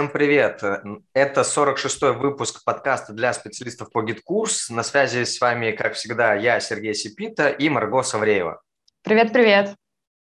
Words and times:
Всем 0.00 0.12
привет! 0.12 0.62
Это 1.12 1.40
46-й 1.40 2.12
выпуск 2.12 2.62
подкаста 2.62 3.12
для 3.12 3.32
специалистов 3.32 3.90
по 3.90 4.00
GetCourse. 4.00 4.70
На 4.70 4.84
связи 4.84 5.24
с 5.24 5.40
вами, 5.40 5.72
как 5.72 5.94
всегда, 5.94 6.36
я, 6.36 6.60
Сергей 6.60 6.94
Сипита 6.94 7.48
и 7.48 7.68
Марго 7.68 8.04
Савреева. 8.04 8.62
Привет-привет! 9.02 9.74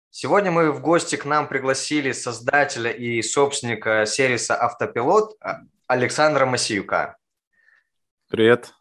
Сегодня 0.08 0.50
мы 0.50 0.72
в 0.72 0.80
гости 0.80 1.16
к 1.16 1.26
нам 1.26 1.46
пригласили 1.46 2.12
создателя 2.12 2.90
и 2.90 3.20
собственника 3.20 4.06
сервиса 4.06 4.56
«Автопилот» 4.58 5.36
Александра 5.86 6.46
Масиюка. 6.46 7.18
Привет! 8.30 8.72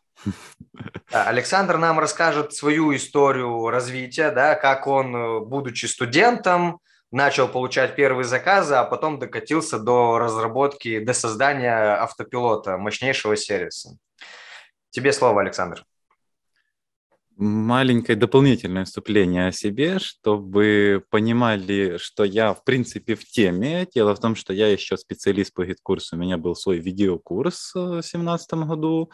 Александр 1.12 1.76
нам 1.76 2.00
расскажет 2.00 2.54
свою 2.54 2.96
историю 2.96 3.70
развития, 3.70 4.32
да, 4.32 4.56
как 4.56 4.88
он, 4.88 5.44
будучи 5.46 5.88
студентом, 5.88 6.80
начал 7.12 7.48
получать 7.48 7.96
первые 7.96 8.26
заказы, 8.26 8.76
а 8.76 8.84
потом 8.84 9.20
докатился 9.20 9.80
до 9.80 10.18
разработки, 10.18 11.00
до 11.00 11.14
создания 11.14 11.96
автопилота, 11.96 12.78
мощнейшего 12.78 13.36
сервиса. 13.36 13.98
Тебе 14.92 15.12
слово, 15.14 15.42
Александр 15.42 15.86
маленькое 17.38 18.18
дополнительное 18.18 18.86
вступление 18.86 19.48
о 19.48 19.52
себе, 19.52 20.00
чтобы 20.00 21.04
понимали, 21.10 21.98
что 21.98 22.24
я 22.24 22.54
в 22.54 22.64
принципе 22.64 23.16
в 23.16 23.26
теме. 23.26 23.88
Дело 23.94 24.16
в 24.16 24.20
том, 24.20 24.36
что 24.36 24.54
я 24.54 24.72
еще 24.72 24.98
специалист 24.98 25.54
по 25.54 25.66
GetCourse 25.66 26.07
у, 26.07 26.16
у 26.16 26.20
меня 26.20 26.38
был 26.38 26.56
свой 26.56 26.80
видеокурс 26.80 27.72
в 27.74 27.92
2017 27.94 28.54
году, 28.54 29.12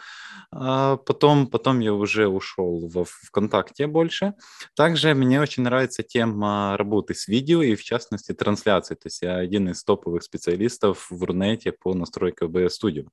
а 0.51 0.97
потом, 0.97 1.47
потом 1.47 1.79
я 1.79 1.93
уже 1.93 2.27
ушел 2.27 2.87
в 2.87 3.05
ВКонтакте 3.05 3.87
больше. 3.87 4.33
Также 4.75 5.13
мне 5.13 5.41
очень 5.41 5.63
нравится 5.63 6.03
тема 6.03 6.75
работы 6.77 7.13
с 7.15 7.27
видео 7.27 7.61
и 7.61 7.75
в 7.75 7.83
частности 7.83 8.33
трансляции, 8.33 8.95
то 8.95 9.07
есть 9.07 9.21
я 9.21 9.37
один 9.37 9.69
из 9.69 9.83
топовых 9.83 10.23
специалистов 10.23 11.07
в 11.09 11.23
Рунете 11.23 11.71
по 11.71 11.93
настройке 11.93 12.45
OBS 12.45 12.69
Studio. 12.81 13.07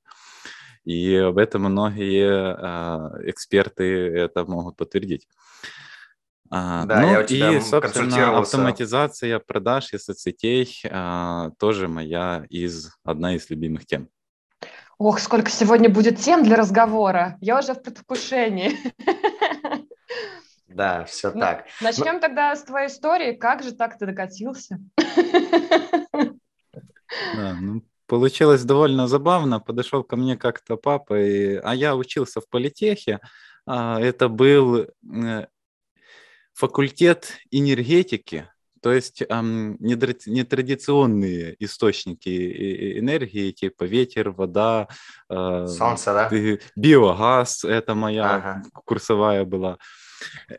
И 0.85 1.15
об 1.15 1.37
этом 1.37 1.63
многие 1.63 2.29
а, 2.31 3.11
эксперты 3.23 3.83
это 3.83 4.45
могут 4.45 4.77
подтвердить. 4.77 5.27
А, 6.51 6.85
да, 6.85 7.01
ну, 7.01 7.11
я 7.11 7.19
у 7.19 7.23
тебя 7.23 7.57
и, 7.57 7.61
собственно, 7.61 8.39
автоматизация 8.39 9.39
продаж 9.39 9.93
и 9.93 9.97
соцсетей 9.97 10.81
а, 10.89 11.51
тоже 11.59 11.87
моя 11.87 12.45
из, 12.49 12.91
одна 13.03 13.35
из 13.35 13.49
любимых 13.49 13.85
тем. 13.85 14.09
Ох, 14.97 15.19
сколько 15.19 15.49
сегодня 15.49 15.89
будет 15.89 16.17
тем 16.17 16.43
для 16.43 16.57
разговора. 16.57 17.37
Я 17.39 17.59
уже 17.59 17.73
в 17.73 17.81
предвкушении. 17.81 18.77
Да, 20.67 21.03
все 21.05 21.31
ну, 21.31 21.39
так. 21.39 21.65
Начнем 21.81 22.15
ну, 22.15 22.19
тогда 22.19 22.55
с 22.55 22.63
твоей 22.63 22.87
истории. 22.87 23.33
Как 23.33 23.63
же 23.63 23.73
так 23.73 23.97
ты 23.97 24.05
докатился? 24.05 24.77
Да, 27.33 27.57
ну, 27.59 27.81
Получилось 28.09 28.63
довольно 28.63 29.07
забавно. 29.07 29.59
Подошел 29.59 30.03
ко 30.03 30.15
мне 30.17 30.35
как-то 30.35 30.77
папа, 30.77 31.17
и... 31.21 31.55
а 31.57 31.75
я 31.75 31.95
учился 31.95 32.41
в 32.41 32.49
политехе. 32.49 33.19
А, 33.67 34.01
это 34.01 34.29
был 34.29 34.87
э, 35.13 35.45
факультет 36.53 37.37
энергетики, 37.51 38.49
то 38.81 38.91
есть 38.91 39.21
эм, 39.29 39.77
нетрадиционные 39.79 41.55
источники 41.59 42.97
энергии, 42.99 43.51
типа 43.51 43.83
ветер, 43.83 44.31
вода, 44.31 44.87
э, 45.29 45.67
солнце, 45.67 46.13
да? 46.13 46.29
биогаз, 46.75 47.63
это 47.63 47.93
моя 47.93 48.35
ага. 48.35 48.63
курсовая 48.85 49.45
была. 49.45 49.77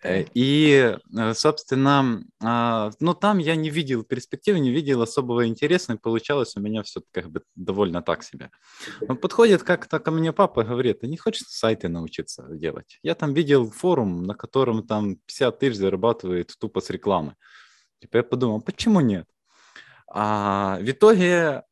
Э, 0.03 0.25
и, 0.35 0.97
э, 1.17 1.35
собственно, 1.35 2.23
а, 2.43 2.91
ну 3.01 3.15
там 3.15 3.39
я 3.39 3.57
не 3.57 3.71
видел 3.71 4.05
перспективы, 4.05 4.61
не 4.61 4.71
видел 4.71 5.03
особого 5.03 5.47
интереса, 5.47 5.95
и 5.95 5.99
получалось 5.99 6.57
у 6.57 6.61
меня 6.61 6.83
все 6.83 7.03
как 7.13 7.31
бы 7.31 7.43
довольно 7.55 8.03
так 8.03 8.23
себе. 8.23 8.51
Он 9.09 9.17
подходит 9.17 9.63
как-то 9.63 9.99
ко 9.99 10.11
мне 10.11 10.33
папа, 10.33 10.65
говорит, 10.65 11.01
ты 11.01 11.09
не 11.09 11.17
хочешь 11.17 11.47
сайты 11.47 11.89
научиться 11.89 12.47
делать? 12.51 12.99
Я 13.03 13.15
там 13.15 13.35
видел 13.35 13.71
форум, 13.71 14.23
на 14.25 14.35
котором 14.35 14.87
там 14.87 15.17
50 15.17 15.59
тысяч 15.59 15.77
зарабатывает 15.77 16.55
тупо 16.59 16.81
с 16.81 16.91
рекламы. 16.91 17.35
Типа 18.01 18.19
я 18.19 18.23
подумал, 18.23 18.61
почему 18.61 19.01
нет? 19.01 19.27
А 20.09 20.79
в 20.81 20.91
итоге 20.91 21.65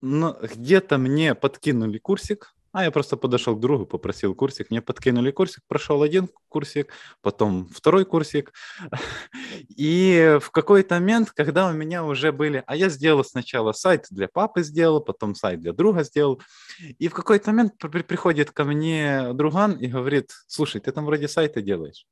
ну, 0.00 0.36
где-то 0.40 0.98
мне 0.98 1.34
подкинули 1.34 1.98
курсик, 1.98 2.54
а 2.72 2.84
я 2.84 2.90
просто 2.90 3.16
подошел 3.16 3.54
к 3.54 3.60
другу, 3.60 3.84
попросил 3.86 4.34
курсик, 4.34 4.70
мне 4.70 4.80
подкинули 4.80 5.30
курсик, 5.30 5.62
прошел 5.68 6.02
один 6.02 6.28
курсик, 6.48 6.92
потом 7.20 7.68
второй 7.68 8.04
курсик. 8.06 8.52
И 9.68 10.38
в 10.40 10.50
какой-то 10.50 10.94
момент, 10.94 11.30
когда 11.32 11.68
у 11.68 11.72
меня 11.72 12.04
уже 12.04 12.32
были... 12.32 12.64
А 12.66 12.74
я 12.74 12.88
сделал 12.88 13.24
сначала 13.24 13.72
сайт 13.72 14.06
для 14.10 14.26
папы 14.26 14.62
сделал, 14.62 15.02
потом 15.02 15.34
сайт 15.34 15.60
для 15.60 15.74
друга 15.74 16.02
сделал. 16.02 16.40
И 16.98 17.08
в 17.08 17.14
какой-то 17.14 17.50
момент 17.50 17.74
приходит 17.78 18.50
ко 18.50 18.64
мне 18.64 19.34
друган 19.34 19.72
и 19.72 19.86
говорит, 19.88 20.30
слушай, 20.46 20.80
ты 20.80 20.92
там 20.92 21.04
вроде 21.04 21.28
сайты 21.28 21.60
делаешь. 21.60 22.06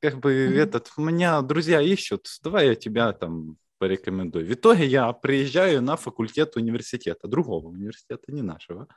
Как 0.00 0.18
бы 0.18 0.32
mm-hmm. 0.32 0.58
этот, 0.60 0.92
у 0.96 1.02
меня 1.02 1.42
друзья 1.42 1.82
ищут, 1.82 2.26
давай 2.42 2.68
я 2.68 2.74
тебя 2.74 3.12
там 3.12 3.58
порекомендую. 3.78 4.46
В 4.46 4.52
итоге 4.52 4.86
я 4.86 5.12
приезжаю 5.12 5.82
на 5.82 5.96
факультет 5.96 6.56
университета, 6.56 7.28
другого 7.28 7.68
университета, 7.68 8.32
не 8.32 8.42
нашего. 8.42 8.88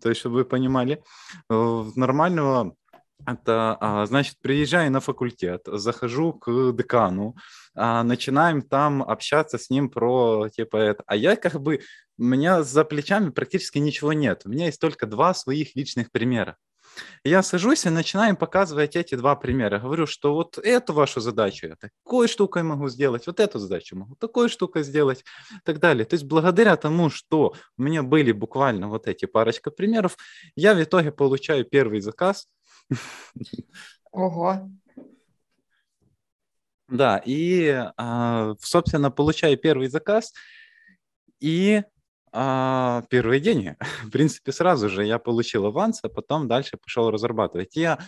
То 0.00 0.08
есть, 0.08 0.20
чтобы 0.20 0.36
вы 0.36 0.44
понимали, 0.44 1.02
э, 1.50 1.84
нормального 1.96 2.76
это 3.24 3.76
а, 3.80 4.06
значит, 4.06 4.36
приезжаю 4.40 4.90
на 4.92 5.00
факультет, 5.00 5.62
захожу 5.66 6.34
к 6.34 6.72
декану, 6.72 7.34
а, 7.74 8.02
начинаем 8.02 8.62
там 8.62 9.02
общаться 9.02 9.58
с 9.58 9.70
ним 9.70 9.88
про 9.88 10.48
типа 10.48 10.76
это. 10.76 11.02
А 11.06 11.16
я 11.16 11.36
как 11.36 11.60
бы, 11.60 11.80
у 12.18 12.24
меня 12.24 12.62
за 12.62 12.84
плечами 12.84 13.30
практически 13.30 13.78
ничего 13.78 14.12
нет. 14.12 14.42
У 14.44 14.50
меня 14.50 14.66
есть 14.66 14.80
только 14.80 15.06
два 15.06 15.34
своих 15.34 15.74
личных 15.74 16.10
примера. 16.10 16.56
Я 17.24 17.42
сажусь 17.42 17.86
и 17.86 17.90
начинаю 17.90 18.36
показывать 18.36 18.96
эти 18.96 19.14
два 19.14 19.36
примера. 19.36 19.78
Говорю, 19.78 20.06
что 20.06 20.34
вот 20.34 20.58
эту 20.58 20.92
вашу 20.92 21.20
задачу 21.20 21.66
я 21.66 21.76
такой 21.76 22.28
штукой 22.28 22.62
могу 22.62 22.88
сделать, 22.88 23.26
вот 23.26 23.40
эту 23.40 23.58
задачу 23.58 23.96
могу 23.96 24.14
такой 24.16 24.48
штукой 24.48 24.82
сделать 24.82 25.24
и 25.50 25.60
так 25.64 25.78
далее. 25.78 26.04
То 26.04 26.14
есть 26.14 26.24
благодаря 26.24 26.76
тому, 26.76 27.10
что 27.10 27.54
у 27.76 27.82
меня 27.82 28.02
были 28.02 28.32
буквально 28.32 28.88
вот 28.88 29.06
эти 29.06 29.26
парочка 29.26 29.70
примеров, 29.70 30.16
я 30.54 30.74
в 30.74 30.82
итоге 30.82 31.12
получаю 31.12 31.64
первый 31.64 32.00
заказ. 32.00 32.48
Ого. 34.12 34.70
Да, 36.88 37.20
и, 37.24 37.84
а, 37.96 38.54
собственно, 38.60 39.10
получаю 39.10 39.56
первый 39.56 39.88
заказ, 39.88 40.32
и 41.40 41.82
а, 42.38 43.02
первые 43.08 43.40
деньги. 43.40 43.76
В 44.04 44.10
принципе, 44.10 44.52
сразу 44.52 44.90
же 44.90 45.06
я 45.06 45.18
получил 45.18 45.64
аванс, 45.64 46.00
а 46.02 46.10
потом 46.10 46.48
дальше 46.48 46.76
пошел 46.76 47.10
разрабатывать. 47.10 47.76
Я 47.76 47.98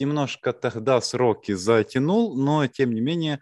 немножко 0.00 0.52
тогда 0.52 1.00
сроки 1.00 1.52
затянул, 1.52 2.36
но 2.36 2.66
тем 2.66 2.92
не 2.92 3.00
менее 3.00 3.38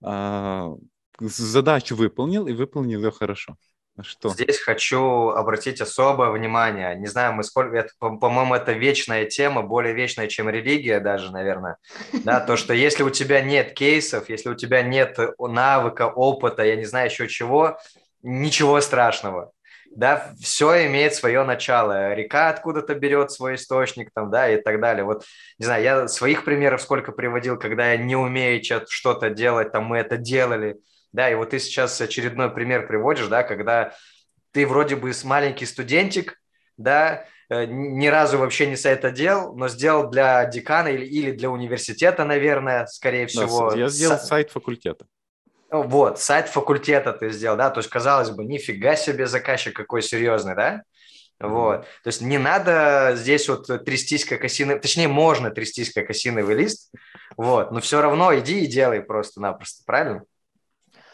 а, 0.00 0.76
задачу 1.18 1.96
выполнил 1.96 2.46
и 2.46 2.52
выполнил 2.52 3.02
ее 3.02 3.10
хорошо. 3.10 3.56
Что? 4.00 4.30
Здесь 4.30 4.58
хочу 4.58 5.30
обратить 5.30 5.80
особое 5.80 6.30
внимание. 6.30 6.96
Не 6.96 7.08
знаю, 7.08 7.34
мы 7.34 7.42
сколько, 7.42 7.76
это, 7.76 7.90
по-моему, 7.98 8.54
это 8.54 8.72
вечная 8.72 9.26
тема, 9.26 9.62
более 9.62 9.92
вечная, 9.92 10.28
чем 10.28 10.48
религия 10.48 11.00
даже, 11.00 11.32
наверное. 11.32 11.78
Да, 12.24 12.40
то, 12.40 12.56
что 12.56 12.72
если 12.74 13.02
у 13.02 13.10
тебя 13.10 13.42
нет 13.42 13.74
кейсов, 13.74 14.28
если 14.28 14.48
у 14.50 14.54
тебя 14.54 14.82
нет 14.82 15.18
навыка, 15.38 16.06
опыта, 16.06 16.62
я 16.62 16.76
не 16.76 16.84
знаю 16.84 17.10
еще 17.10 17.28
чего, 17.28 17.76
ничего 18.22 18.80
страшного. 18.80 19.52
Да, 19.94 20.32
все 20.40 20.86
имеет 20.86 21.14
свое 21.14 21.44
начало. 21.44 22.14
Река 22.14 22.48
откуда-то 22.48 22.94
берет 22.94 23.30
свой 23.30 23.56
источник, 23.56 24.10
там, 24.14 24.30
да, 24.30 24.48
и 24.48 24.60
так 24.60 24.80
далее. 24.80 25.04
Вот, 25.04 25.24
не 25.58 25.66
знаю, 25.66 25.82
я 25.82 26.08
своих 26.08 26.44
примеров 26.44 26.80
сколько 26.80 27.12
приводил, 27.12 27.58
когда 27.58 27.92
я 27.92 27.98
не 27.98 28.16
умею 28.16 28.62
что-то 28.88 29.28
делать, 29.28 29.70
там, 29.72 29.84
мы 29.84 29.98
это 29.98 30.16
делали, 30.16 30.78
да, 31.12 31.30
и 31.30 31.34
вот 31.34 31.50
ты 31.50 31.58
сейчас 31.58 32.00
очередной 32.00 32.50
пример 32.50 32.86
приводишь, 32.86 33.26
да, 33.26 33.42
когда 33.42 33.92
ты 34.52 34.66
вроде 34.66 34.96
бы 34.96 35.12
маленький 35.24 35.66
студентик, 35.66 36.40
да, 36.78 37.26
э, 37.50 37.66
ни 37.66 38.06
разу 38.06 38.38
вообще 38.38 38.66
не 38.66 38.76
сайт 38.76 39.04
отдел, 39.04 39.54
но 39.54 39.68
сделал 39.68 40.08
для 40.08 40.46
декана 40.46 40.88
или, 40.88 41.04
или 41.04 41.32
для 41.32 41.50
университета, 41.50 42.24
наверное, 42.24 42.86
скорее 42.86 43.26
всего. 43.26 43.70
Да, 43.70 43.76
я 43.76 43.88
сделал 43.88 44.18
сайт 44.18 44.50
факультета. 44.50 45.06
Вот, 45.72 46.20
сайт 46.20 46.48
факультета 46.48 47.14
ты 47.14 47.30
сделал, 47.30 47.56
да, 47.56 47.70
то 47.70 47.78
есть, 47.78 47.88
казалось 47.88 48.28
бы, 48.28 48.44
нифига 48.44 48.94
себе 48.94 49.26
заказчик 49.26 49.74
какой 49.74 50.02
серьезный, 50.02 50.54
да? 50.54 50.82
Вот, 51.40 51.86
то 52.04 52.08
есть 52.08 52.20
не 52.20 52.36
надо 52.36 53.14
здесь 53.16 53.48
вот 53.48 53.66
трястись 53.84 54.26
как 54.26 54.44
осиновый, 54.44 54.80
точнее, 54.80 55.08
можно 55.08 55.50
трястись 55.50 55.90
как 55.92 56.10
осиновый 56.10 56.54
лист, 56.56 56.92
вот, 57.38 57.72
но 57.72 57.80
все 57.80 58.02
равно 58.02 58.38
иди 58.38 58.60
и 58.60 58.66
делай 58.66 59.00
просто-напросто, 59.00 59.82
правильно? 59.86 60.22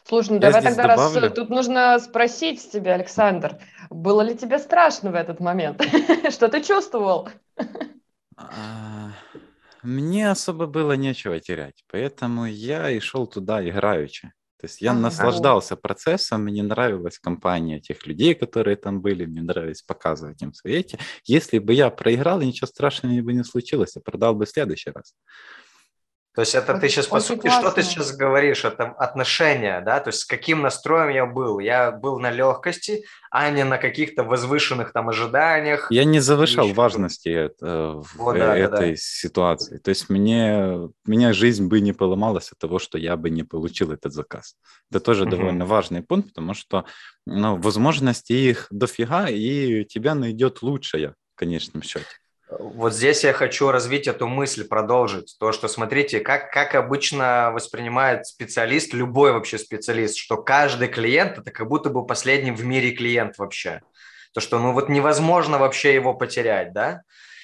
Слушай, 0.03 0.31
ну 0.31 0.35
Я 0.35 0.41
давай 0.41 0.63
тогда 0.63 0.89
добавлю. 0.89 1.21
раз 1.21 1.33
тут 1.35 1.51
нужно 1.51 1.97
спросить 2.01 2.73
тебя, 2.73 2.95
Александр, 2.95 3.59
было 3.91 4.23
ли 4.23 4.37
тебе 4.37 4.59
страшно 4.59 5.13
в 5.13 5.15
этот 5.15 5.39
момент? 5.39 5.81
Что 6.31 6.49
ты 6.49 6.65
чувствовал? 6.65 7.29
А, 8.37 9.13
мне 9.83 10.31
особо 10.31 10.67
было 10.67 10.95
нечего 10.95 11.39
терять, 11.39 11.85
поэтому 11.91 12.47
я 12.47 12.91
и 12.91 12.99
шел 12.99 13.29
туда 13.29 13.67
играючи. 13.67 14.33
То 14.61 14.67
есть 14.67 14.81
я 14.81 14.91
ага. 14.91 15.01
наслаждался 15.01 15.77
процессом, 15.77 16.43
мне 16.43 16.65
нравилась 16.65 17.19
компания 17.19 17.81
тех 17.81 18.05
людей, 18.07 18.35
которые 18.35 18.77
там 18.77 19.01
были, 19.01 19.25
мне 19.25 19.41
нравилось 19.41 19.83
показывать 19.83 20.43
им 20.43 20.53
свои 20.53 20.75
эти. 20.75 20.99
Если 21.25 21.61
бы 21.61 21.75
я 21.75 21.91
проиграл, 21.91 22.41
ничего 22.41 22.67
страшного 22.67 23.21
бы 23.23 23.33
не 23.33 23.45
случилось, 23.45 23.95
я 23.95 24.03
продал 24.03 24.35
бы 24.35 24.47
в 24.47 24.49
следующий 24.49 24.91
раз. 24.91 25.15
То 26.39 26.43
есть 26.43 26.55
это 26.55 26.79
ты 26.79 26.89
сейчас, 26.89 27.09
по 27.09 27.19
сути, 27.19 27.49
классно. 27.49 27.63
что 27.63 27.71
ты 27.73 27.83
сейчас 27.83 28.15
говоришь? 28.15 28.65
Это 28.65 28.85
отношения, 28.85 29.81
да? 29.81 29.99
То 29.99 30.11
есть 30.11 30.21
с 30.21 30.25
каким 30.25 30.63
настроем 30.63 31.09
я 31.09 31.27
был? 31.27 31.59
Я 31.59 31.91
был 31.91 32.21
на 32.21 32.31
легкости, 32.31 33.05
а 33.33 33.51
не 33.51 33.65
на 33.65 33.77
каких-то 33.77 34.23
возвышенных 34.23 34.93
там 34.93 35.09
ожиданиях. 35.09 35.91
Я 35.91 36.05
не 36.05 36.21
завышал 36.21 36.73
важности 36.73 37.29
это, 37.29 37.95
вот, 38.15 38.37
в 38.37 38.39
да, 38.39 38.57
этой 38.57 38.71
да, 38.71 38.87
да. 38.91 38.97
ситуации. 38.97 39.79
То 39.79 39.89
есть 39.89 40.11
мне, 40.11 40.89
меня 41.05 41.33
жизнь 41.33 41.67
бы 41.67 41.81
не 41.81 41.93
поломалась 41.93 42.53
от 42.53 42.59
того, 42.59 42.79
что 42.79 42.99
я 42.99 43.17
бы 43.17 43.31
не 43.31 43.43
получил 43.43 43.91
этот 43.91 44.13
заказ. 44.13 44.55
Это 44.93 45.01
тоже 45.01 45.25
угу. 45.25 45.31
довольно 45.33 45.67
важный 45.67 46.05
пункт, 46.05 46.29
потому 46.29 46.55
что 46.55 46.85
ну, 47.27 47.57
возможности 47.57 48.33
их 48.33 48.69
дофига, 48.71 49.27
и 49.29 49.85
тебя 49.87 50.15
найдет 50.15 50.63
лучшая 50.63 51.17
в 51.35 51.39
конечном 51.41 51.83
счете. 51.83 52.07
Вот 52.51 52.95
здесь 52.95 53.25
я 53.25 53.35
хочу 53.35 53.71
развить 53.71 54.07
эту 54.07 54.27
мысль, 54.27 54.67
продолжить. 54.67 55.37
То, 55.39 55.53
что, 55.53 55.69
смотрите, 55.69 56.21
как, 56.21 56.51
как 56.51 56.75
обычно 56.75 57.51
воспринимает 57.53 58.27
специалист, 58.27 58.95
любой 58.95 59.33
вообще 59.33 59.59
специалист, 59.59 60.17
что 60.17 60.39
каждый 60.39 60.89
клиент– 60.89 61.39
это 61.39 61.51
как 61.51 61.69
будто 61.69 61.91
бы 61.91 62.07
последний 62.07 62.51
в 62.51 62.65
мире 62.65 62.93
клиент 62.93 63.37
вообще. 63.37 63.83
То, 64.33 64.41
что 64.41 64.59
ну 64.59 64.73
вот 64.73 64.89
невозможно 64.89 65.59
вообще 65.59 65.95
его 65.95 66.15
потерять, 66.15 66.73
да? 66.73 67.03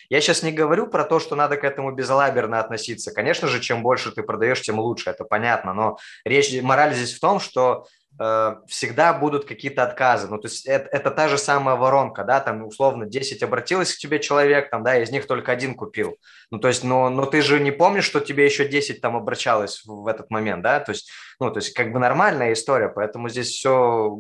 Я 0.09 0.21
сейчас 0.21 0.43
не 0.43 0.53
говорю 0.53 0.87
про 0.87 1.05
то, 1.05 1.19
что 1.19 1.35
надо 1.37 1.57
к 1.57 1.65
этому 1.65 1.93
безалаберно 1.93 2.61
относиться. 2.61 3.13
Конечно 3.13 3.49
же, 3.49 3.61
чем 3.61 3.83
больше 3.83 4.11
ты 4.11 4.23
продаешь, 4.23 4.63
тем 4.63 4.79
лучше, 4.79 5.11
это 5.11 5.25
понятно. 5.25 5.75
Но 5.75 5.99
речь, 6.25 6.63
мораль 6.63 6.95
здесь 6.95 7.15
в 7.15 7.21
том, 7.21 7.41
что 7.41 7.87
всегда 8.17 9.13
будут 9.13 9.45
какие-то 9.45 9.83
отказы. 9.83 10.29
Ну, 10.29 10.39
то 10.39 10.47
есть 10.47 10.67
это, 10.67 10.89
это 10.93 11.11
та 11.11 11.29
же 11.29 11.37
самая 11.37 11.75
воронка, 11.75 12.23
да, 12.23 12.41
там 12.41 12.65
условно 12.65 13.07
10 13.07 13.43
обратилось 13.43 13.93
к 13.95 13.99
тебе 13.99 14.21
человек, 14.21 14.71
там, 14.71 14.85
да, 14.85 15.03
из 15.03 15.11
них 15.11 15.27
только 15.27 15.51
один 15.51 15.75
купил. 15.75 16.17
Ну, 16.51 16.59
то 16.59 16.69
есть, 16.69 16.85
но, 16.85 17.11
но 17.11 17.27
ты 17.27 17.43
же 17.43 17.59
не 17.59 17.73
помнишь, 17.73 18.05
что 18.05 18.21
тебе 18.21 18.45
еще 18.45 18.69
10 18.69 19.01
там 19.01 19.17
обращалось 19.17 19.83
в 19.85 20.07
этот 20.07 20.31
момент, 20.31 20.63
да, 20.63 20.79
то 20.79 20.93
есть, 20.93 21.11
ну, 21.41 21.51
то 21.51 21.59
есть 21.59 21.75
как 21.75 21.93
бы 21.93 21.99
нормальная 21.99 22.53
история, 22.53 22.89
поэтому 22.89 23.29
здесь 23.29 23.49
все, 23.49 24.17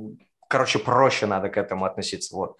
короче, 0.48 0.80
проще 0.80 1.26
надо 1.26 1.48
к 1.48 1.56
этому 1.56 1.84
относиться, 1.84 2.34
вот. 2.34 2.56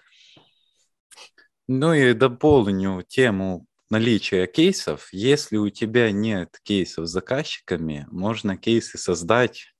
Ну 1.67 1.93
и 1.93 2.13
дополню 2.13 3.01
тему 3.01 3.65
наличия 3.89 4.45
кейсов. 4.45 5.09
Если 5.11 5.57
у 5.57 5.69
тебя 5.69 6.11
нет 6.11 6.59
кейсов 6.63 7.07
с 7.07 7.11
заказчиками, 7.11 8.05
можно 8.11 8.55
кейсы 8.55 8.97
создать 8.97 9.74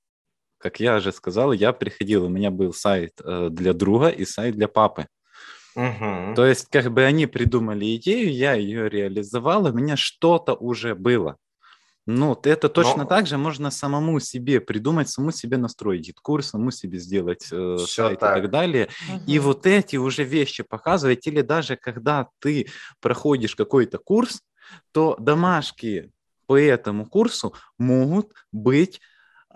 как 0.58 0.80
я 0.80 0.96
уже 0.96 1.12
сказал, 1.12 1.52
я 1.52 1.72
приходил, 1.72 2.24
у 2.24 2.28
меня 2.28 2.50
был 2.50 2.72
сайт 2.72 3.20
э, 3.22 3.48
для 3.50 3.72
друга 3.72 4.08
и 4.08 4.24
сайт 4.24 4.54
для 4.56 4.68
папы. 4.68 5.06
Угу. 5.74 6.34
То 6.34 6.46
есть, 6.46 6.68
как 6.70 6.90
бы 6.90 7.04
они 7.04 7.26
придумали 7.26 7.96
идею, 7.96 8.32
я 8.32 8.54
ее 8.54 8.88
реализовал, 8.88 9.66
у 9.66 9.72
меня 9.72 9.96
что-то 9.96 10.54
уже 10.54 10.94
было. 10.94 11.36
Ну, 12.06 12.38
это 12.44 12.68
точно 12.68 13.02
Но... 13.02 13.04
так 13.04 13.26
же 13.26 13.36
можно 13.36 13.70
самому 13.70 14.20
себе 14.20 14.60
придумать, 14.60 15.10
самому 15.10 15.32
себе 15.32 15.58
настроить 15.58 16.14
курс, 16.14 16.50
самому 16.50 16.70
себе 16.70 16.98
сделать 16.98 17.48
э, 17.50 17.78
сайт 17.78 18.20
так. 18.20 18.38
и 18.38 18.40
так 18.42 18.50
далее. 18.50 18.88
Угу. 19.08 19.22
И 19.26 19.38
вот 19.40 19.66
эти 19.66 19.96
уже 19.96 20.22
вещи 20.22 20.62
показывать, 20.62 21.26
или 21.26 21.42
даже 21.42 21.76
когда 21.76 22.28
ты 22.38 22.68
проходишь 23.00 23.56
какой-то 23.56 23.98
курс, 23.98 24.40
то 24.92 25.16
домашки 25.18 26.12
по 26.46 26.58
этому 26.58 27.06
курсу 27.06 27.54
могут 27.76 28.32
быть 28.52 29.00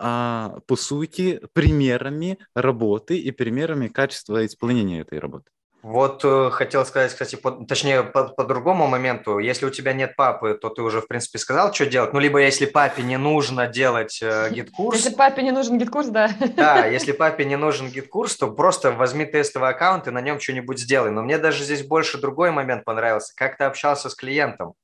а, 0.03 0.59
по 0.65 0.75
сути, 0.75 1.39
примерами 1.53 2.39
работы 2.55 3.19
и 3.19 3.31
примерами 3.31 3.87
качества 3.87 4.45
исполнения 4.45 5.01
этой 5.01 5.19
работы. 5.19 5.51
Вот 5.83 6.23
э, 6.23 6.49
хотел 6.51 6.85
сказать, 6.85 7.11
кстати, 7.11 7.35
по, 7.35 7.51
точнее, 7.51 8.03
по, 8.03 8.25
по 8.25 8.43
другому 8.43 8.87
моменту. 8.87 9.39
Если 9.39 9.65
у 9.65 9.71
тебя 9.71 9.93
нет 9.93 10.15
папы, 10.15 10.57
то 10.59 10.69
ты 10.69 10.83
уже, 10.83 11.01
в 11.01 11.07
принципе, 11.07 11.39
сказал, 11.39 11.73
что 11.73 11.87
делать. 11.87 12.13
Ну, 12.13 12.19
либо 12.19 12.39
если 12.39 12.67
папе 12.67 13.01
не 13.01 13.17
нужно 13.17 13.67
делать 13.67 14.19
э, 14.21 14.49
GetCourse. 14.51 14.97
Если 14.97 15.15
папе 15.15 15.41
не 15.41 15.51
нужен 15.51 15.79
GetCourse, 15.79 16.07
да. 16.07 16.29
Да, 16.55 16.85
если 16.87 17.13
папе 17.13 17.45
не 17.45 17.55
нужен 17.55 17.89
GetCourse, 17.89 18.37
то 18.37 18.47
просто 18.51 18.91
возьми 18.91 19.25
тестовый 19.25 19.69
аккаунт 19.69 20.07
и 20.07 20.11
на 20.11 20.21
нем 20.21 20.39
что-нибудь 20.39 20.79
сделай. 20.79 21.09
Но 21.09 21.23
мне 21.23 21.39
даже 21.39 21.63
здесь 21.63 21.83
больше 21.83 22.19
другой 22.19 22.51
момент 22.51 22.85
понравился. 22.85 23.33
Как 23.35 23.57
ты 23.57 23.63
общался 23.63 24.09
с 24.09 24.15
клиентом 24.15 24.75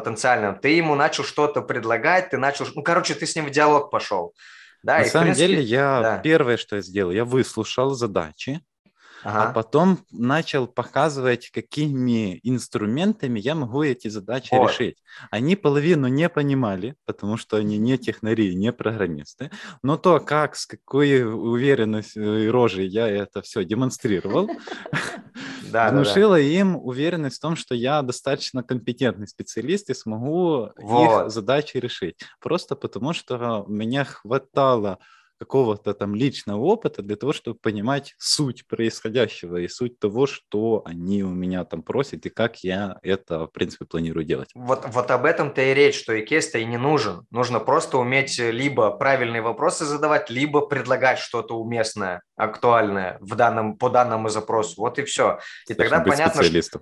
потенциальным. 0.00 0.58
Ты 0.58 0.68
ему 0.68 0.94
начал 0.94 1.24
что-то 1.24 1.62
предлагать, 1.62 2.30
ты 2.30 2.38
начал... 2.38 2.66
Ну, 2.74 2.82
короче, 2.82 3.14
ты 3.14 3.26
с 3.26 3.34
ним 3.34 3.46
в 3.46 3.50
диалог 3.50 3.90
пошел. 3.90 4.34
Да, 4.82 4.98
На 4.98 5.02
и, 5.02 5.08
самом 5.08 5.26
принципе, 5.26 5.48
деле, 5.48 5.62
я 5.62 6.00
да. 6.00 6.18
первое, 6.18 6.56
что 6.56 6.76
я 6.76 6.82
сделал, 6.82 7.10
я 7.12 7.24
выслушал 7.24 7.90
задачи, 7.94 8.60
а 9.24 9.30
ага. 9.30 9.48
а 9.48 9.52
потом 9.52 9.98
начал 10.12 10.68
показывать, 10.68 11.50
какими 11.50 12.38
инструментами 12.44 13.40
я 13.40 13.54
могу 13.54 13.82
эти 13.82 14.08
задачи 14.08 14.50
вот. 14.52 14.70
решить. 14.70 14.98
Они 15.30 15.56
половину 15.56 16.06
не 16.06 16.28
понимали, 16.28 16.94
потому 17.06 17.36
что 17.36 17.56
они 17.56 17.78
не 17.78 17.98
технари, 17.98 18.54
не 18.54 18.72
программисты, 18.72 19.50
но 19.82 19.96
то, 19.96 20.20
как, 20.20 20.54
с 20.54 20.66
какой 20.66 21.24
уверенностью 21.24 22.44
и 22.44 22.48
рожей 22.48 22.86
я 22.86 23.08
это 23.08 23.42
все 23.42 23.64
демонстрировал, 23.64 24.48
да, 25.70 25.90
внушила 25.90 26.36
да, 26.36 26.42
да. 26.42 26.48
им 26.48 26.76
уверенность 26.76 27.38
в 27.38 27.40
том, 27.40 27.56
что 27.56 27.74
я 27.74 28.02
достаточно 28.02 28.62
компетентный 28.62 29.28
специалист 29.28 29.90
и 29.90 29.94
смогу 29.94 30.70
вот. 30.76 31.26
их 31.26 31.30
задачи 31.30 31.76
решить. 31.76 32.16
Просто 32.40 32.76
потому, 32.76 33.12
что 33.12 33.64
меня 33.68 34.04
хватало 34.04 34.98
какого-то 35.38 35.94
там 35.94 36.14
личного 36.14 36.60
опыта 36.60 37.02
для 37.02 37.16
того, 37.16 37.32
чтобы 37.32 37.58
понимать 37.58 38.14
суть 38.18 38.66
происходящего 38.66 39.56
и 39.58 39.68
суть 39.68 39.98
того, 39.98 40.26
что 40.26 40.82
они 40.84 41.22
у 41.22 41.30
меня 41.30 41.64
там 41.64 41.82
просят 41.82 42.26
и 42.26 42.30
как 42.30 42.64
я 42.64 42.98
это, 43.02 43.46
в 43.46 43.52
принципе, 43.52 43.84
планирую 43.84 44.24
делать. 44.24 44.50
Вот, 44.54 44.86
вот 44.86 45.10
об 45.10 45.24
этом-то 45.24 45.62
и 45.62 45.74
речь, 45.74 45.98
что 45.98 46.12
и 46.14 46.24
кейс-то 46.24 46.58
и 46.58 46.64
не 46.64 46.78
нужен. 46.78 47.26
Нужно 47.30 47.60
просто 47.60 47.98
уметь 47.98 48.38
либо 48.38 48.90
правильные 48.90 49.42
вопросы 49.42 49.84
задавать, 49.84 50.30
либо 50.30 50.60
предлагать 50.60 51.18
что-то 51.18 51.58
уместное, 51.58 52.22
актуальное 52.36 53.18
в 53.20 53.34
данном, 53.34 53.76
по 53.76 53.90
данному 53.90 54.28
запросу. 54.28 54.74
Вот 54.78 54.98
и 54.98 55.04
все. 55.04 55.38
И 55.68 55.74
Точно 55.74 55.84
тогда 55.84 56.10
понятно, 56.10 56.42
что... 56.42 56.80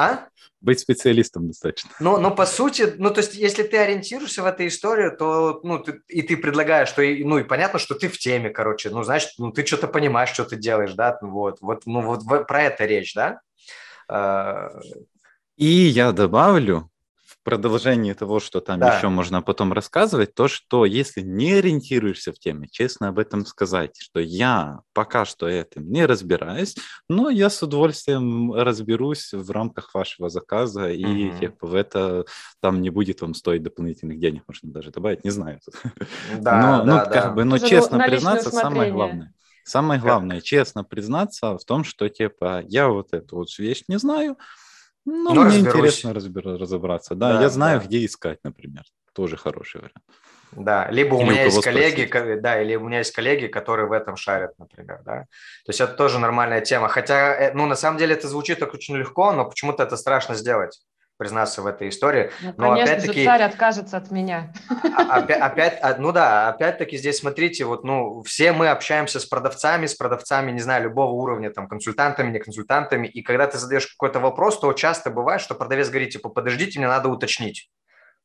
А? 0.00 0.30
быть 0.60 0.78
специалистом 0.78 1.46
достаточно. 1.46 1.90
Ну, 2.00 2.18
ну, 2.18 2.34
по 2.34 2.44
сути, 2.44 2.94
ну, 2.98 3.10
то 3.10 3.20
есть, 3.20 3.34
если 3.34 3.62
ты 3.62 3.78
ориентируешься 3.78 4.42
в 4.42 4.46
этой 4.46 4.68
истории, 4.68 5.10
то, 5.10 5.60
ну, 5.62 5.78
ты, 5.78 6.02
и 6.08 6.22
ты 6.22 6.36
предлагаешь, 6.36 6.88
что, 6.88 7.02
и, 7.02 7.24
ну, 7.24 7.38
и 7.38 7.44
понятно, 7.44 7.78
что 7.78 7.94
ты 7.94 8.08
в 8.08 8.18
теме, 8.18 8.50
короче, 8.50 8.90
ну, 8.90 9.02
значит, 9.02 9.30
ну, 9.38 9.52
ты 9.52 9.64
что-то 9.64 9.88
понимаешь, 9.88 10.30
что 10.30 10.44
ты 10.44 10.56
делаешь, 10.56 10.92
да, 10.92 11.18
вот, 11.22 11.58
вот, 11.62 11.86
ну, 11.86 12.02
вот 12.02 12.46
про 12.46 12.62
это 12.62 12.84
речь, 12.84 13.14
да? 13.14 13.40
А, 14.06 14.70
и 15.56 15.66
я 15.66 16.12
добавлю, 16.12 16.89
продолжении 17.42 18.12
того, 18.12 18.40
что 18.40 18.60
там 18.60 18.80
да. 18.80 18.96
еще 18.96 19.08
можно 19.08 19.42
потом 19.42 19.72
рассказывать, 19.72 20.34
то, 20.34 20.48
что 20.48 20.84
если 20.84 21.20
не 21.20 21.54
ориентируешься 21.54 22.32
в 22.32 22.38
теме, 22.38 22.68
честно 22.70 23.08
об 23.08 23.18
этом 23.18 23.46
сказать, 23.46 23.96
что 23.98 24.20
я 24.20 24.80
пока 24.92 25.24
что 25.24 25.48
этим 25.48 25.90
не 25.90 26.06
разбираюсь, 26.06 26.76
но 27.08 27.30
я 27.30 27.50
с 27.50 27.62
удовольствием 27.62 28.52
разберусь 28.52 29.32
в 29.32 29.50
рамках 29.50 29.94
вашего 29.94 30.28
заказа, 30.28 30.90
и 30.90 31.28
угу. 31.28 31.38
типа 31.38 31.66
в 31.66 31.74
это 31.74 32.24
там 32.60 32.82
не 32.82 32.90
будет 32.90 33.20
вам 33.20 33.34
стоить 33.34 33.62
дополнительных 33.62 34.18
денег, 34.18 34.42
можно 34.46 34.70
даже 34.70 34.90
добавить, 34.90 35.24
не 35.24 35.30
знаю. 35.30 35.60
Да, 36.38 36.60
но, 36.60 36.78
да, 36.78 36.84
ну, 36.84 36.92
да. 36.92 37.06
как 37.06 37.34
бы, 37.34 37.44
но 37.44 37.58
честно 37.58 37.98
признаться, 38.04 38.50
самое 38.50 38.92
главное. 38.92 39.34
Самое 39.64 40.00
главное, 40.00 40.40
честно 40.40 40.84
признаться 40.84 41.56
в 41.56 41.64
том, 41.64 41.84
что 41.84 42.08
типа 42.08 42.62
я 42.66 42.88
вот 42.88 43.12
эту 43.12 43.36
вот 43.36 43.56
вещь 43.58 43.84
не 43.88 43.98
знаю, 43.98 44.36
ну, 45.04 45.34
Но 45.34 45.44
мне 45.44 45.56
разберусь. 45.56 45.76
интересно 45.76 46.14
разбер, 46.14 46.44
разобраться. 46.44 47.14
Да, 47.14 47.34
да 47.34 47.42
я 47.42 47.48
знаю, 47.48 47.80
да. 47.80 47.86
где 47.86 48.04
искать, 48.04 48.38
например. 48.44 48.84
Тоже 49.12 49.36
хороший 49.36 49.78
вариант. 49.78 50.04
Да, 50.52 50.88
либо 50.90 51.16
или 51.16 51.22
у 51.24 51.30
меня 51.30 51.42
у 51.42 51.44
есть 51.44 51.62
коллеги, 51.62 52.06
спросить. 52.06 52.42
да, 52.42 52.60
или 52.60 52.74
у 52.74 52.86
меня 52.86 52.98
есть 52.98 53.12
коллеги, 53.12 53.46
которые 53.46 53.86
в 53.86 53.92
этом 53.92 54.16
шарят, 54.16 54.58
например, 54.58 55.00
да. 55.04 55.20
То 55.64 55.70
есть 55.70 55.80
это 55.80 55.94
тоже 55.94 56.18
нормальная 56.18 56.60
тема. 56.60 56.88
Хотя, 56.88 57.34
э, 57.34 57.52
ну, 57.54 57.66
на 57.66 57.76
самом 57.76 57.98
деле 57.98 58.14
это 58.14 58.26
звучит 58.28 58.58
так 58.58 58.74
очень 58.74 58.96
легко, 58.96 59.32
но 59.32 59.48
почему-то 59.48 59.84
это 59.84 59.96
страшно 59.96 60.34
сделать 60.34 60.80
признаться 61.20 61.60
в 61.60 61.66
этой 61.66 61.90
истории. 61.90 62.30
Ну, 62.40 62.54
Но 62.56 62.70
конечно 62.70 62.94
опять-таки, 62.94 63.24
царь 63.26 63.42
откажется 63.42 63.98
от 63.98 64.10
меня. 64.10 64.54
А, 64.96 65.18
опять, 65.18 65.40
опять, 65.40 65.78
а, 65.82 65.94
ну 65.98 66.12
да, 66.12 66.48
опять-таки 66.48 66.96
здесь 66.96 67.18
смотрите, 67.18 67.66
вот, 67.66 67.84
ну, 67.84 68.22
все 68.22 68.52
мы 68.52 68.68
общаемся 68.68 69.20
с 69.20 69.26
продавцами, 69.26 69.84
с 69.84 69.94
продавцами, 69.94 70.50
не 70.50 70.60
знаю, 70.60 70.84
любого 70.84 71.12
уровня, 71.12 71.50
там, 71.50 71.68
консультантами, 71.68 72.30
не 72.30 72.38
консультантами, 72.38 73.06
и 73.06 73.20
когда 73.20 73.46
ты 73.46 73.58
задаешь 73.58 73.86
какой-то 73.86 74.18
вопрос, 74.18 74.58
то 74.58 74.72
часто 74.72 75.10
бывает, 75.10 75.42
что 75.42 75.54
продавец 75.54 75.90
говорит, 75.90 76.10
типа, 76.10 76.30
подождите, 76.30 76.78
мне 76.78 76.88
надо 76.88 77.10
уточнить. 77.10 77.68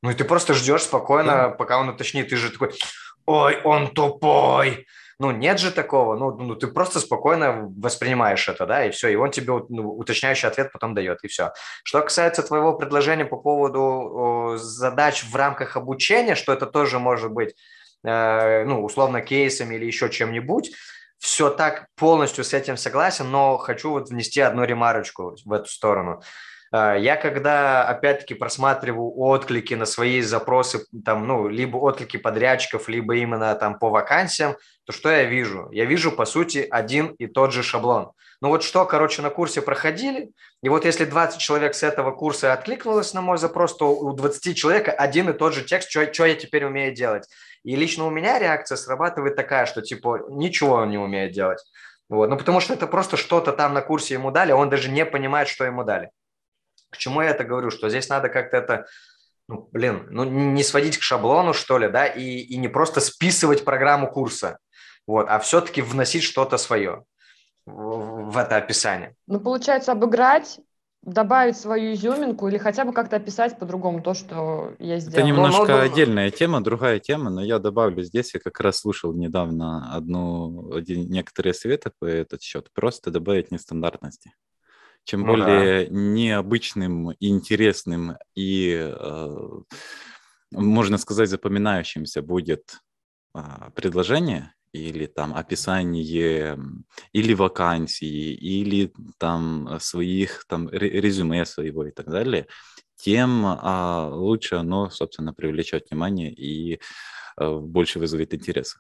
Ну, 0.02 0.12
и 0.12 0.14
ты 0.14 0.24
просто 0.24 0.54
ждешь 0.54 0.84
спокойно, 0.84 1.32
да. 1.32 1.50
пока 1.50 1.80
он 1.80 1.90
уточнит, 1.90 2.30
ты 2.30 2.38
же 2.38 2.50
такой, 2.50 2.72
ой, 3.26 3.60
он 3.64 3.90
тупой, 3.90 4.88
ну, 5.20 5.32
нет 5.32 5.60
же 5.60 5.72
такого. 5.72 6.18
Ну, 6.18 6.36
ну, 6.36 6.56
ты 6.56 6.68
просто 6.68 7.00
спокойно 7.00 7.72
воспринимаешь 7.78 8.50
это, 8.50 8.66
да, 8.66 8.86
и 8.86 8.92
все. 8.92 9.10
И 9.10 9.16
он 9.16 9.32
тебе 9.32 9.54
ну, 9.70 9.92
уточняющий 9.92 10.48
ответ 10.48 10.72
потом 10.74 10.94
дает, 10.94 11.24
и 11.24 11.28
все. 11.28 11.54
Что 11.84 12.02
касается 12.02 12.44
твоего 12.44 12.74
предложения 12.74 13.26
по 13.26 13.38
поводу 13.38 13.82
о, 13.82 14.58
задач 14.58 15.24
в 15.24 15.36
рамках 15.36 15.78
обучения, 15.78 16.36
что 16.36 16.52
это 16.52 16.66
тоже 16.66 17.00
может 17.00 17.32
быть, 17.32 17.56
э, 18.04 18.66
ну, 18.66 18.84
условно, 18.84 19.22
кейсами 19.22 19.76
или 19.76 19.86
еще 19.86 20.10
чем-нибудь, 20.10 20.72
все 21.18 21.50
так 21.50 21.88
полностью 21.96 22.44
с 22.44 22.54
этим 22.54 22.76
согласен, 22.76 23.32
но 23.32 23.58
хочу 23.58 23.92
вот 23.92 24.10
внести 24.10 24.42
одну 24.42 24.64
ремарочку 24.66 25.36
в 25.46 25.54
эту 25.54 25.70
сторону. 25.70 26.22
Э, 26.72 26.96
я 27.00 27.16
когда, 27.16 27.88
опять-таки, 27.88 28.34
просматриваю 28.34 29.18
отклики 29.18 29.74
на 29.74 29.86
свои 29.86 30.22
запросы, 30.22 30.86
там, 31.04 31.28
ну, 31.28 31.48
либо 31.48 31.78
отклики 31.78 32.18
подрядчиков, 32.18 32.90
либо 32.90 33.16
именно 33.16 33.56
там 33.56 33.80
по 33.80 33.90
вакансиям, 33.90 34.56
то 34.86 34.94
что 34.94 35.10
я 35.10 35.24
вижу? 35.24 35.70
Я 35.72 35.86
вижу, 35.86 36.12
по 36.12 36.26
сути, 36.26 36.68
один 36.70 37.08
и 37.18 37.28
тот 37.28 37.54
же 37.54 37.64
шаблон. 37.64 38.12
Ну 38.42 38.50
вот 38.50 38.64
что, 38.64 38.86
короче, 38.86 39.22
на 39.22 39.30
курсе 39.30 39.62
проходили, 39.62 40.30
и 40.62 40.70
вот 40.70 40.86
если 40.86 41.06
20 41.06 41.40
человек 41.40 41.74
с 41.74 41.84
этого 41.84 42.12
курса 42.12 42.54
откликнулось 42.54 43.14
на 43.14 43.22
мой 43.22 43.38
запрос, 43.38 43.76
то 43.78 43.96
у 43.96 44.14
20 44.14 44.56
человек 44.56 44.94
один 44.96 45.30
и 45.30 45.34
тот 45.34 45.54
же 45.54 45.64
текст, 45.64 45.90
что, 45.90 46.26
я 46.26 46.36
теперь 46.36 46.66
умею 46.66 46.94
делать. 46.94 47.28
И 47.64 47.76
лично 47.76 48.06
у 48.06 48.12
меня 48.12 48.38
реакция 48.38 48.76
срабатывает 48.76 49.36
такая, 49.36 49.66
что 49.66 49.82
типа 49.82 50.26
ничего 50.30 50.74
он 50.76 50.90
не 50.92 50.98
умеет 50.98 51.32
делать. 51.32 51.60
Вот. 52.10 52.30
Ну 52.30 52.38
потому 52.38 52.60
что 52.60 52.74
это 52.74 52.86
просто 52.88 53.18
что-то 53.18 53.52
там 53.52 53.74
на 53.74 53.82
курсе 53.82 54.14
ему 54.14 54.32
дали, 54.32 54.52
он 54.52 54.70
даже 54.70 54.92
не 54.92 55.06
понимает, 55.06 55.48
что 55.48 55.66
ему 55.66 55.84
дали. 55.84 56.12
К 56.96 56.98
чему 56.98 57.22
я 57.22 57.30
это 57.30 57.44
говорю? 57.44 57.70
Что 57.70 57.90
здесь 57.90 58.10
надо 58.10 58.30
как-то 58.30 58.58
это 58.58 58.88
ну, 59.48 59.70
блин, 59.72 60.08
ну 60.10 60.24
не 60.24 60.64
сводить 60.64 60.98
к 60.98 61.04
шаблону, 61.04 61.54
что 61.54 61.78
ли, 61.78 61.88
да, 61.88 62.08
и, 62.08 62.24
и 62.24 62.58
не 62.58 62.68
просто 62.68 63.00
списывать 63.00 63.64
программу 63.64 64.12
курса, 64.12 64.58
вот, 65.06 65.28
а 65.30 65.38
все-таки 65.38 65.82
вносить 65.82 66.24
что-то 66.24 66.58
свое 66.58 67.04
в, 67.68 68.32
в 68.32 68.38
это 68.38 68.58
описание. 68.58 69.16
Ну, 69.28 69.40
получается, 69.40 69.92
обыграть 69.92 70.60
добавить 71.06 71.56
свою 71.56 71.94
изюминку 71.94 72.48
или 72.48 72.58
хотя 72.58 72.84
бы 72.84 72.92
как-то 72.92 73.18
описать 73.18 73.60
по-другому 73.60 74.02
то, 74.02 74.16
что 74.16 74.74
я 74.80 75.00
сделал. 75.00 75.20
Это 75.20 75.28
немножко 75.28 75.68
но, 75.68 75.78
но, 75.78 75.84
отдельная 75.84 76.32
тема, 76.32 76.64
другая 76.64 77.00
тема, 77.00 77.30
но 77.30 77.44
я 77.44 77.60
добавлю 77.60 78.02
здесь, 78.04 78.34
я 78.34 78.40
как 78.40 78.60
раз 78.60 78.80
слушал 78.80 79.14
недавно 79.14 79.96
одну, 79.96 80.74
один, 80.74 81.08
некоторые 81.08 81.54
советы 81.54 81.92
по 82.00 82.06
этот 82.06 82.42
счет, 82.42 82.70
просто 82.74 83.12
добавить 83.12 83.52
нестандартности. 83.52 84.34
Чем 85.06 85.22
ну, 85.22 85.28
более 85.28 85.86
да. 85.86 85.96
необычным, 85.96 87.14
интересным 87.20 88.18
и, 88.34 88.76
э, 88.76 89.36
можно 90.52 90.98
сказать, 90.98 91.30
запоминающимся 91.30 92.22
будет 92.22 92.80
э, 93.36 93.40
предложение 93.76 94.54
или 94.74 95.06
там 95.06 95.34
описание 95.34 96.58
или 97.14 97.34
вакансии, 97.34 98.34
или 98.34 98.92
там 99.18 99.80
своих 99.80 100.46
там 100.48 100.70
резюме 100.70 101.46
своего 101.46 101.86
и 101.86 101.92
так 101.92 102.08
далее, 102.08 102.48
тем 102.98 103.46
а, 103.46 104.10
лучше 104.12 104.56
оно, 104.56 104.90
собственно, 104.90 105.34
привлечет 105.34 105.90
внимание 105.90 106.34
и 106.34 106.80
а, 107.38 107.60
больше 107.60 108.00
вызовет 108.00 108.34
интерес. 108.34 108.78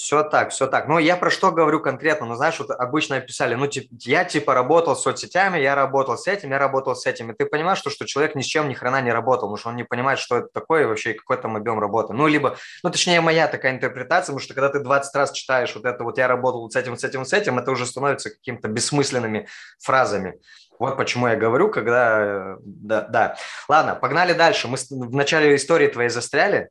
Все 0.00 0.22
так, 0.22 0.50
все 0.50 0.66
так. 0.66 0.88
Ну, 0.88 0.98
я 0.98 1.14
про 1.14 1.28
что 1.28 1.52
говорю 1.52 1.78
конкретно? 1.78 2.24
Ну, 2.24 2.34
знаешь, 2.34 2.58
вот 2.58 2.70
обычно 2.70 3.20
писали, 3.20 3.54
ну, 3.54 3.66
типа, 3.66 3.88
я, 4.00 4.24
типа, 4.24 4.54
работал 4.54 4.96
с 4.96 5.02
соцсетями, 5.02 5.58
я 5.58 5.74
работал 5.74 6.16
с 6.16 6.26
этим, 6.26 6.50
я 6.50 6.58
работал 6.58 6.96
с 6.96 7.06
этим. 7.06 7.30
И 7.30 7.34
ты 7.36 7.44
понимаешь, 7.44 7.78
что, 7.78 7.90
что 7.90 8.06
человек 8.06 8.34
ни 8.34 8.40
с 8.40 8.46
чем 8.46 8.70
ни 8.70 8.74
хрена 8.74 9.02
не 9.02 9.12
работал, 9.12 9.42
потому 9.42 9.58
что 9.58 9.68
он 9.68 9.76
не 9.76 9.84
понимает, 9.84 10.18
что 10.18 10.38
это 10.38 10.48
такое 10.54 10.82
и 10.82 10.86
вообще 10.86 11.12
какой 11.12 11.36
там 11.36 11.54
объем 11.54 11.78
работы. 11.78 12.14
Ну, 12.14 12.26
либо, 12.28 12.56
ну, 12.82 12.88
точнее, 12.88 13.20
моя 13.20 13.46
такая 13.46 13.72
интерпретация, 13.72 14.32
потому 14.32 14.40
что 14.40 14.54
когда 14.54 14.70
ты 14.70 14.80
20 14.80 15.14
раз 15.14 15.32
читаешь 15.32 15.74
вот 15.74 15.84
это 15.84 16.02
вот 16.02 16.16
я 16.16 16.28
работал 16.28 16.70
с 16.70 16.76
этим, 16.76 16.96
с 16.96 17.04
этим, 17.04 17.26
с 17.26 17.34
этим, 17.34 17.58
это 17.58 17.70
уже 17.70 17.84
становится 17.84 18.30
какими-то 18.30 18.68
бессмысленными 18.68 19.48
фразами. 19.82 20.40
Вот 20.78 20.96
почему 20.96 21.28
я 21.28 21.36
говорю, 21.36 21.70
когда... 21.70 22.56
Да, 22.60 23.02
да. 23.02 23.36
Ладно, 23.68 23.96
погнали 23.96 24.32
дальше. 24.32 24.66
Мы 24.66 24.78
в 24.78 25.14
начале 25.14 25.54
истории 25.54 25.88
твоей 25.88 26.08
застряли. 26.08 26.70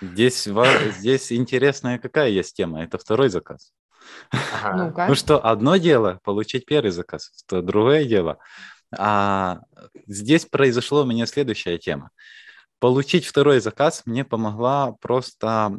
Здесь, 0.00 0.48
здесь 0.98 1.32
интересная 1.32 1.98
какая 1.98 2.30
есть 2.30 2.56
тема. 2.56 2.82
Это 2.82 2.98
второй 2.98 3.28
заказ. 3.28 3.72
Ага. 4.30 4.76
Ну, 4.76 5.08
ну 5.08 5.14
что, 5.14 5.44
одно 5.44 5.76
дело 5.76 6.20
получить 6.24 6.64
первый 6.66 6.90
заказ, 6.90 7.30
то 7.46 7.62
другое 7.62 8.04
дело. 8.04 8.38
А 8.96 9.60
здесь 10.06 10.46
произошло 10.46 11.02
у 11.02 11.06
меня 11.06 11.26
следующая 11.26 11.78
тема. 11.78 12.10
Получить 12.78 13.26
второй 13.26 13.60
заказ 13.60 14.02
мне 14.06 14.24
помогла 14.24 14.92
просто 15.00 15.76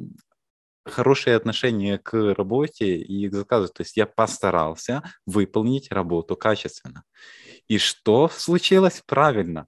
хорошее 0.85 1.35
отношение 1.35 1.97
к 1.97 2.33
работе 2.33 2.97
и 2.97 3.29
к 3.29 3.33
заказу. 3.33 3.69
То 3.69 3.81
есть 3.81 3.97
я 3.97 4.05
постарался 4.05 5.01
выполнить 5.25 5.91
работу 5.91 6.35
качественно. 6.35 7.03
И 7.67 7.77
что 7.77 8.29
случилось? 8.29 9.01
Правильно 9.05 9.67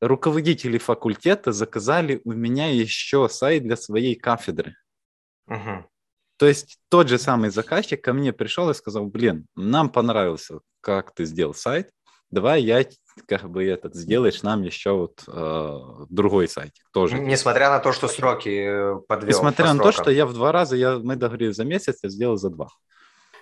руководители 0.00 0.78
факультета 0.78 1.52
заказали 1.52 2.20
у 2.24 2.32
меня 2.32 2.70
еще 2.70 3.28
сайт 3.28 3.64
для 3.64 3.76
своей 3.76 4.14
кафедры. 4.14 4.74
Угу. 5.46 5.86
То 6.38 6.46
есть 6.46 6.78
тот 6.88 7.08
же 7.08 7.18
самый 7.18 7.50
заказчик 7.50 8.02
ко 8.02 8.12
мне 8.12 8.32
пришел 8.32 8.70
и 8.70 8.74
сказал, 8.74 9.06
блин, 9.06 9.46
нам 9.56 9.90
понравился, 9.90 10.60
как 10.80 11.12
ты 11.12 11.24
сделал 11.24 11.54
сайт, 11.54 11.90
давай 12.30 12.62
я 12.62 12.84
как 13.26 13.50
бы 13.50 13.64
этот 13.64 13.96
сделаешь 13.96 14.42
нам 14.42 14.62
еще 14.62 14.92
вот 14.92 15.24
э, 15.26 15.78
другой 16.08 16.48
сайт 16.48 16.72
тоже. 16.92 17.18
Несмотря 17.18 17.70
на 17.70 17.80
то, 17.80 17.92
что 17.92 18.06
сроки 18.06 18.48
э, 18.48 19.00
подвел. 19.08 19.30
Несмотря 19.30 19.66
по 19.66 19.74
на 19.74 19.82
то, 19.82 19.90
что 19.90 20.10
я 20.10 20.26
в 20.26 20.32
два 20.32 20.52
раза, 20.52 20.76
я, 20.76 20.98
мы 20.98 21.16
договорились 21.16 21.56
за 21.56 21.64
месяц, 21.64 21.98
я 22.02 22.08
сделал 22.08 22.36
за 22.36 22.50
два. 22.50 22.68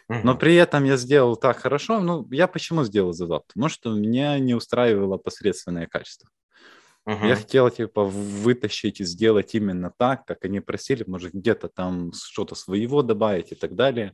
Но 0.08 0.36
при 0.36 0.54
этом 0.54 0.84
я 0.84 0.96
сделал 0.96 1.36
так 1.36 1.58
хорошо. 1.58 1.98
Ну, 1.98 2.26
я 2.30 2.46
почему 2.46 2.84
сделал 2.84 3.12
за 3.12 3.26
два? 3.26 3.40
Потому 3.40 3.68
что 3.68 3.92
меня 3.92 4.38
не 4.38 4.54
устраивало 4.54 5.16
посредственное 5.16 5.88
качество. 5.88 6.30
Uh-huh. 7.08 7.28
Я 7.28 7.36
хотел, 7.36 7.70
типа, 7.70 8.04
вытащить 8.04 9.00
и 9.00 9.04
сделать 9.04 9.54
именно 9.54 9.92
так, 9.96 10.24
как 10.26 10.44
они 10.44 10.60
просили, 10.60 11.04
может, 11.06 11.34
где-то 11.34 11.68
там 11.68 12.12
что-то 12.12 12.56
своего 12.56 13.02
добавить 13.02 13.52
и 13.52 13.54
так 13.54 13.76
далее. 13.76 14.12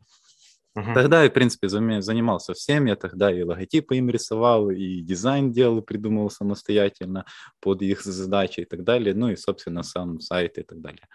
Uh-huh. 0.76 0.94
Тогда 0.94 1.22
я, 1.22 1.30
в 1.30 1.32
принципе, 1.32 1.68
занимался 1.68 2.52
всем. 2.52 2.86
Я 2.86 2.96
тогда 2.96 3.32
и 3.32 3.42
логотипы 3.42 3.96
им 3.96 4.10
рисовал, 4.10 4.70
и 4.70 5.00
дизайн 5.00 5.52
делал, 5.52 5.80
придумывал 5.80 6.30
самостоятельно 6.30 7.24
под 7.60 7.80
их 7.82 8.02
задачи 8.02 8.60
и 8.60 8.64
так 8.66 8.84
далее. 8.84 9.14
Ну 9.14 9.30
и, 9.30 9.36
собственно, 9.36 9.82
сам 9.82 10.20
сайт 10.20 10.58
и 10.58 10.62
так 10.62 10.80
далее. 10.80 11.08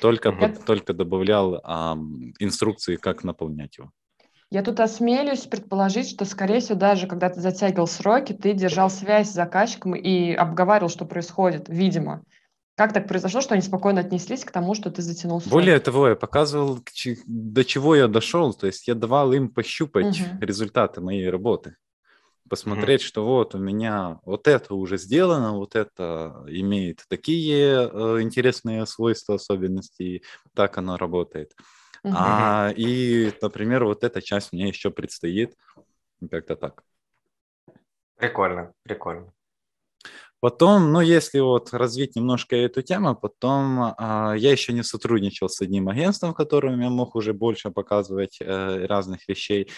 Только, 0.00 0.28
uh-huh. 0.28 0.64
только 0.66 0.92
добавлял 0.92 1.60
а, 1.64 1.96
инструкции, 2.38 2.96
как 2.96 3.24
наполнять 3.24 3.78
его. 3.78 3.90
Я 4.54 4.62
тут 4.62 4.78
осмелюсь 4.78 5.46
предположить, 5.46 6.08
что, 6.08 6.24
скорее 6.24 6.60
всего, 6.60 6.78
даже 6.78 7.08
когда 7.08 7.28
ты 7.28 7.40
затягивал 7.40 7.88
сроки, 7.88 8.32
ты 8.32 8.52
держал 8.52 8.88
связь 8.88 9.30
с 9.30 9.34
заказчиком 9.34 9.96
и 9.96 10.32
обговаривал, 10.32 10.88
что 10.88 11.04
происходит, 11.04 11.64
видимо. 11.66 12.22
Как 12.76 12.92
так 12.92 13.08
произошло, 13.08 13.40
что 13.40 13.54
они 13.54 13.62
спокойно 13.62 14.02
отнеслись 14.02 14.44
к 14.44 14.52
тому, 14.52 14.76
что 14.76 14.92
ты 14.92 15.02
затянул 15.02 15.40
срок? 15.40 15.50
Более 15.50 15.80
того, 15.80 16.06
я 16.06 16.14
показывал, 16.14 16.78
до 17.26 17.64
чего 17.64 17.96
я 17.96 18.06
дошел, 18.06 18.54
то 18.54 18.68
есть 18.68 18.86
я 18.86 18.94
давал 18.94 19.32
им 19.32 19.48
пощупать 19.48 20.20
угу. 20.20 20.38
результаты 20.40 21.00
моей 21.00 21.28
работы, 21.28 21.74
посмотреть, 22.48 23.00
угу. 23.00 23.08
что 23.08 23.24
вот 23.26 23.56
у 23.56 23.58
меня 23.58 24.20
вот 24.24 24.46
это 24.46 24.76
уже 24.76 24.98
сделано, 24.98 25.54
вот 25.54 25.74
это 25.74 26.44
имеет 26.46 27.02
такие 27.08 27.90
э, 27.92 28.20
интересные 28.20 28.86
свойства, 28.86 29.34
особенности, 29.34 30.22
так 30.54 30.78
оно 30.78 30.96
работает. 30.96 31.56
А, 32.04 32.72
и, 32.76 33.32
например, 33.40 33.84
вот 33.84 34.04
эта 34.04 34.20
часть 34.20 34.52
мне 34.52 34.68
еще 34.68 34.90
предстоит. 34.90 35.56
Как-то 36.30 36.56
так. 36.56 36.82
Прикольно, 38.16 38.72
прикольно. 38.82 39.32
Потом, 40.40 40.92
ну, 40.92 41.00
если 41.00 41.40
вот 41.40 41.72
развить 41.72 42.16
немножко 42.16 42.54
эту 42.54 42.82
тему, 42.82 43.16
потом 43.16 43.94
а, 43.96 44.34
я 44.36 44.52
еще 44.52 44.74
не 44.74 44.82
сотрудничал 44.82 45.48
с 45.48 45.62
одним 45.62 45.88
агентством, 45.88 46.34
которым 46.34 46.80
я 46.80 46.90
мог 46.90 47.16
уже 47.16 47.32
больше 47.32 47.70
показывать 47.70 48.36
э, 48.40 48.84
разных 48.84 49.26
вещей. 49.26 49.70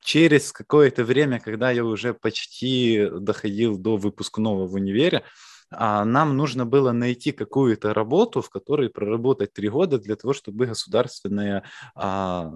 Через 0.00 0.50
какое-то 0.50 1.04
время, 1.04 1.40
когда 1.40 1.70
я 1.70 1.84
уже 1.84 2.14
почти 2.14 3.06
доходил 3.10 3.76
до 3.76 3.98
выпускного 3.98 4.66
в 4.66 4.72
универе, 4.72 5.24
а 5.70 6.04
нам 6.04 6.36
нужно 6.36 6.64
было 6.64 6.92
найти 6.92 7.32
какую-то 7.32 7.92
работу, 7.94 8.40
в 8.42 8.50
которой 8.50 8.88
проработать 8.88 9.52
три 9.52 9.68
года 9.68 9.98
для 9.98 10.16
того, 10.16 10.32
чтобы 10.32 10.66
государственное 10.66 11.64
а, 11.94 12.52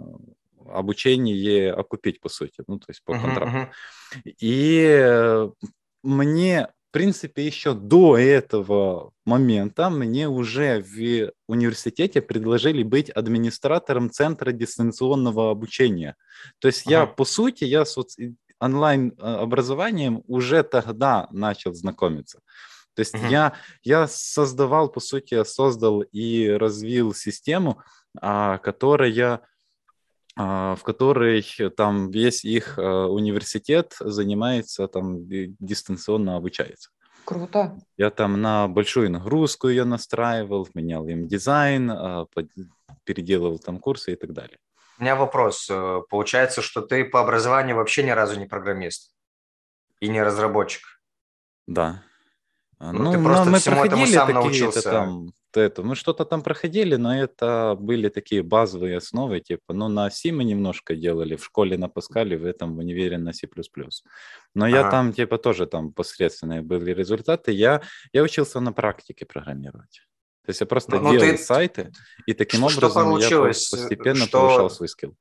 обучение 0.66 1.72
окупить, 1.72 2.20
по 2.20 2.28
сути, 2.28 2.62
ну, 2.66 2.78
то 2.78 2.86
есть 2.88 3.02
по 3.04 3.12
контракту. 3.12 3.56
Uh-huh, 3.56 3.68
uh-huh. 4.24 4.34
И 4.40 5.48
мне, 6.02 6.68
в 6.88 6.92
принципе, 6.92 7.44
еще 7.44 7.74
до 7.74 8.16
этого 8.16 9.12
момента 9.24 9.90
мне 9.90 10.28
уже 10.28 10.82
в 10.82 11.32
университете 11.48 12.22
предложили 12.22 12.82
быть 12.82 13.10
администратором 13.10 14.10
центра 14.10 14.52
дистанционного 14.52 15.50
обучения. 15.50 16.16
То 16.60 16.68
есть 16.68 16.86
uh-huh. 16.86 16.90
я, 16.90 17.06
по 17.06 17.24
сути, 17.24 17.64
я 17.64 17.84
с 17.84 17.98
онлайн 18.58 19.12
а, 19.18 19.42
образованием 19.42 20.22
уже 20.26 20.62
тогда 20.62 21.28
начал 21.30 21.74
знакомиться. 21.74 22.40
То 22.94 23.00
есть 23.00 23.14
uh-huh. 23.14 23.30
я, 23.30 23.52
я 23.82 24.06
создавал, 24.06 24.88
по 24.88 25.00
сути, 25.00 25.42
создал 25.44 26.02
и 26.02 26.48
развил 26.48 27.14
систему, 27.14 27.82
а, 28.20 28.58
которая 28.58 29.40
а, 30.34 30.76
в 30.76 30.82
которой 30.82 31.44
там 31.76 32.10
весь 32.10 32.44
их 32.44 32.78
а, 32.78 33.06
университет 33.06 33.96
занимается, 34.00 34.88
там 34.88 35.26
дистанционно 35.26 36.36
обучается. 36.36 36.90
Круто. 37.24 37.78
Я 37.96 38.10
там 38.10 38.40
на 38.40 38.66
большую 38.66 39.10
нагрузку 39.10 39.68
ее 39.68 39.84
настраивал, 39.84 40.68
менял 40.74 41.06
им 41.06 41.28
дизайн, 41.28 41.90
а, 41.90 42.26
переделывал 43.04 43.58
там 43.58 43.78
курсы 43.78 44.12
и 44.12 44.16
так 44.16 44.32
далее. 44.32 44.58
У 44.98 45.02
меня 45.02 45.16
вопрос. 45.16 45.68
Э, 45.70 46.02
получается, 46.08 46.62
что 46.62 46.80
ты 46.80 47.04
по 47.04 47.20
образованию 47.20 47.76
вообще 47.76 48.02
ни 48.02 48.10
разу 48.10 48.38
не 48.38 48.46
программист 48.46 49.12
и 50.00 50.08
не 50.08 50.22
разработчик? 50.22 50.82
Да. 51.66 52.04
Ну, 52.82 52.92
ну 52.92 53.12
ты 53.12 53.22
просто 53.22 53.50
мы 53.50 53.58
всему 53.58 53.84
этому 53.84 54.06
сам 54.06 54.32
научился. 54.32 54.82
Там, 54.82 55.32
это, 55.54 55.82
мы 55.82 55.94
что-то 55.94 56.24
там 56.24 56.42
проходили, 56.42 56.96
но 56.96 57.16
это 57.16 57.76
были 57.78 58.08
такие 58.08 58.42
базовые 58.42 58.96
основы, 58.96 59.40
типа, 59.40 59.72
ну, 59.72 59.88
на 59.88 60.10
C 60.10 60.32
мы 60.32 60.42
немножко 60.42 60.96
делали, 60.96 61.36
в 61.36 61.44
школе 61.44 61.78
на 61.78 61.88
Паскале, 61.88 62.36
в 62.36 62.44
этом 62.44 62.74
в 62.74 62.78
универе 62.78 63.18
на 63.18 63.32
C++. 63.32 63.48
Но 64.54 64.64
ага. 64.64 64.76
я 64.76 64.90
там, 64.90 65.12
типа, 65.12 65.38
тоже 65.38 65.66
там 65.66 65.92
посредственные 65.92 66.62
были 66.62 66.92
результаты. 66.92 67.52
Я, 67.52 67.82
я 68.12 68.22
учился 68.22 68.58
на 68.60 68.72
практике 68.72 69.26
программировать. 69.26 70.02
То 70.44 70.50
есть 70.50 70.60
я 70.60 70.66
просто 70.66 70.98
ну, 70.98 71.12
делал 71.12 71.36
ты... 71.36 71.38
сайты, 71.38 71.92
и 72.26 72.34
таким 72.34 72.68
что 72.68 72.86
образом 72.88 73.16
я 73.18 73.46
постепенно 73.46 74.26
что... 74.26 74.40
повышал 74.40 74.70
свой 74.70 74.88
скилл 74.88 75.14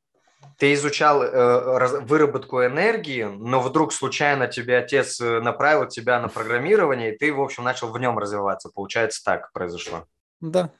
ты 0.62 0.74
изучал 0.74 1.24
э, 1.24 2.02
выработку 2.02 2.64
энергии, 2.64 3.24
но 3.24 3.60
вдруг 3.62 3.92
случайно 3.92 4.48
тебе 4.48 4.78
отец 4.78 5.20
э, 5.20 5.40
направил 5.40 5.88
тебя 5.88 6.22
на 6.22 6.28
программирование, 6.28 7.16
и 7.16 7.18
ты, 7.18 7.34
в 7.34 7.42
общем, 7.42 7.64
начал 7.64 7.92
в 7.92 7.98
нем 7.98 8.20
развиваться. 8.20 8.70
Получается, 8.70 9.24
так 9.26 9.52
произошло. 9.54 10.06
Да. 10.40 10.72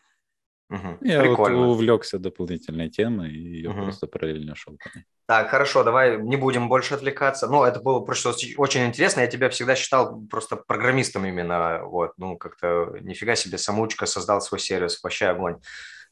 Угу. 0.70 0.98
Я 1.02 1.22
Прикольно. 1.22 1.58
вот 1.58 1.66
увлекся 1.70 2.20
дополнительной 2.20 2.90
темой, 2.90 3.32
и 3.32 3.40
ее 3.40 3.72
угу. 3.72 3.86
просто 3.86 4.06
параллельно 4.06 4.54
шел. 4.54 4.78
Так, 5.26 5.50
хорошо, 5.50 5.84
давай 5.84 6.22
не 6.22 6.38
будем 6.38 6.70
больше 6.70 6.94
отвлекаться. 6.94 7.48
Ну, 7.48 7.64
это 7.64 7.80
было 7.80 8.02
просто 8.02 8.36
очень 8.58 8.86
интересно. 8.86 9.22
Я 9.22 9.28
тебя 9.28 9.50
всегда 9.50 9.76
считал 9.76 10.22
просто 10.30 10.58
программистом 10.58 11.26
именно. 11.26 11.82
Вот, 11.86 12.12
ну, 12.18 12.38
как-то 12.38 12.98
нифига 13.02 13.36
себе, 13.36 13.58
самоучка 13.58 14.06
создал 14.06 14.42
свой 14.42 14.60
сервис. 14.60 15.02
Вообще 15.02 15.26
огонь. 15.26 15.60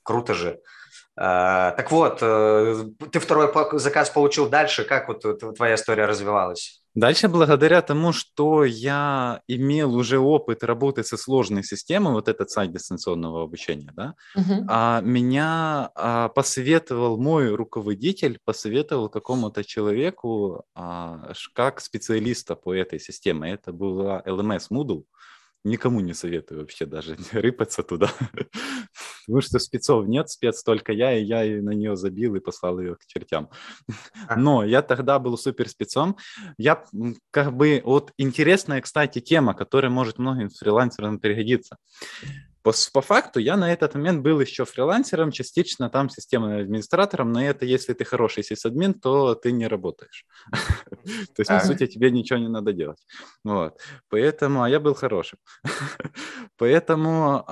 Круто 0.01 0.33
же. 0.33 0.59
А, 1.21 1.71
так 1.71 1.91
вот, 1.91 2.19
э, 2.21 2.85
ты 3.11 3.19
второй 3.19 3.51
заказ 3.73 4.09
получил 4.09 4.47
дальше. 4.47 4.85
Как 4.85 5.09
вот 5.09 5.25
твоя 5.57 5.75
история 5.75 6.05
развивалась? 6.05 6.81
Дальше, 6.95 7.27
благодаря 7.27 7.81
тому, 7.81 8.13
что 8.13 8.63
я 8.63 9.41
имел 9.47 9.95
уже 9.95 10.17
опыт 10.17 10.63
работы 10.63 11.03
со 11.03 11.17
сложной 11.17 11.63
системой, 11.63 12.13
вот 12.13 12.29
этот 12.29 12.49
сайт 12.49 12.71
дистанционного 12.71 13.43
обучения, 13.43 13.91
да, 13.95 14.15
а, 14.67 15.01
меня 15.01 15.91
а, 15.93 16.29
посоветовал 16.29 17.17
мой 17.17 17.53
руководитель, 17.53 18.39
посоветовал 18.45 19.09
какому-то 19.09 19.63
человеку 19.63 20.63
а, 20.73 21.33
как 21.53 21.81
специалиста 21.81 22.55
по 22.55 22.73
этой 22.73 22.99
системе. 22.99 23.51
Это 23.51 23.71
была 23.71 24.23
LMS 24.25 24.69
Moodle 24.71 25.03
никому 25.63 25.99
не 25.99 26.13
советую 26.13 26.61
вообще 26.61 26.85
даже 26.85 27.17
рыпаться 27.31 27.83
туда, 27.83 28.11
потому 29.25 29.41
что 29.41 29.59
спецов 29.59 30.07
нет, 30.07 30.29
спец 30.29 30.63
только 30.63 30.93
я, 30.93 31.17
и 31.17 31.23
я 31.23 31.43
на 31.61 31.71
нее 31.71 31.95
забил 31.95 32.35
и 32.35 32.39
послал 32.39 32.79
ее 32.79 32.95
к 32.95 33.05
чертям. 33.05 33.49
Но 34.35 34.63
я 34.63 34.81
тогда 34.81 35.19
был 35.19 35.37
супер 35.37 35.69
спецом. 35.69 36.17
Я 36.57 36.83
как 37.31 37.55
бы, 37.55 37.81
вот 37.83 38.13
интересная, 38.17 38.81
кстати, 38.81 39.19
тема, 39.19 39.53
которая 39.53 39.91
может 39.91 40.17
многим 40.17 40.49
фрилансерам 40.49 41.19
пригодиться. 41.19 41.77
По, 42.69 42.73
по 42.93 43.01
факту 43.01 43.39
я 43.39 43.57
на 43.57 43.73
этот 43.73 43.95
момент 43.95 44.21
был 44.21 44.39
еще 44.39 44.63
фрилансером, 44.63 45.31
частично 45.31 45.89
там 45.89 46.07
системным 46.07 46.59
администратором, 46.59 47.31
но 47.31 47.43
это 47.43 47.65
если 47.65 47.93
ты 47.93 48.05
хороший 48.05 48.43
сисадмин, 48.43 48.93
то 48.93 49.33
ты 49.33 49.51
не 49.51 49.67
работаешь. 49.67 50.25
То 50.51 51.39
есть, 51.39 51.49
по 51.49 51.59
сути, 51.61 51.87
тебе 51.87 52.11
ничего 52.11 52.37
не 52.37 52.47
надо 52.47 52.71
делать. 52.71 53.03
Вот. 53.43 53.79
Поэтому, 54.09 54.61
а 54.61 54.69
я 54.69 54.79
был 54.79 54.93
хорошим. 54.93 55.39
Поэтому, 56.57 57.43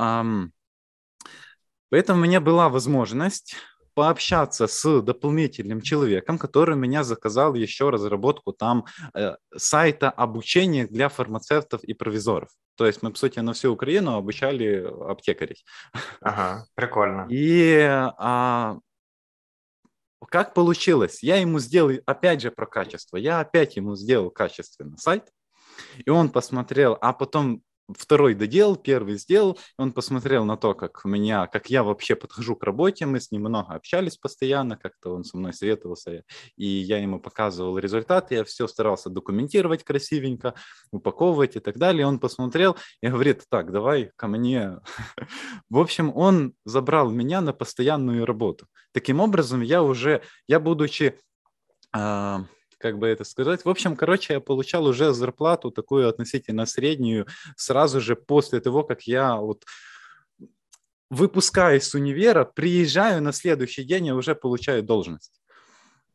поэтому 1.89 2.19
у 2.19 2.23
меня 2.23 2.39
была 2.39 2.69
возможность 2.69 3.55
пообщаться 3.97 4.67
с 4.67 5.01
дополнительным 5.01 5.81
человеком, 5.81 6.37
который 6.37 6.75
меня 6.75 7.03
заказал 7.03 7.55
еще 7.55 7.89
разработку 7.89 8.53
там 8.53 8.85
э, 9.15 9.37
сайта 9.55 10.11
обучения 10.11 10.85
для 10.85 11.09
фармацевтов 11.09 11.83
и 11.83 11.95
провизоров. 11.95 12.49
То 12.75 12.85
есть 12.85 13.01
мы, 13.01 13.09
по 13.09 13.17
сути, 13.17 13.39
на 13.39 13.53
всю 13.53 13.73
Украину 13.73 14.15
обучали 14.15 14.87
аптекарей. 15.09 15.65
Ага, 16.21 16.67
прикольно. 16.75 17.25
И 17.31 17.75
а, 17.89 18.77
как 20.29 20.53
получилось? 20.53 21.23
Я 21.23 21.37
ему 21.37 21.57
сделал, 21.57 21.97
опять 22.05 22.41
же, 22.43 22.51
про 22.51 22.67
качество. 22.67 23.17
Я 23.17 23.39
опять 23.39 23.77
ему 23.77 23.95
сделал 23.95 24.29
качественный 24.29 24.99
сайт, 24.99 25.31
и 26.05 26.11
он 26.11 26.29
посмотрел, 26.29 26.99
а 27.01 27.13
потом 27.13 27.63
второй 27.95 28.35
доделал, 28.35 28.75
первый 28.75 29.17
сделал, 29.17 29.57
он 29.77 29.91
посмотрел 29.91 30.45
на 30.45 30.57
то, 30.57 30.73
как 30.73 31.01
у 31.05 31.07
меня, 31.07 31.47
как 31.47 31.69
я 31.69 31.83
вообще 31.83 32.15
подхожу 32.15 32.55
к 32.55 32.63
работе, 32.63 33.05
мы 33.05 33.19
с 33.19 33.31
ним 33.31 33.41
много 33.41 33.73
общались 33.73 34.17
постоянно, 34.17 34.77
как-то 34.77 35.13
он 35.13 35.23
со 35.23 35.37
мной 35.37 35.53
советовался, 35.53 36.23
и 36.55 36.65
я 36.65 36.99
ему 36.99 37.19
показывал 37.19 37.77
результаты, 37.77 38.35
я 38.35 38.43
все 38.43 38.67
старался 38.67 39.09
документировать 39.09 39.83
красивенько, 39.83 40.53
упаковывать 40.91 41.55
и 41.55 41.59
так 41.59 41.77
далее. 41.77 42.05
Он 42.05 42.19
посмотрел 42.19 42.77
и 43.01 43.07
говорит, 43.07 43.43
так, 43.49 43.71
давай 43.71 44.11
ко 44.15 44.27
мне. 44.27 44.79
В 45.69 45.79
общем, 45.79 46.11
он 46.15 46.53
забрал 46.65 47.09
меня 47.09 47.41
на 47.41 47.53
постоянную 47.53 48.25
работу. 48.25 48.67
Таким 48.91 49.19
образом, 49.19 49.61
я 49.61 49.83
уже, 49.83 50.21
я 50.47 50.59
будучи 50.59 51.19
а, 51.93 52.45
как 52.77 52.97
бы 52.97 53.07
это 53.07 53.23
сказать. 53.23 53.65
В 53.65 53.69
общем, 53.69 53.95
короче, 53.95 54.33
я 54.33 54.39
получал 54.39 54.85
уже 54.85 55.13
зарплату 55.13 55.71
такую 55.71 56.07
относительно 56.07 56.65
среднюю 56.65 57.27
сразу 57.55 58.01
же 58.01 58.15
после 58.15 58.59
того, 58.59 58.83
как 58.83 59.03
я 59.03 59.35
вот 59.35 59.63
выпускаюсь 61.09 61.83
с 61.83 61.93
универа, 61.93 62.43
приезжаю 62.43 63.21
на 63.21 63.31
следующий 63.31 63.83
день, 63.83 64.07
я 64.07 64.15
уже 64.15 64.35
получаю 64.35 64.83
должность. 64.83 65.41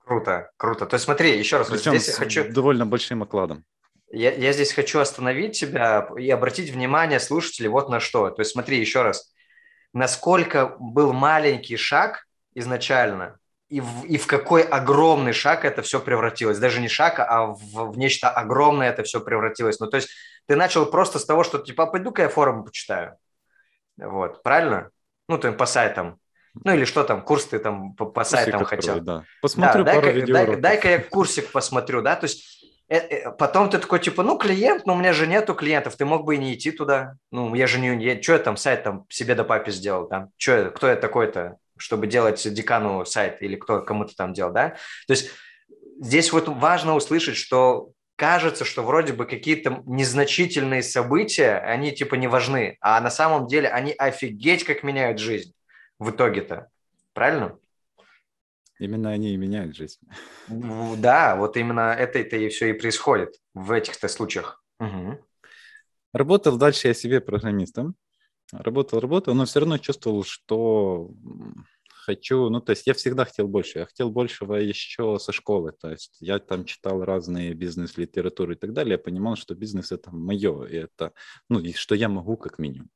Круто, 0.04 0.50
круто. 0.56 0.86
То 0.86 0.94
есть 0.94 1.04
смотри, 1.04 1.38
еще 1.38 1.58
раз, 1.58 1.70
Причем 1.70 1.96
здесь 1.96 2.14
хочу... 2.14 2.50
довольно 2.52 2.86
большим 2.86 3.22
окладом. 3.22 3.64
Я, 4.10 4.32
я 4.34 4.52
здесь 4.52 4.72
хочу 4.72 4.98
остановить 4.98 5.58
тебя 5.58 6.10
и 6.18 6.28
обратить 6.28 6.70
внимание 6.70 7.18
слушателей 7.18 7.68
вот 7.68 7.88
на 7.88 8.00
что. 8.00 8.28
То 8.30 8.42
есть 8.42 8.52
смотри 8.52 8.78
еще 8.78 9.02
раз, 9.02 9.32
насколько 9.94 10.76
был 10.78 11.12
маленький 11.12 11.76
шаг 11.76 12.26
изначально, 12.54 13.38
и 13.72 13.80
в, 13.80 14.04
и 14.04 14.18
в 14.18 14.26
какой 14.26 14.62
огромный 14.62 15.32
шаг 15.32 15.64
это 15.64 15.80
все 15.80 15.98
превратилось. 15.98 16.58
Даже 16.58 16.78
не 16.80 16.88
шаг, 16.88 17.18
а 17.20 17.46
в, 17.46 17.92
в 17.92 17.98
нечто 17.98 18.28
огромное 18.28 18.90
это 18.90 19.02
все 19.02 19.18
превратилось. 19.18 19.80
Ну, 19.80 19.86
то 19.86 19.96
есть 19.96 20.10
ты 20.46 20.56
начал 20.56 20.84
просто 20.84 21.18
с 21.18 21.24
того, 21.24 21.42
что 21.42 21.58
типа, 21.58 21.84
«А 21.84 21.86
пойду-ка 21.86 22.22
я 22.22 22.28
форум 22.28 22.64
почитаю. 22.64 23.16
Вот, 23.96 24.42
правильно? 24.42 24.90
Ну, 25.26 25.38
ты 25.38 25.52
по 25.52 25.64
сайтам. 25.64 26.18
Ну, 26.64 26.74
или 26.74 26.84
что 26.84 27.02
там, 27.02 27.22
курс 27.22 27.46
ты 27.46 27.58
там 27.58 27.94
по, 27.94 28.04
по 28.04 28.24
сайтам 28.24 28.64
хотел. 28.64 29.00
Да. 29.00 29.24
Посмотрю 29.40 29.84
да, 29.84 29.94
пару 29.94 30.06
дай-ка, 30.12 30.32
дай, 30.32 30.56
дай-ка 30.56 30.90
я 30.90 30.98
курсик 30.98 31.50
посмотрю, 31.50 32.02
да, 32.02 32.14
то 32.14 32.24
есть 32.24 32.66
э, 32.90 32.98
э, 32.98 33.30
потом 33.30 33.70
ты 33.70 33.78
такой, 33.78 34.00
типа, 34.00 34.22
ну, 34.22 34.36
клиент, 34.36 34.84
но 34.84 34.92
у 34.92 34.96
меня 34.98 35.14
же 35.14 35.26
нету 35.26 35.54
клиентов, 35.54 35.96
ты 35.96 36.04
мог 36.04 36.26
бы 36.26 36.34
и 36.34 36.38
не 36.38 36.52
идти 36.52 36.72
туда. 36.72 37.14
Ну, 37.30 37.54
я 37.54 37.66
же 37.66 37.80
не... 37.80 38.04
Я, 38.04 38.22
что 38.22 38.34
я 38.34 38.38
там 38.38 38.58
сайт 38.58 38.84
там 38.84 39.06
себе 39.08 39.34
да 39.34 39.44
папе 39.44 39.72
сделал 39.72 40.06
там? 40.08 40.28
Что, 40.36 40.70
кто 40.72 40.88
я 40.88 40.96
такой-то? 40.96 41.56
Чтобы 41.82 42.06
делать 42.06 42.42
декану 42.54 43.04
сайт 43.04 43.42
или 43.42 43.56
кто 43.56 43.82
кому-то 43.82 44.14
там 44.14 44.32
делал, 44.32 44.52
да? 44.52 44.76
То 45.06 45.12
есть 45.12 45.30
здесь 46.00 46.32
вот 46.32 46.48
важно 46.48 46.94
услышать, 46.94 47.36
что 47.36 47.92
кажется, 48.16 48.64
что 48.64 48.82
вроде 48.82 49.12
бы 49.12 49.26
какие-то 49.26 49.82
незначительные 49.84 50.82
события, 50.82 51.56
они 51.56 51.92
типа 51.92 52.14
не 52.14 52.28
важны, 52.28 52.76
а 52.80 53.00
на 53.00 53.10
самом 53.10 53.46
деле 53.48 53.68
они 53.68 53.92
офигеть 53.92 54.64
как 54.64 54.82
меняют 54.82 55.18
жизнь 55.18 55.52
в 55.98 56.10
итоге-то. 56.10 56.68
Правильно? 57.14 57.58
Именно 58.78 59.10
они 59.10 59.34
и 59.34 59.36
меняют 59.36 59.76
жизнь. 59.76 60.00
Да, 60.48 61.36
вот 61.36 61.56
именно 61.56 61.94
это-то 61.98 62.36
и 62.36 62.48
все 62.48 62.70
и 62.70 62.72
происходит 62.72 63.34
в 63.54 63.70
этих-то 63.70 64.08
случаях. 64.08 64.64
Угу. 64.80 65.18
Работал 66.12 66.56
дальше 66.56 66.88
я 66.88 66.94
себе 66.94 67.20
программистом. 67.20 67.94
Работал, 68.52 69.00
работал, 69.00 69.34
но 69.34 69.46
все 69.46 69.60
равно 69.60 69.78
чувствовал, 69.78 70.24
что 70.24 71.10
хочу, 72.04 72.48
ну, 72.50 72.60
то 72.60 72.70
есть 72.70 72.86
я 72.86 72.94
всегда 72.94 73.24
хотел 73.24 73.48
больше, 73.48 73.78
я 73.78 73.86
хотел 73.86 74.10
большего 74.10 74.56
еще 74.56 75.18
со 75.18 75.32
школы, 75.32 75.72
то 75.72 75.90
есть 75.90 76.16
я 76.20 76.38
там 76.38 76.64
читал 76.64 77.02
разные 77.04 77.54
бизнес-литературы 77.54 78.54
и 78.54 78.56
так 78.56 78.72
далее, 78.72 78.92
я 78.92 78.98
понимал, 78.98 79.36
что 79.36 79.54
бизнес 79.54 79.92
это 79.92 80.10
мое, 80.10 80.64
и 80.64 80.76
это, 80.76 81.12
ну, 81.48 81.60
и 81.60 81.72
что 81.72 81.94
я 81.94 82.08
могу 82.08 82.36
как 82.36 82.58
минимум. 82.58 82.90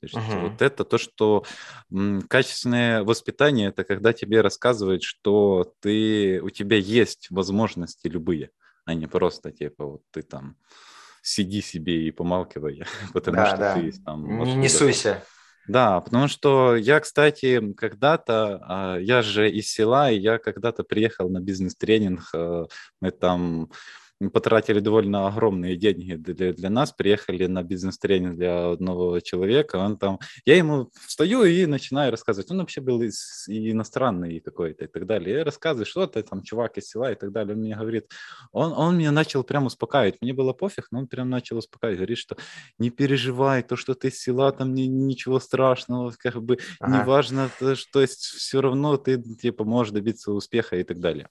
То 0.00 0.06
есть 0.06 0.16
uh-huh. 0.16 0.50
вот 0.50 0.62
это 0.62 0.84
то, 0.84 0.96
что 0.96 1.44
м, 1.92 2.22
качественное 2.22 3.02
воспитание, 3.02 3.68
это 3.68 3.84
когда 3.84 4.12
тебе 4.12 4.40
рассказывают, 4.40 5.02
что 5.02 5.74
ты, 5.80 6.40
у 6.42 6.48
тебя 6.50 6.76
есть 6.76 7.26
возможности 7.30 8.06
любые, 8.06 8.50
а 8.86 8.94
не 8.94 9.06
просто 9.06 9.50
типа 9.50 9.84
вот 9.84 10.02
ты 10.10 10.22
там 10.22 10.56
сиди 11.22 11.60
себе 11.60 12.06
и 12.06 12.10
помалкивай, 12.10 12.82
потому 13.12 13.36
да, 13.36 13.46
что 13.46 13.56
да. 13.56 13.74
ты 13.74 13.92
там... 14.04 14.44
Не, 14.44 14.54
не 14.54 14.68
суйся. 14.68 15.22
Да, 15.68 16.00
потому 16.00 16.26
что 16.26 16.74
я, 16.74 16.98
кстати, 17.00 17.72
когда-то, 17.74 18.60
а, 18.62 18.96
я 18.98 19.22
же 19.22 19.48
из 19.50 19.70
села, 19.70 20.10
и 20.10 20.18
я 20.18 20.38
когда-то 20.38 20.82
приехал 20.82 21.28
на 21.28 21.40
бизнес-тренинг, 21.40 22.22
э, 22.34 22.64
мы 23.00 23.10
там 23.12 23.70
потратили 24.28 24.80
довольно 24.80 25.26
огромные 25.26 25.76
деньги 25.76 26.14
для, 26.14 26.52
для 26.52 26.70
нас, 26.70 26.92
приехали 26.92 27.46
на 27.46 27.62
бизнес-тренинг 27.62 28.36
для 28.36 28.70
одного 28.70 29.20
человека, 29.20 29.76
он 29.76 29.96
там, 29.96 30.18
я 30.44 30.56
ему 30.56 30.90
встаю 31.06 31.44
и 31.44 31.64
начинаю 31.66 32.10
рассказывать, 32.10 32.50
он 32.50 32.58
вообще 32.58 32.80
был 32.80 33.00
из, 33.02 33.44
иностранный 33.48 34.40
какой-то 34.40 34.84
и 34.84 34.88
так 34.88 35.06
далее, 35.06 35.38
я 35.38 35.44
рассказываю, 35.44 35.86
что 35.86 36.06
ты 36.06 36.22
там, 36.22 36.42
чувак 36.42 36.76
из 36.76 36.88
села 36.88 37.12
и 37.12 37.14
так 37.14 37.32
далее, 37.32 37.54
он 37.54 37.60
мне 37.60 37.76
говорит, 37.76 38.10
он, 38.52 38.72
он 38.72 38.98
меня 38.98 39.12
начал 39.12 39.42
прям 39.42 39.66
успокаивать, 39.66 40.20
мне 40.20 40.34
было 40.34 40.52
пофиг, 40.52 40.88
но 40.90 40.98
он 40.98 41.06
прям 41.06 41.30
начал 41.30 41.56
успокаивать, 41.56 41.98
говорит, 41.98 42.18
что 42.18 42.36
не 42.78 42.90
переживай, 42.90 43.62
то, 43.62 43.76
что 43.76 43.94
ты 43.94 44.08
из 44.08 44.20
села, 44.20 44.52
там 44.52 44.74
не, 44.74 44.86
ничего 44.86 45.40
страшного, 45.40 46.12
как 46.18 46.42
бы 46.42 46.58
ага. 46.80 46.98
неважно, 46.98 47.50
то, 47.58 47.74
что 47.74 48.00
есть 48.00 48.20
все 48.20 48.60
равно 48.60 48.96
ты 48.96 49.22
типа 49.22 49.64
можешь 49.64 49.92
добиться 49.92 50.32
успеха 50.32 50.76
и 50.76 50.84
так 50.84 51.00
далее. 51.00 51.28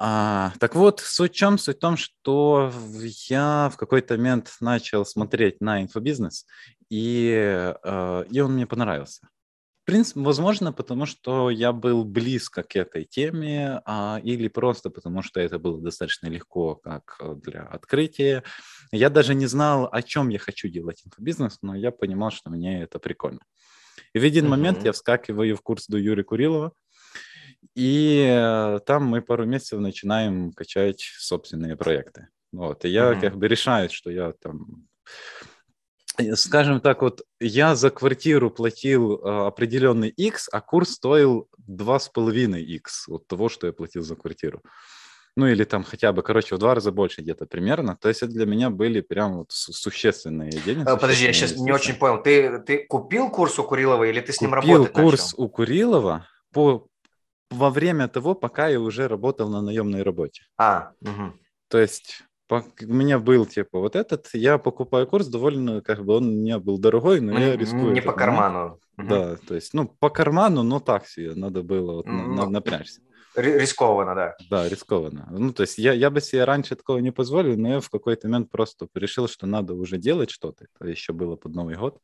А, 0.00 0.52
так 0.60 0.76
вот, 0.76 1.00
суть 1.00 1.32
в 1.32 1.34
чем? 1.34 1.58
Суть 1.58 1.78
в 1.78 1.80
том, 1.80 1.96
что 1.96 2.72
я 3.28 3.68
в 3.72 3.76
какой-то 3.76 4.16
момент 4.16 4.54
начал 4.60 5.04
смотреть 5.04 5.60
на 5.60 5.82
инфобизнес, 5.82 6.46
и, 6.88 7.74
э, 7.82 8.24
и 8.30 8.40
он 8.40 8.52
мне 8.52 8.66
понравился. 8.66 9.28
В 9.82 9.86
принципе, 9.86 10.20
возможно, 10.20 10.72
потому 10.72 11.06
что 11.06 11.50
я 11.50 11.72
был 11.72 12.04
близко 12.04 12.62
к 12.62 12.76
этой 12.76 13.04
теме, 13.04 13.80
а, 13.86 14.20
или 14.22 14.46
просто 14.48 14.90
потому 14.90 15.22
что 15.22 15.40
это 15.40 15.58
было 15.58 15.80
достаточно 15.80 16.28
легко, 16.28 16.76
как 16.76 17.18
для 17.42 17.62
открытия. 17.62 18.44
Я 18.92 19.08
даже 19.08 19.34
не 19.34 19.46
знал, 19.46 19.88
о 19.90 20.02
чем 20.02 20.28
я 20.28 20.38
хочу 20.38 20.68
делать 20.68 21.02
инфобизнес, 21.06 21.58
но 21.62 21.74
я 21.74 21.90
понимал, 21.90 22.30
что 22.30 22.50
мне 22.50 22.82
это 22.82 22.98
прикольно. 22.98 23.40
И 24.12 24.18
в 24.18 24.24
один 24.24 24.44
mm-hmm. 24.44 24.48
момент 24.48 24.84
я 24.84 24.92
вскакиваю 24.92 25.56
в 25.56 25.62
курс 25.62 25.86
до 25.86 25.98
Юрия 25.98 26.22
Курилова, 26.22 26.72
и 27.74 28.26
э, 28.28 28.80
там 28.86 29.04
мы 29.04 29.22
пару 29.22 29.46
месяцев 29.46 29.80
начинаем 29.80 30.52
качать 30.52 31.00
собственные 31.18 31.76
проекты. 31.76 32.28
Вот, 32.52 32.84
и 32.84 32.88
я 32.88 33.12
mm-hmm. 33.12 33.20
как 33.20 33.36
бы 33.36 33.48
решаю, 33.48 33.90
что 33.90 34.10
я 34.10 34.32
там 34.32 34.88
скажем 36.34 36.80
так, 36.80 37.02
вот 37.02 37.22
я 37.40 37.74
за 37.74 37.90
квартиру 37.90 38.50
платил 38.50 39.16
э, 39.16 39.46
определенный 39.46 40.08
X, 40.08 40.48
а 40.50 40.60
курс 40.60 40.92
стоил 40.92 41.48
2,5 41.68 42.60
X 42.60 43.08
от 43.08 43.26
того, 43.26 43.48
что 43.48 43.66
я 43.66 43.72
платил 43.72 44.02
за 44.02 44.16
квартиру. 44.16 44.62
Ну 45.36 45.46
или 45.46 45.62
там 45.62 45.84
хотя 45.84 46.12
бы, 46.12 46.22
короче, 46.22 46.56
в 46.56 46.58
два 46.58 46.74
раза 46.74 46.90
больше 46.90 47.20
где-то 47.20 47.46
примерно. 47.46 47.96
То 47.96 48.08
есть 48.08 48.22
это 48.22 48.32
для 48.32 48.44
меня 48.44 48.70
были 48.70 49.00
прям 49.00 49.38
вот 49.38 49.52
существенные 49.52 50.50
деньги. 50.50 50.82
А, 50.84 50.96
подожди, 50.96 51.26
я 51.26 51.32
сейчас 51.32 51.56
не 51.56 51.70
очень 51.70 51.94
понял. 51.94 52.20
Ты, 52.20 52.58
ты 52.58 52.84
купил 52.88 53.30
курс 53.30 53.56
у 53.60 53.62
Курилова 53.62 54.02
или 54.02 54.20
ты 54.20 54.32
с 54.32 54.40
ним 54.40 54.50
купил 54.50 54.72
работать 54.72 54.92
курс 54.92 55.32
начал? 55.32 55.44
у 55.44 55.48
Курилова 55.48 56.26
по 56.52 56.88
во 57.50 57.70
время 57.70 58.08
того, 58.08 58.34
пока 58.34 58.68
я 58.68 58.80
уже 58.80 59.08
работал 59.08 59.48
на 59.48 59.62
наемной 59.62 60.02
работе. 60.02 60.42
А, 60.56 60.92
угу. 61.00 61.34
То 61.68 61.78
есть 61.78 62.22
у 62.50 62.92
меня 62.92 63.18
был 63.18 63.46
типа 63.46 63.78
вот 63.78 63.96
этот, 63.96 64.28
я 64.32 64.58
покупаю 64.58 65.06
курс 65.06 65.26
довольно, 65.26 65.82
как 65.82 66.04
бы 66.04 66.16
он 66.16 66.28
у 66.28 66.32
меня 66.32 66.58
был 66.58 66.78
дорогой, 66.78 67.20
но 67.20 67.38
я 67.38 67.56
рискую. 67.56 67.92
Не 67.92 68.00
по 68.00 68.12
карману. 68.12 68.80
Угу. 68.96 69.06
Да, 69.06 69.36
то 69.36 69.54
есть, 69.54 69.74
ну, 69.74 69.86
по 69.86 70.10
карману, 70.10 70.62
но 70.62 70.80
так 70.80 71.06
себе, 71.06 71.34
надо 71.34 71.62
было 71.62 71.96
вот 71.96 72.06
ну, 72.06 72.34
на, 72.34 72.48
напрячься. 72.48 73.00
Рискованно, 73.36 74.14
да. 74.14 74.36
Да, 74.50 74.68
рискованно. 74.68 75.28
Ну, 75.30 75.52
то 75.52 75.62
есть 75.62 75.78
я, 75.78 75.92
я 75.92 76.10
бы 76.10 76.20
себе 76.20 76.44
раньше 76.44 76.74
такого 76.74 76.98
не 76.98 77.12
позволил, 77.12 77.56
но 77.56 77.74
я 77.74 77.80
в 77.80 77.88
какой-то 77.88 78.26
момент 78.26 78.50
просто 78.50 78.88
решил, 78.94 79.28
что 79.28 79.46
надо 79.46 79.74
уже 79.74 79.98
делать 79.98 80.30
что-то. 80.30 80.64
Это 80.64 80.88
еще 80.88 81.12
было 81.12 81.36
под 81.36 81.54
Новый 81.54 81.76
год. 81.76 82.00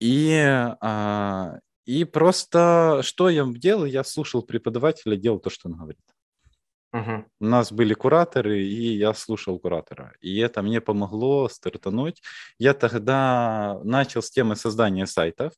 И, 0.00 0.32
а, 0.80 1.58
и 1.88 2.04
просто 2.04 3.00
что 3.02 3.30
я 3.30 3.46
делал? 3.46 3.86
Я 3.86 4.04
слушал 4.04 4.42
преподавателя, 4.42 5.16
делал 5.16 5.38
то, 5.40 5.48
что 5.48 5.68
он 5.70 5.76
говорит. 5.76 6.04
Uh-huh. 6.94 7.24
У 7.40 7.44
нас 7.46 7.72
были 7.72 7.94
кураторы, 7.94 8.62
и 8.62 8.96
я 8.98 9.14
слушал 9.14 9.58
куратора. 9.58 10.12
И 10.20 10.36
это 10.36 10.60
мне 10.60 10.82
помогло 10.82 11.48
стартануть. 11.48 12.22
Я 12.58 12.74
тогда 12.74 13.80
начал 13.84 14.20
с 14.20 14.30
темы 14.30 14.54
создания 14.56 15.06
сайтов. 15.06 15.54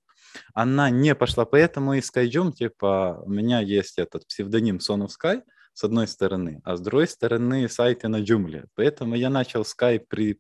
Она 0.54 0.88
не 0.88 1.16
пошла, 1.16 1.44
поэтому 1.44 1.94
и 1.94 2.00
SkyJump, 2.00 2.52
типа, 2.52 3.20
у 3.24 3.28
меня 3.28 3.60
есть 3.60 3.98
этот 3.98 4.24
псевдоним 4.28 4.76
Son 4.76 5.04
of 5.04 5.08
Sky, 5.08 5.42
с 5.74 5.82
одной 5.82 6.06
стороны, 6.06 6.60
а 6.62 6.76
с 6.76 6.80
другой 6.80 7.08
стороны 7.08 7.68
сайты 7.68 8.06
на 8.06 8.22
Joomla. 8.22 8.66
Поэтому 8.76 9.16
я 9.16 9.30
начал 9.30 9.62
Sky 9.62 9.98
при 9.98 10.38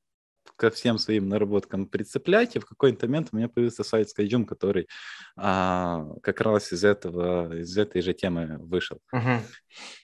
ко 0.60 0.70
всем 0.70 0.98
своим 0.98 1.26
наработкам 1.30 1.86
прицеплять, 1.86 2.54
и 2.54 2.58
в 2.58 2.66
какой-то 2.66 3.06
момент 3.06 3.28
у 3.32 3.36
меня 3.36 3.48
появился 3.48 3.82
сайт 3.82 4.08
SkyJum, 4.08 4.44
который 4.44 4.88
а, 5.34 6.04
как 6.22 6.42
раз 6.42 6.70
из 6.72 6.84
этого, 6.84 7.56
из 7.56 7.78
этой 7.78 8.02
же 8.02 8.12
темы 8.12 8.58
вышел. 8.58 8.98
Uh-huh. 9.14 9.40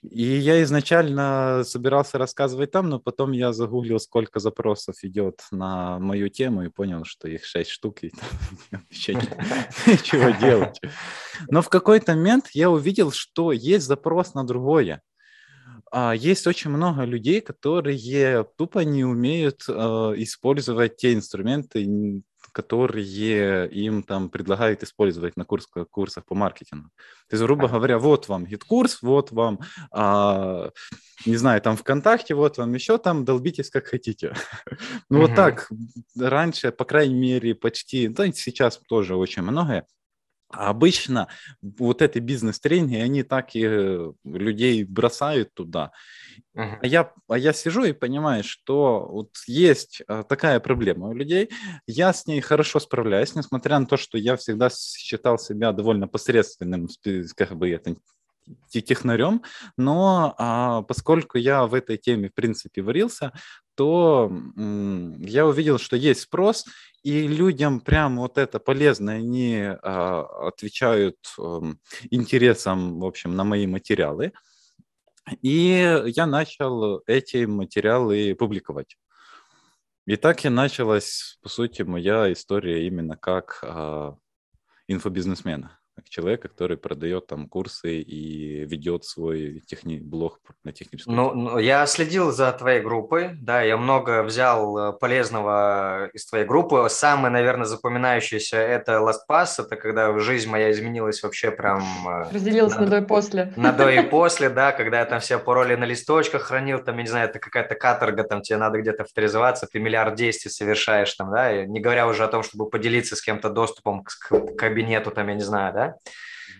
И 0.02 0.24
я 0.24 0.62
изначально 0.62 1.62
собирался 1.62 2.16
рассказывать 2.16 2.70
там, 2.70 2.88
но 2.88 2.98
потом 2.98 3.32
я 3.32 3.52
загуглил, 3.52 4.00
сколько 4.00 4.40
запросов 4.40 4.96
идет 5.02 5.42
на 5.50 5.98
мою 5.98 6.30
тему 6.30 6.64
и 6.64 6.70
понял, 6.70 7.04
что 7.04 7.28
их 7.28 7.44
шесть 7.44 7.70
штук, 7.70 8.04
и 8.04 8.12
вообще 8.70 9.12
ничего 9.86 10.30
делать. 10.40 10.80
Но 11.50 11.60
в 11.60 11.68
какой-то 11.68 12.14
момент 12.14 12.46
я 12.54 12.70
увидел, 12.70 13.12
что 13.12 13.52
есть 13.52 13.84
запрос 13.84 14.32
на 14.32 14.46
другое 14.46 15.02
а, 15.90 16.14
есть 16.14 16.46
очень 16.46 16.70
много 16.70 17.04
людей, 17.04 17.40
которые 17.40 18.44
тупо 18.56 18.80
не 18.80 19.04
умеют 19.04 19.64
а, 19.68 20.12
использовать 20.16 20.96
те 20.96 21.14
инструменты, 21.14 22.22
которые 22.52 23.68
им 23.68 24.02
там 24.02 24.30
предлагают 24.30 24.82
использовать 24.82 25.36
на 25.36 25.44
курс, 25.44 25.66
курсах 25.90 26.24
по 26.24 26.34
маркетингу. 26.34 26.88
То 27.28 27.36
есть, 27.36 27.44
грубо 27.44 27.68
говоря, 27.68 27.98
вот 27.98 28.28
вам 28.28 28.46
GetCourse, 28.46 29.02
вот 29.02 29.30
вам, 29.30 29.60
а, 29.90 30.70
не 31.26 31.36
знаю, 31.36 31.60
там 31.60 31.76
ВКонтакте, 31.76 32.34
вот 32.34 32.56
вам 32.56 32.72
еще 32.72 32.98
там, 32.98 33.24
долбитесь 33.24 33.70
как 33.70 33.86
хотите. 33.86 34.34
ну, 35.10 35.20
вот 35.20 35.34
так 35.34 35.68
раньше, 36.18 36.72
по 36.72 36.84
крайней 36.84 37.14
мере, 37.14 37.54
почти, 37.54 38.08
да, 38.08 38.30
сейчас 38.32 38.80
тоже 38.88 39.16
очень 39.16 39.42
многое, 39.42 39.86
а 40.48 40.70
обычно 40.70 41.28
вот 41.60 42.02
эти 42.02 42.18
бизнес-тренинги, 42.18 42.96
они 42.96 43.22
так 43.22 43.54
и 43.56 43.64
э, 43.64 44.12
людей 44.24 44.84
бросают 44.84 45.52
туда. 45.54 45.92
Uh-huh. 46.56 46.78
А, 46.80 46.86
я, 46.86 47.12
а 47.28 47.36
я 47.36 47.52
сижу 47.52 47.84
и 47.84 47.92
понимаю, 47.92 48.44
что 48.44 49.06
вот 49.10 49.30
есть 49.46 50.02
а, 50.06 50.22
такая 50.22 50.60
проблема 50.60 51.08
у 51.08 51.14
людей. 51.14 51.50
Я 51.86 52.12
с 52.12 52.26
ней 52.26 52.40
хорошо 52.40 52.78
справляюсь, 52.78 53.34
несмотря 53.34 53.78
на 53.78 53.86
то, 53.86 53.96
что 53.96 54.18
я 54.18 54.36
всегда 54.36 54.70
считал 54.70 55.38
себя 55.38 55.72
довольно 55.72 56.06
посредственным, 56.06 56.88
как 57.34 57.56
бы 57.56 57.70
это 57.70 57.96
технарем, 58.68 59.42
но 59.76 60.34
а, 60.38 60.82
поскольку 60.82 61.38
я 61.38 61.66
в 61.66 61.74
этой 61.74 61.96
теме, 61.96 62.28
в 62.28 62.34
принципе, 62.34 62.82
варился, 62.82 63.32
то 63.76 64.32
я 65.20 65.46
увидел, 65.46 65.78
что 65.78 65.96
есть 65.96 66.22
спрос, 66.22 66.64
и 67.02 67.28
людям 67.28 67.80
прям 67.80 68.16
вот 68.16 68.38
это 68.38 68.58
полезно, 68.58 69.12
они 69.12 69.60
а, 69.62 70.48
отвечают 70.48 71.16
а, 71.38 71.60
интересом, 72.10 72.98
в 72.98 73.04
общем, 73.04 73.36
на 73.36 73.44
мои 73.44 73.66
материалы. 73.66 74.32
И 75.42 76.02
я 76.06 76.26
начал 76.26 77.02
эти 77.06 77.44
материалы 77.44 78.34
публиковать. 78.34 78.96
И 80.06 80.16
так 80.16 80.44
и 80.44 80.48
началась, 80.48 81.38
по 81.42 81.48
сути, 81.48 81.82
моя 81.82 82.32
история 82.32 82.86
именно 82.86 83.16
как 83.16 83.60
а, 83.62 84.16
инфобизнесмена 84.88 85.78
человека, 86.08 86.48
который 86.48 86.76
продает 86.76 87.26
там 87.26 87.48
курсы 87.48 88.00
и 88.00 88.64
ведет 88.64 89.04
свой 89.04 89.62
техни... 89.66 89.98
блог 89.98 90.40
на 90.64 90.72
техническом. 90.72 91.14
Ну, 91.14 91.34
ну, 91.34 91.58
я 91.58 91.86
следил 91.86 92.32
за 92.32 92.52
твоей 92.52 92.80
группой, 92.80 93.30
да, 93.34 93.62
я 93.62 93.76
много 93.76 94.22
взял 94.22 94.78
э, 94.78 94.92
полезного 94.92 96.08
из 96.12 96.26
твоей 96.26 96.44
группы. 96.44 96.86
Самый, 96.88 97.30
наверное, 97.30 97.66
запоминающийся– 97.66 98.56
это 98.58 98.92
LastPass, 98.92 99.54
это 99.58 99.76
когда 99.76 100.16
жизнь 100.18 100.48
моя 100.48 100.70
изменилась 100.70 101.22
вообще 101.22 101.50
прям… 101.50 101.82
Э, 102.06 102.32
Разделилась 102.32 102.74
на, 102.74 102.82
на 102.82 102.86
до 102.86 102.98
и 102.98 103.06
после. 103.06 103.52
На 103.56 103.72
до 103.72 103.90
и 103.90 104.00
после, 104.10 104.48
да, 104.48 104.72
когда 104.72 105.00
я 105.00 105.04
там 105.04 105.20
все 105.20 105.38
пароли 105.38 105.74
на 105.74 105.84
листочках 105.84 106.42
хранил, 106.42 106.78
там, 106.82 106.96
я 106.96 107.02
не 107.02 107.08
знаю, 107.08 107.28
это 107.28 107.38
какая-то 107.38 107.74
каторга, 107.74 108.24
там 108.24 108.42
тебе 108.42 108.58
надо 108.58 108.80
где-то 108.80 109.02
авторизоваться, 109.02 109.66
ты 109.70 109.78
миллиард 109.78 110.14
действий 110.14 110.50
совершаешь 110.50 111.12
там, 111.14 111.30
да, 111.30 111.64
не 111.64 111.80
говоря 111.80 112.06
уже 112.06 112.24
о 112.24 112.28
том, 112.28 112.42
чтобы 112.42 112.68
поделиться 112.68 113.16
с 113.16 113.22
кем-то 113.22 113.50
доступом 113.50 114.04
к 114.04 114.56
кабинету, 114.56 115.10
там, 115.10 115.28
я 115.28 115.34
не 115.34 115.42
знаю, 115.42 115.74
да, 115.74 115.95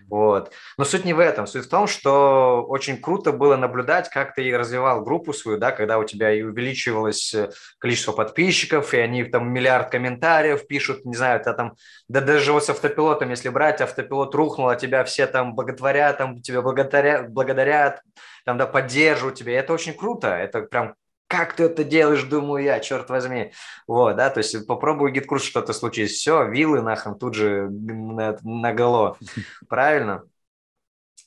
вот. 0.09 0.53
Но 0.77 0.85
суть 0.85 1.03
не 1.03 1.13
в 1.13 1.19
этом. 1.19 1.47
Суть 1.47 1.65
в 1.65 1.69
том, 1.69 1.85
что 1.85 2.63
очень 2.67 2.97
круто 3.01 3.33
было 3.33 3.57
наблюдать, 3.57 4.09
как 4.09 4.33
ты 4.33 4.57
развивал 4.57 5.03
группу 5.03 5.33
свою, 5.33 5.57
да, 5.57 5.71
когда 5.71 5.97
у 5.97 6.05
тебя 6.05 6.31
и 6.31 6.41
увеличивалось 6.41 7.33
э, 7.33 7.51
количество 7.77 8.13
подписчиков, 8.13 8.93
и 8.93 8.97
они 8.97 9.25
там 9.25 9.51
миллиард 9.51 9.89
комментариев 9.89 10.65
пишут, 10.65 11.03
не 11.05 11.15
знаю, 11.15 11.41
это 11.41 11.53
там, 11.53 11.75
да 12.07 12.21
даже 12.21 12.53
вот 12.53 12.63
с 12.63 12.69
автопилотом, 12.69 13.31
если 13.31 13.49
брать, 13.49 13.81
автопилот 13.81 14.33
рухнул, 14.33 14.69
а 14.69 14.77
тебя 14.77 15.03
все 15.03 15.27
там 15.27 15.55
боготворят, 15.55 16.17
там 16.17 16.41
тебя 16.41 16.61
благодарят, 16.61 17.29
благодарят 17.29 18.01
там, 18.45 18.57
да, 18.57 18.65
поддерживают 18.65 19.37
тебя. 19.37 19.59
это 19.59 19.73
очень 19.73 19.93
круто. 19.93 20.29
Это 20.29 20.61
прям 20.61 20.95
как 21.27 21.55
ты 21.55 21.63
это 21.63 21.83
делаешь, 21.83 22.23
думаю 22.23 22.63
я, 22.63 22.79
черт 22.79 23.09
возьми. 23.09 23.51
Вот, 23.85 24.15
да, 24.15 24.29
то 24.29 24.39
есть 24.39 24.65
попробуй 24.65 25.11
у 25.11 25.14
GetCourse 25.14 25.43
что-то 25.43 25.73
случится, 25.73 26.15
все, 26.15 26.49
вилы 26.49 26.81
нахрен 26.81 27.17
тут 27.17 27.35
же 27.35 27.69
на, 27.69 28.37
на 28.41 28.73
голо. 28.73 29.17
Правильно? 29.69 30.23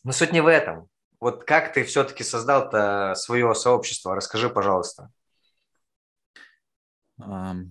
Но 0.03 0.13
суть 0.13 0.33
не 0.33 0.41
в 0.41 0.47
этом. 0.47 0.89
вот 1.21 1.45
как 1.45 1.73
ты 1.75 1.85
все-таки 1.85 2.25
создал-то 2.25 3.15
свое 3.15 3.55
сообщество? 3.55 4.15
Расскажи, 4.15 4.49
пожалуйста. 4.49 5.11
В 7.19 7.67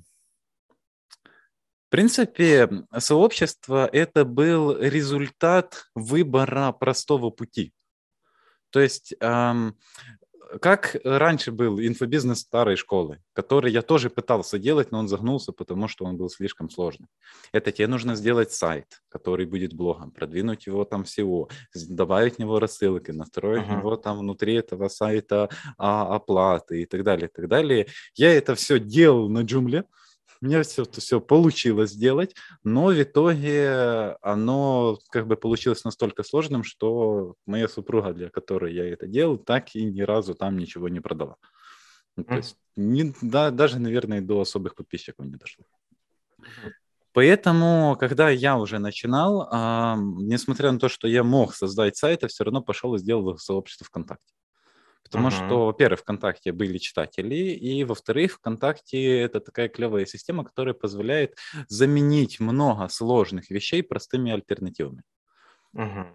принципе, 1.90 2.70
сообщество– 2.96 3.90
это 3.92 4.24
был 4.24 4.78
результат 4.78 5.86
выбора 5.96 6.72
простого 6.72 7.32
пути. 7.32 7.74
То 8.70 8.80
есть 8.80 9.16
как 10.62 10.96
раньше 11.04 11.52
был 11.52 11.80
инфобизнес 11.80 12.40
старой 12.40 12.76
школы, 12.76 13.20
который 13.34 13.72
я 13.72 13.82
тоже 13.82 14.10
пытался 14.10 14.58
делать, 14.58 14.92
но 14.92 15.00
он 15.00 15.08
загнулся, 15.08 15.52
потому 15.52 15.88
что 15.88 16.06
он 16.06 16.18
был 16.18 16.30
слишком 16.30 16.70
сложный. 16.70 17.08
Это 17.52 17.72
тебе 17.72 17.88
нужно 17.88 18.16
сделать 18.16 18.52
сайт, 18.52 19.02
который 19.10 19.46
будет 19.46 19.74
блогом, 19.74 20.12
продвинуть 20.12 20.66
его 20.66 20.86
там 20.86 21.04
всего, 21.04 21.50
добавить 21.74 22.36
в 22.36 22.40
него 22.40 22.60
рассылки, 22.60 23.12
настроить 23.12 23.68
uh-huh. 23.68 23.78
него 23.78 23.96
там 23.96 24.20
внутри 24.20 24.56
этого 24.56 24.88
сайта 24.88 25.50
а, 25.78 26.16
оплаты 26.16 26.82
и 26.82 26.86
так 26.86 27.04
далее, 27.04 27.28
и 27.28 27.32
так 27.32 27.48
далее. 27.48 27.88
Я 28.16 28.34
это 28.34 28.56
все 28.56 28.80
делал 28.80 29.30
на 29.30 29.42
джумле, 29.42 29.86
мне 30.42 30.64
все 30.64 30.84
это 30.84 31.02
все 31.02 31.20
получилось 31.20 31.92
сделать, 31.92 32.36
но 32.64 32.88
в 32.88 33.02
итоге 33.02 34.18
оно 34.22 35.00
как 35.10 35.28
бы 35.28 35.36
получилось 35.36 35.84
настолько 35.84 36.24
сложным, 36.24 36.64
что 36.64 37.36
моя 37.46 37.68
супруга, 37.68 38.14
для 38.14 38.30
которой 38.30 38.74
я 38.74 38.88
это 38.88 39.08
делал, 39.08 39.38
так 39.38 39.76
и 39.76 39.84
ни 39.84 40.02
разу 40.02 40.36
там 40.36 40.58
ничего 40.58 40.90
не 40.90 41.00
продала. 41.00 41.36
Ну, 42.16 42.24
то 42.24 42.36
есть 42.36 42.58
не, 42.76 43.14
да, 43.22 43.52
даже, 43.52 43.80
наверное, 43.80 44.22
до 44.22 44.42
особых 44.42 44.76
подписчиков 44.76 45.26
не 45.26 45.36
дошло. 45.36 45.66
Поэтому, 47.12 47.98
когда 48.00 48.30
я 48.30 48.58
уже 48.58 48.80
начинал, 48.80 49.44
э, 49.44 49.96
несмотря 49.98 50.72
на 50.72 50.80
то, 50.80 50.90
что 50.90 51.08
я 51.08 51.24
мог 51.24 51.56
создать 51.56 51.98
сайт, 51.98 52.22
я 52.22 52.28
все 52.28 52.44
равно 52.44 52.62
пошел 52.62 52.96
и 52.96 53.00
сделал 53.00 53.38
сообщество 53.38 53.86
ВКонтакте. 53.86 54.34
Потому 55.10 55.30
uh-huh. 55.30 55.46
что, 55.46 55.66
во-первых, 55.66 56.02
ВКонтакте 56.02 56.52
были 56.52 56.78
читатели, 56.78 57.36
и, 57.36 57.84
во-вторых, 57.84 58.34
ВКонтакте 58.34 59.20
это 59.22 59.40
такая 59.40 59.68
клевая 59.68 60.06
система, 60.06 60.44
которая 60.44 60.76
позволяет 60.76 61.36
заменить 61.68 62.40
много 62.40 62.88
сложных 62.90 63.50
вещей 63.50 63.82
простыми 63.82 64.32
альтернативами. 64.32 65.02
Uh-huh. 65.76 66.06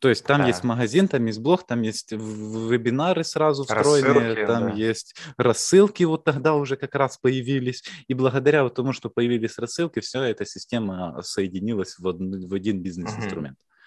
То 0.00 0.08
есть 0.08 0.24
там 0.24 0.42
да. 0.42 0.46
есть 0.46 0.62
магазин, 0.62 1.08
там 1.08 1.26
есть 1.26 1.40
блог, 1.40 1.66
там 1.66 1.82
есть 1.82 2.12
вебинары 2.12 3.24
сразу 3.24 3.64
встроенные, 3.64 4.12
рассылки, 4.12 4.46
там 4.46 4.66
да. 4.68 4.72
есть 4.74 5.16
рассылки, 5.36 6.04
вот 6.04 6.24
тогда 6.24 6.54
уже 6.54 6.76
как 6.76 6.94
раз 6.94 7.18
появились. 7.18 7.82
И 8.06 8.14
благодаря 8.14 8.62
вот 8.62 8.74
тому, 8.74 8.92
что 8.92 9.10
появились 9.10 9.58
рассылки, 9.58 9.98
все 9.98 10.22
эта 10.22 10.44
система 10.44 11.20
соединилась 11.22 11.98
в, 11.98 12.06
один, 12.06 12.46
в 12.46 12.54
один 12.54 12.80
бизнес-инструмент. 12.80 13.58
Uh-huh. 13.58 13.77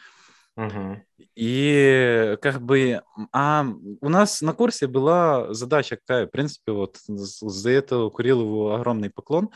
И 1.35 2.37
как 2.41 2.61
бы, 2.61 3.01
а 3.31 3.65
у 4.01 4.09
нас 4.09 4.41
на 4.41 4.53
курсе 4.53 4.87
была 4.87 5.53
задача 5.53 5.95
какая, 5.97 6.27
в 6.27 6.31
принципе, 6.31 6.71
вот 6.71 6.97
за 7.07 7.69
это 7.69 8.09
Курилову 8.09 8.73
огромный 8.73 9.09
поклон, 9.09 9.49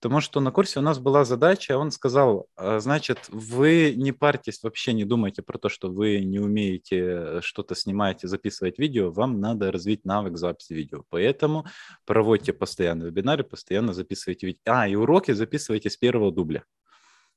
потому 0.00 0.20
что 0.20 0.40
на 0.40 0.52
курсе 0.52 0.78
у 0.78 0.82
нас 0.82 0.98
была 0.98 1.24
задача, 1.24 1.78
он 1.78 1.90
сказал, 1.90 2.46
«А, 2.56 2.78
значит, 2.80 3.18
вы 3.28 3.94
не 3.96 4.12
парьтесь, 4.12 4.62
вообще 4.62 4.92
не 4.92 5.04
думайте 5.04 5.42
про 5.42 5.58
то, 5.58 5.68
что 5.68 5.90
вы 5.90 6.20
не 6.20 6.38
умеете 6.38 7.40
что-то 7.40 7.74
снимать 7.74 8.22
и 8.22 8.28
записывать 8.28 8.78
видео, 8.78 9.10
вам 9.10 9.40
надо 9.40 9.72
развить 9.72 10.04
навык 10.04 10.36
записи 10.36 10.74
видео, 10.74 11.02
поэтому 11.08 11.66
проводите 12.04 12.52
постоянно 12.52 13.04
вебинары, 13.04 13.42
постоянно 13.42 13.94
записывайте 13.94 14.46
видео, 14.46 14.60
а, 14.66 14.86
и 14.86 14.94
уроки 14.94 15.32
записывайте 15.32 15.90
с 15.90 15.96
первого 15.96 16.30
дубля. 16.30 16.64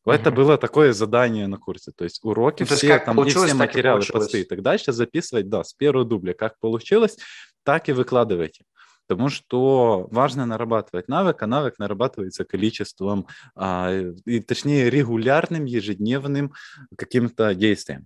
Это 0.05 0.31
было 0.31 0.57
такое 0.57 0.93
задание 0.93 1.47
на 1.47 1.57
курсе. 1.57 1.91
То 1.91 2.03
есть 2.03 2.19
уроки, 2.23 2.65
ну, 2.67 2.75
все, 2.75 2.99
там 2.99 3.21
и 3.21 3.29
все 3.29 3.53
материалы, 3.53 4.01
посты 4.11 4.41
и 4.41 4.43
так 4.43 4.61
дальше 4.61 4.91
записывать, 4.91 5.49
да, 5.49 5.63
с 5.63 5.73
первого 5.73 6.05
дубля. 6.05 6.33
Как 6.33 6.57
получилось, 6.59 7.17
так 7.63 7.89
и 7.89 7.91
выкладывайте. 7.91 8.63
Потому 9.07 9.29
что 9.29 10.07
важно 10.11 10.45
нарабатывать 10.45 11.07
навык, 11.07 11.41
а 11.41 11.47
навык 11.47 11.79
нарабатывается 11.79 12.45
количеством, 12.45 13.27
а, 13.55 13.91
и, 14.25 14.39
точнее 14.39 14.89
регулярным, 14.89 15.65
ежедневным 15.65 16.53
каким-то 16.95 17.55
действием. 17.55 18.05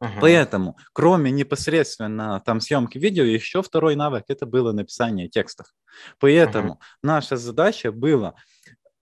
Uh-huh. 0.00 0.20
Поэтому, 0.20 0.76
кроме 0.92 1.32
непосредственно 1.32 2.40
там 2.44 2.60
съемки 2.60 2.98
видео, 2.98 3.24
еще 3.24 3.62
второй 3.62 3.96
навык 3.96 4.24
это 4.28 4.46
было 4.46 4.70
написание 4.72 5.28
текстов. 5.28 5.66
Поэтому 6.20 6.74
uh-huh. 6.74 6.98
наша 7.02 7.36
задача 7.36 7.90
была 7.90 8.34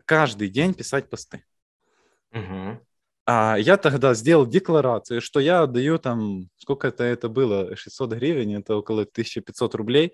каждый 0.07 0.49
день 0.49 0.73
писать 0.73 1.11
посты. 1.11 1.45
Угу. 2.35 2.81
А 3.27 3.57
я 3.57 3.77
тогда 3.79 4.13
сделал 4.13 4.47
декларацию, 4.47 5.23
что 5.23 5.41
я 5.41 5.63
отдаю 5.63 5.99
там, 5.99 6.49
сколько 6.57 6.89
это, 6.89 7.05
это 7.05 7.29
было, 7.29 7.75
600 7.75 8.13
гривен, 8.13 8.59
это 8.59 8.77
около 8.77 9.03
1500 9.03 9.75
рублей. 9.75 10.13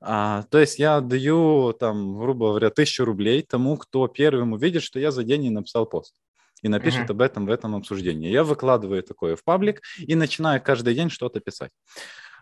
А, 0.00 0.42
то 0.50 0.58
есть 0.58 0.78
я 0.78 0.96
отдаю 0.96 1.72
там, 1.72 2.18
грубо 2.18 2.48
говоря, 2.48 2.68
1000 2.68 3.04
рублей 3.04 3.42
тому, 3.42 3.76
кто 3.76 4.06
первым 4.08 4.52
увидит, 4.52 4.82
что 4.82 5.00
я 5.00 5.10
за 5.10 5.24
день 5.24 5.42
не 5.42 5.50
написал 5.50 5.86
пост 5.86 6.14
и 6.62 6.68
напишет 6.68 7.08
uh-huh. 7.08 7.12
об 7.12 7.20
этом 7.20 7.46
в 7.46 7.50
этом 7.50 7.74
обсуждении. 7.74 8.30
Я 8.30 8.44
выкладываю 8.44 9.02
такое 9.02 9.36
в 9.36 9.44
паблик 9.44 9.82
и 9.98 10.14
начинаю 10.14 10.62
каждый 10.62 10.94
день 10.94 11.10
что-то 11.10 11.40
писать. 11.40 11.70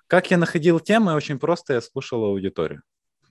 Как 0.06 0.30
я 0.30 0.36
находил 0.36 0.78
темы? 0.78 1.14
Очень 1.14 1.38
просто 1.38 1.74
я 1.74 1.80
слушал 1.80 2.24
аудиторию. 2.24 2.82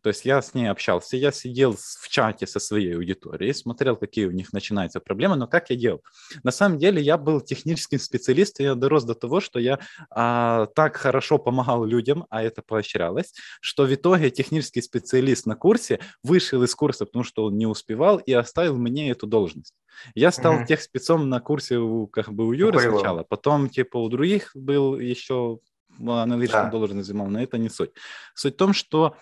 То 0.02 0.10
есть 0.10 0.26
я 0.26 0.42
с 0.42 0.54
ней 0.54 0.66
общался, 0.66 1.16
я 1.18 1.32
сидел 1.32 1.76
в 1.76 2.10
чате 2.10 2.48
со 2.48 2.60
своей 2.60 2.96
аудиторией, 2.96 3.54
смотрел, 3.54 3.96
какие 3.96 4.26
у 4.26 4.32
них 4.32 4.52
начинаются 4.52 5.00
проблемы, 5.00 5.36
но 5.36 5.48
как 5.48 5.70
я 5.70 5.76
делал? 5.76 6.02
На 6.44 6.52
самом 6.52 6.80
деле 6.80 7.02
я 7.02 7.18
был 7.18 7.40
техническим 7.42 8.00
специалистом, 8.00 8.66
я 8.66 8.76
дорос 8.76 9.04
до 9.04 9.14
того, 9.14 9.40
что 9.40 9.60
я 9.60 9.80
а, 10.10 10.66
так 10.76 10.98
хорошо 10.98 11.38
помогал 11.38 11.86
людям, 11.86 12.26
а 12.30 12.42
это 12.42 12.62
поощрялось, 12.62 13.34
что 13.62 13.84
в 13.84 13.94
итоге 13.94 14.32
технический 14.32 14.82
специалист 14.82 15.46
на 15.46 15.56
курсе 15.56 16.00
вышел 16.24 16.64
из 16.64 16.74
курса, 16.74 17.06
потому 17.06 17.24
что 17.24 17.46
он 17.46 17.58
не 17.58 17.68
успевал 17.68 18.18
и 18.18 18.34
оставил 18.34 18.78
мне 18.78 19.12
эту 19.12 19.28
должность. 19.28 19.76
Я 20.16 20.32
стал 20.32 20.62
mm-hmm. 20.62 20.68
тех 20.68 20.82
спецом 20.82 21.30
на 21.30 21.40
курсе 21.40 21.78
у, 21.78 22.08
как 22.08 22.34
бы 22.34 22.48
у 22.48 22.54
Юры 22.54 22.78
Ой, 22.78 22.84
сначала, 22.84 23.24
потом 23.24 23.70
типа 23.70 23.98
у 23.98 24.10
других 24.10 24.52
был 24.56 24.98
еще 24.98 25.60
аналитичную 26.00 26.66
да. 26.66 26.72
должность 26.72 27.08
занимал, 27.08 27.28
но 27.28 27.42
это 27.42 27.58
не 27.58 27.70
суть. 27.70 27.92
Суть 28.34 28.56
в 28.56 28.58
том, 28.58 28.74
что 28.74 29.16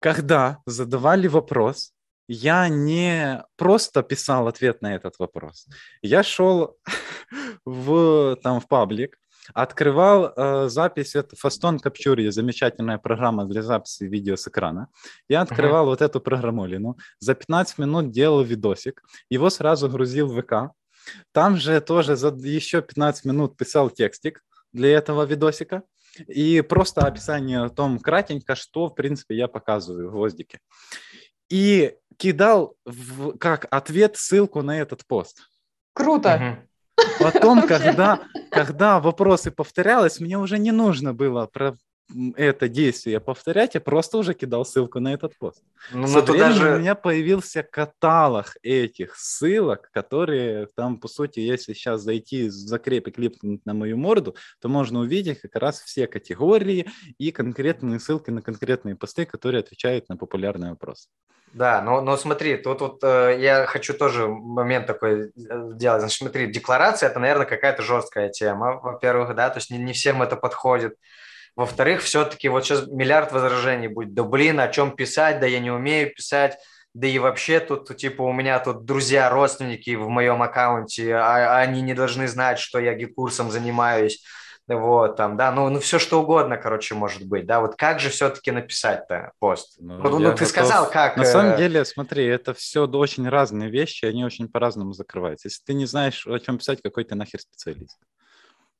когда 0.00 0.58
задавали 0.66 1.28
вопрос, 1.28 1.92
я 2.28 2.68
не 2.68 3.44
просто 3.56 4.02
писал 4.02 4.48
ответ 4.48 4.82
на 4.82 4.94
этот 4.94 5.18
вопрос. 5.18 5.66
Я 6.02 6.22
шел 6.22 6.76
в, 7.64 8.36
там, 8.42 8.60
в 8.60 8.66
паблик, 8.66 9.18
открывал 9.54 10.32
э, 10.36 10.68
запись, 10.68 11.14
это 11.14 11.36
Фастон 11.36 11.76
Capture, 11.76 12.30
замечательная 12.30 12.98
программа 12.98 13.44
для 13.44 13.62
записи 13.62 14.04
видео 14.04 14.36
с 14.36 14.48
экрана. 14.48 14.88
Я 15.28 15.42
открывал 15.42 15.84
uh-huh. 15.86 15.90
вот 15.90 16.02
эту 16.02 16.20
программулину, 16.20 16.98
за 17.20 17.34
15 17.34 17.78
минут 17.78 18.10
делал 18.10 18.42
видосик, 18.42 19.02
его 19.30 19.50
сразу 19.50 19.88
грузил 19.88 20.26
в 20.26 20.40
ВК. 20.40 20.72
Там 21.32 21.56
же 21.56 21.80
тоже 21.80 22.16
за 22.16 22.28
еще 22.28 22.82
15 22.82 23.24
минут 23.24 23.56
писал 23.56 23.90
текстик 23.90 24.42
для 24.72 24.88
этого 24.96 25.24
видосика. 25.24 25.82
И 26.26 26.60
просто 26.62 27.02
описание 27.02 27.62
о 27.62 27.68
том 27.68 27.98
кратенько, 27.98 28.54
что, 28.54 28.88
в 28.88 28.94
принципе, 28.94 29.36
я 29.36 29.48
показываю 29.48 30.08
в 30.08 30.12
гвоздике. 30.12 30.60
И 31.48 31.94
кидал 32.16 32.76
в, 32.84 33.36
как 33.38 33.66
ответ 33.70 34.16
ссылку 34.16 34.62
на 34.62 34.78
этот 34.78 35.06
пост. 35.06 35.48
Круто. 35.92 36.66
Потом, 37.20 37.66
когда, 37.66 38.20
когда 38.50 39.00
вопросы 39.00 39.50
повторялось, 39.50 40.18
мне 40.20 40.38
уже 40.38 40.58
не 40.58 40.72
нужно 40.72 41.12
было 41.12 41.46
про, 41.46 41.76
это 42.36 42.68
действие 42.68 43.20
повторять, 43.20 43.74
я 43.74 43.80
просто 43.80 44.18
уже 44.18 44.34
кидал 44.34 44.64
ссылку 44.64 45.00
на 45.00 45.12
этот 45.12 45.36
пост. 45.38 45.62
Ну, 45.92 46.06
Со 46.06 46.20
временем 46.22 46.48
даже... 46.48 46.74
у 46.74 46.78
меня 46.78 46.94
появился 46.94 47.62
каталог 47.62 48.56
этих 48.62 49.16
ссылок, 49.16 49.90
которые 49.92 50.68
там, 50.76 50.98
по 50.98 51.08
сути, 51.08 51.40
если 51.40 51.72
сейчас 51.72 52.02
зайти, 52.02 52.48
закрепить, 52.48 53.16
клипнуть 53.16 53.64
на 53.66 53.74
мою 53.74 53.96
морду, 53.96 54.36
то 54.60 54.68
можно 54.68 55.00
увидеть 55.00 55.40
как 55.40 55.56
раз 55.56 55.80
все 55.80 56.06
категории 56.06 56.86
и 57.18 57.32
конкретные 57.32 57.98
ссылки 57.98 58.30
на 58.30 58.42
конкретные 58.42 58.96
посты, 58.96 59.26
которые 59.26 59.60
отвечают 59.60 60.08
на 60.08 60.16
популярный 60.16 60.70
вопрос. 60.70 61.08
Да, 61.52 61.80
но, 61.80 62.00
но 62.02 62.16
смотри, 62.16 62.56
тут 62.56 62.80
вот 62.80 62.98
э, 63.02 63.38
я 63.40 63.66
хочу 63.66 63.94
тоже 63.94 64.28
момент 64.28 64.86
такой 64.86 65.32
сделать. 65.34 66.00
Значит, 66.00 66.18
смотри, 66.18 66.46
декларация– 66.48 67.08
это, 67.10 67.18
наверное, 67.18 67.46
какая-то 67.46 67.82
жесткая 67.82 68.28
тема, 68.28 68.78
во-первых, 68.82 69.34
да, 69.34 69.48
то 69.48 69.58
есть 69.58 69.70
не, 69.70 69.78
не 69.78 69.92
всем 69.92 70.22
это 70.22 70.36
подходит. 70.36 70.96
Во-вторых, 71.56 72.02
все-таки 72.02 72.48
вот 72.48 72.64
сейчас 72.64 72.86
миллиард 72.86 73.32
возражений 73.32 73.88
будет. 73.88 74.12
Да 74.12 74.22
блин, 74.22 74.60
о 74.60 74.68
чем 74.68 74.94
писать, 74.94 75.40
да 75.40 75.46
я 75.46 75.58
не 75.58 75.70
умею 75.70 76.14
писать, 76.14 76.58
да 76.92 77.06
и 77.06 77.18
вообще 77.18 77.60
тут, 77.60 77.96
типа, 77.96 78.22
у 78.22 78.32
меня 78.32 78.58
тут 78.58 78.84
друзья, 78.84 79.30
родственники 79.30 79.94
в 79.94 80.08
моем 80.08 80.42
аккаунте, 80.42 81.14
а, 81.14 81.58
они 81.58 81.80
не 81.80 81.94
должны 81.94 82.28
знать, 82.28 82.58
что 82.58 82.78
я 82.78 82.94
GetCourse 82.94 83.40
ом 83.40 83.50
занимаюсь. 83.50 84.22
Вот, 84.68 85.16
там, 85.16 85.36
да, 85.36 85.52
ну, 85.52 85.68
ну, 85.68 85.78
все 85.78 86.00
что 86.00 86.20
угодно, 86.20 86.56
короче, 86.56 86.96
может 86.96 87.24
быть, 87.24 87.46
да, 87.46 87.60
вот 87.60 87.76
как 87.76 88.00
же 88.00 88.10
все-таки 88.10 88.50
написать-то 88.50 89.30
пост? 89.38 89.76
Ну, 89.78 89.98
ну, 89.98 90.10
ну 90.10 90.18
ты 90.18 90.30
готов... 90.30 90.48
сказал, 90.48 90.90
как... 90.90 91.16
На 91.16 91.24
самом 91.24 91.52
э, 91.52 91.56
деле, 91.56 91.84
смотри, 91.84 92.26
это 92.26 92.52
все 92.52 92.88
очень 92.88 93.28
разные 93.28 93.70
вещи, 93.70 94.06
они 94.06 94.24
очень 94.24 94.48
по-разному 94.48 94.92
закрываются. 94.92 95.46
Если 95.46 95.62
ты 95.64 95.74
не 95.74 95.86
знаешь, 95.86 96.26
о 96.26 96.38
чем 96.40 96.58
писать, 96.58 96.82
какой 96.82 97.04
ты 97.04 97.14
нахер 97.14 97.40
специалист? 97.40 97.96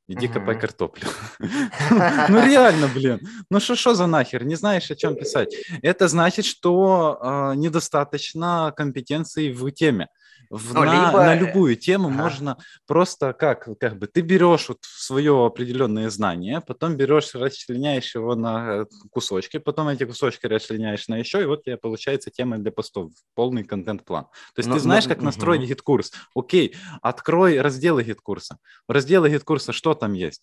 Иди 0.09 0.29
копай 0.29 0.59
картоплю. 0.59 1.09
Ну 2.29 2.47
реально, 2.47 2.89
блин. 2.89 3.21
Ну 3.51 3.61
что 3.61 3.75
что 3.75 3.95
за 3.95 4.07
нахер? 4.07 4.45
Не 4.45 4.55
знаешь, 4.55 4.91
о 4.91 4.95
чем 4.95 5.17
писать. 5.17 5.55
Это 5.83 6.07
значит, 6.07 6.45
что 6.45 7.19
а, 7.21 7.55
недостаточно 7.55 8.73
компетенции 8.77 9.53
в 9.53 9.71
теме. 9.73 10.09
В, 10.51 10.75
ну, 10.75 10.85
на, 10.85 11.07
либо... 11.07 11.19
на 11.19 11.35
любую 11.35 11.77
тему 11.77 12.09
ага. 12.09 12.23
можно 12.23 12.59
просто 12.87 13.33
как, 13.33 13.69
как 13.79 13.99
бы 13.99 14.07
ты 14.07 14.21
берешь 14.21 14.69
вот 14.69 14.79
свое 14.83 15.47
определенное 15.47 16.11
знание, 16.11 16.61
потом 16.61 16.97
берешь, 16.97 17.35
расчленяешь 17.35 18.15
его 18.15 18.35
на 18.35 18.83
э, 18.83 18.87
кусочки, 19.11 19.59
потом 19.59 19.89
эти 19.89 20.05
кусочки 20.05 20.47
расчленяешь 20.47 21.09
на 21.09 21.17
еще, 21.17 21.43
и 21.43 21.47
вот 21.47 21.61
у 21.61 21.63
тебя 21.63 21.77
получается 21.77 22.31
тема 22.31 22.59
для 22.59 22.71
постов, 22.71 23.13
полный 23.35 23.65
контент-план. 23.65 24.25
То 24.25 24.59
есть 24.59 24.69
но, 24.69 24.75
ну, 24.75 24.79
ты 24.79 24.83
знаешь, 24.83 25.05
но... 25.05 25.11
Ну, 25.11 25.15
как 25.15 25.25
настроить 25.25 25.61
угу. 25.61 25.69
GetCourse. 25.69 26.13
Окей, 26.35 26.77
открой 27.03 27.61
разделы 27.61 28.05
GetCourse 28.05 28.49
а. 28.49 28.59
В 28.87 28.93
разделе 28.93 29.31
GetCourse 29.31 29.69
а 29.69 29.73
что 29.73 29.95
там 29.95 30.13
есть? 30.13 30.43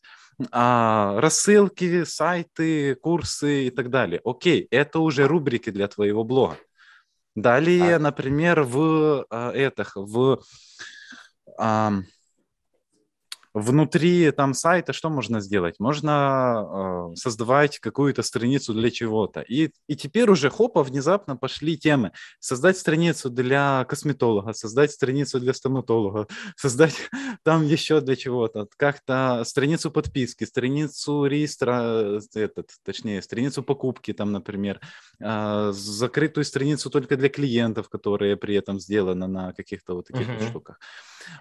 А, 0.52 1.20
рассылки, 1.20 2.04
сайты, 2.04 2.96
курсы 2.96 3.68
и 3.68 3.70
так 3.70 3.90
далее. 3.90 4.22
Окей, 4.24 4.68
это 4.72 5.00
уже 5.00 5.28
рубрики 5.28 5.70
для 5.70 5.88
твоего 5.88 6.24
блога. 6.24 6.58
Далее, 7.36 7.96
а. 7.96 8.00
например, 8.00 8.64
в 8.64 9.26
э, 9.30 9.52
этих, 9.54 9.96
в 9.96 10.42
э, 11.60 11.92
внутри 13.54 14.32
там 14.32 14.54
сайта 14.54 14.94
что 14.94 15.10
можно 15.10 15.40
сделать? 15.40 15.76
Можно 15.80 17.12
э, 17.14 17.16
создавать 17.16 17.80
какую-то 17.80 18.24
страницу 18.24 18.74
для 18.74 18.90
чего-то. 18.90 19.42
И, 19.42 19.72
и 19.88 19.96
теперь 19.96 20.30
уже 20.30 20.50
хопа, 20.50 20.84
внезапно 20.84 21.38
пошли 21.38 21.78
темы. 21.78 22.12
Создать 22.40 22.78
страницу 22.78 23.30
для 23.30 23.86
косметолога, 23.86 24.54
создать 24.54 24.92
страницу 24.92 25.40
для 25.40 25.54
стоматолога, 25.54 26.28
создать 26.56 26.96
там 27.44 27.66
еще 27.66 28.02
для 28.02 28.16
чего-то. 28.16 28.68
Как-то 28.78 29.44
страницу 29.46 29.92
подписки, 29.92 30.46
страницу 30.46 31.26
реестра, 31.26 32.20
этот, 32.34 32.72
точнее, 32.84 33.22
страницу 33.22 33.62
покупки 33.62 34.14
там, 34.14 34.32
например. 34.32 34.80
Э, 35.20 35.72
закрытую 35.74 36.44
страницу 36.44 36.90
только 36.90 37.18
для 37.18 37.30
клиентов, 37.30 37.90
которые 37.90 38.36
при 38.36 38.56
этом 38.56 38.80
сделаны 38.80 39.28
на 39.28 39.54
каких-то 39.54 39.94
вот 39.94 40.08
таких 40.08 40.28
uh-huh. 40.28 40.40
вот 40.40 40.50
штуках. 40.50 40.80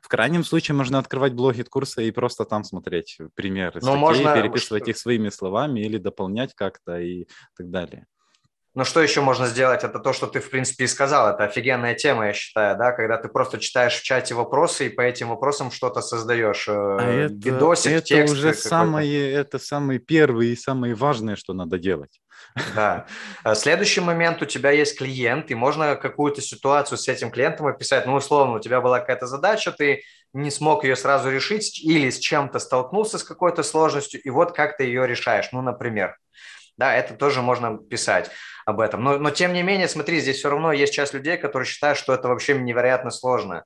В 0.02 0.08
крайнем 0.08 0.44
случае 0.44 0.74
можно 0.74 0.98
открывать 0.98 1.34
блоги 1.34 1.62
курса 1.62 2.02
и 2.02 2.10
просто 2.10 2.44
там 2.44 2.64
смотреть 2.64 3.18
примеры 3.34 3.80
Но 3.82 3.96
ну, 3.96 4.06
статей, 4.06 4.24
можно... 4.24 4.40
переписывать 4.40 4.88
их 4.88 4.96
своими 4.96 5.28
словами 5.28 5.80
или 5.80 5.98
дополнять 5.98 6.54
как-то 6.54 6.98
и 6.98 7.26
так 7.56 7.70
далее. 7.70 8.06
Но 8.74 8.84
что 8.84 9.02
еще 9.02 9.20
можно 9.20 9.46
сделать? 9.46 9.84
Это 9.84 9.98
то, 9.98 10.14
что 10.14 10.26
ты, 10.26 10.40
в 10.40 10.48
принципе, 10.48 10.84
и 10.84 10.86
сказал. 10.86 11.28
Это 11.28 11.44
офигенная 11.44 11.94
тема, 11.94 12.28
я 12.28 12.32
считаю, 12.32 12.76
да, 12.78 12.92
когда 12.92 13.18
ты 13.18 13.28
просто 13.28 13.58
читаешь 13.58 13.94
в 13.94 14.02
чате 14.02 14.34
вопросы 14.34 14.86
и 14.86 14.88
по 14.88 15.02
этим 15.02 15.28
вопросам 15.28 15.70
что-то 15.70 16.00
создаешь. 16.00 16.66
Э, 16.68 16.72
а 16.72 17.26
это, 17.26 17.34
видосик, 17.34 17.92
это 17.92 18.06
текст. 18.06 18.34
уже 18.34 18.54
самое, 18.54 19.30
это 19.30 19.58
самый 19.58 19.98
первый 19.98 20.48
и 20.48 20.56
самое 20.56 20.94
важное, 20.94 21.36
что 21.36 21.52
надо 21.52 21.78
делать. 21.78 22.20
Да. 22.74 23.06
А 23.44 23.54
следующий 23.54 24.00
момент, 24.00 24.40
у 24.40 24.46
тебя 24.46 24.70
есть 24.70 24.96
клиент, 24.96 25.50
и 25.50 25.54
можно 25.54 25.96
какую-то 25.96 26.40
ситуацию 26.40 26.96
с 26.96 27.08
этим 27.08 27.30
клиентом 27.30 27.66
описать. 27.66 28.06
Ну, 28.06 28.14
условно, 28.14 28.56
у 28.56 28.60
тебя 28.60 28.80
была 28.80 29.00
какая-то 29.00 29.26
задача, 29.26 29.72
ты 29.72 30.02
не 30.32 30.50
смог 30.50 30.84
ее 30.84 30.96
сразу 30.96 31.30
решить 31.30 31.82
или 31.82 32.08
с 32.08 32.18
чем-то 32.18 32.58
столкнулся 32.58 33.18
с 33.18 33.24
какой-то 33.24 33.62
сложностью, 33.62 34.20
и 34.22 34.30
вот 34.30 34.52
как 34.52 34.76
ты 34.76 34.84
ее 34.84 35.06
решаешь. 35.06 35.48
Ну, 35.52 35.60
например. 35.60 36.16
Да, 36.76 36.94
это 36.94 37.14
тоже 37.14 37.42
можно 37.42 37.78
писать 37.78 38.30
об 38.64 38.80
этом. 38.80 39.02
Но, 39.02 39.18
но 39.18 39.30
тем 39.30 39.52
не 39.52 39.62
менее, 39.62 39.88
смотри, 39.88 40.20
здесь 40.20 40.38
все 40.38 40.50
равно 40.50 40.72
есть 40.72 40.92
часть 40.92 41.14
людей, 41.14 41.36
которые 41.36 41.66
считают, 41.66 41.98
что 41.98 42.14
это 42.14 42.28
вообще 42.28 42.54
невероятно 42.54 43.10
сложно. 43.10 43.64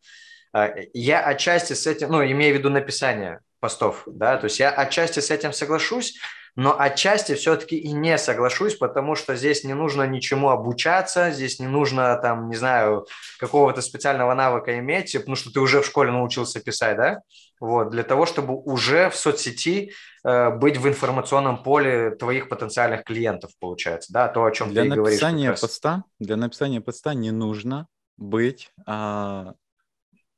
А, 0.52 0.74
я 0.92 1.24
отчасти 1.24 1.74
с 1.74 1.86
этим, 1.86 2.10
ну, 2.10 2.24
имею 2.24 2.54
в 2.54 2.58
виду 2.58 2.70
написание 2.70 3.40
постов, 3.60 4.02
да, 4.06 4.36
то 4.36 4.44
есть 4.44 4.60
я 4.60 4.70
отчасти 4.70 5.20
с 5.20 5.30
этим 5.30 5.52
соглашусь, 5.52 6.18
но 6.56 6.78
отчасти 6.80 7.34
все-таки 7.34 7.76
и 7.76 7.92
не 7.92 8.16
соглашусь, 8.16 8.76
потому 8.76 9.14
что 9.14 9.36
здесь 9.36 9.64
не 9.64 9.74
нужно 9.74 10.04
ничему 10.04 10.48
обучаться, 10.48 11.30
здесь 11.30 11.60
не 11.60 11.66
нужно, 11.66 12.16
там, 12.16 12.48
не 12.48 12.56
знаю, 12.56 13.06
какого-то 13.38 13.82
специального 13.82 14.32
навыка 14.34 14.78
иметь, 14.78 15.12
потому 15.12 15.36
что 15.36 15.52
ты 15.52 15.60
уже 15.60 15.82
в 15.82 15.86
школе 15.86 16.10
научился 16.10 16.60
писать, 16.60 16.96
да? 16.96 17.18
Вот, 17.60 17.90
для 17.90 18.02
того, 18.02 18.26
чтобы 18.26 18.54
уже 18.54 19.08
в 19.08 19.16
соцсети 19.16 19.92
э, 20.24 20.50
быть 20.50 20.76
в 20.76 20.86
информационном 20.86 21.62
поле 21.62 22.10
твоих 22.10 22.48
потенциальных 22.48 23.04
клиентов, 23.04 23.52
получается, 23.58 24.12
да, 24.12 24.28
то, 24.28 24.44
о 24.44 24.50
чем 24.50 24.70
для 24.70 24.82
ты 24.82 24.90
говоришь. 24.90 25.20
Написания 25.20 25.52
поста, 25.52 26.04
для 26.18 26.36
написания 26.36 26.80
поста 26.80 27.14
не 27.14 27.30
нужно 27.30 27.86
быть 28.18 28.70
а, 28.86 29.54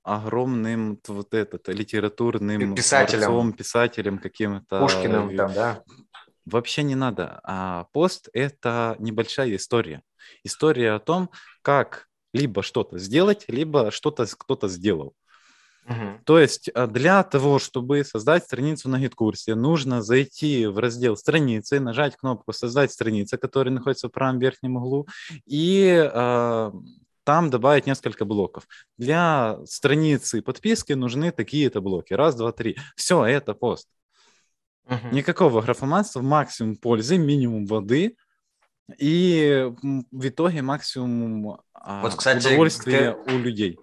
огромным 0.03 1.01
вот 1.07 1.35
этот 1.35 1.69
литературным 1.69 2.75
писателем, 2.75 3.53
писателем 3.53 4.19
каким-то. 4.19 4.81
Пушкиным 4.81 5.37
там, 5.37 5.53
да? 5.53 5.83
Вообще 6.45 6.83
не 6.83 6.95
надо. 6.95 7.41
А 7.45 7.85
пост– 7.93 8.29
это 8.33 8.97
небольшая 8.99 9.55
история. 9.57 10.03
История 10.45 10.93
о 10.93 10.99
том, 10.99 11.31
как 11.63 12.09
либо 12.33 12.63
что-то 12.63 12.99
сделать, 12.99 13.45
либо 13.49 13.91
что-то 13.91 14.27
кто-то 14.27 14.69
сделал. 14.69 15.15
Угу. 15.89 16.21
То 16.25 16.39
есть 16.39 16.69
а, 16.75 16.87
для 16.87 17.23
того, 17.23 17.59
чтобы 17.59 18.05
создать 18.05 18.45
страницу 18.45 18.89
на 18.91 19.01
гид-курсе, 19.01 19.55
нужно 19.55 20.03
зайти 20.03 20.67
в 20.67 20.79
раздел 20.79 21.17
страницы, 21.17 21.81
нажать 21.81 22.17
кнопку 22.17 22.53
«Создать 22.53 22.93
страницу», 22.93 23.39
которая 23.39 23.73
находится 23.73 24.09
в 24.09 24.13
правом 24.13 24.39
верхнем 24.39 24.77
углу, 24.77 25.09
и 25.47 26.11
э, 26.13 26.73
там 27.25 27.51
добавить 27.51 27.87
несколько 27.87 28.27
блоков. 28.27 28.69
Для 28.99 29.59
страницы 29.65 30.43
подписки 30.43 30.93
нужны 30.93 31.33
такие-то 31.33 31.81
блоки. 31.81 32.13
Раз, 32.13 32.35
два, 32.35 32.53
три. 32.53 32.77
Все, 32.95 33.25
это 33.25 33.55
пост. 33.55 33.89
Угу. 34.87 35.09
Никакого 35.13 35.63
графоманства, 35.63 36.21
максимум 36.21 36.77
пользы, 36.77 37.17
минимум 37.17 37.65
воды 37.65 38.17
и 38.99 39.71
в 39.83 40.29
итоге 40.29 40.63
максимум 40.63 41.61
а, 41.75 42.03
вот, 42.03 42.15
кстати, 42.15 42.47
удовольствия 42.47 43.17
ты... 43.27 43.35
у 43.35 43.39
людей 43.39 43.79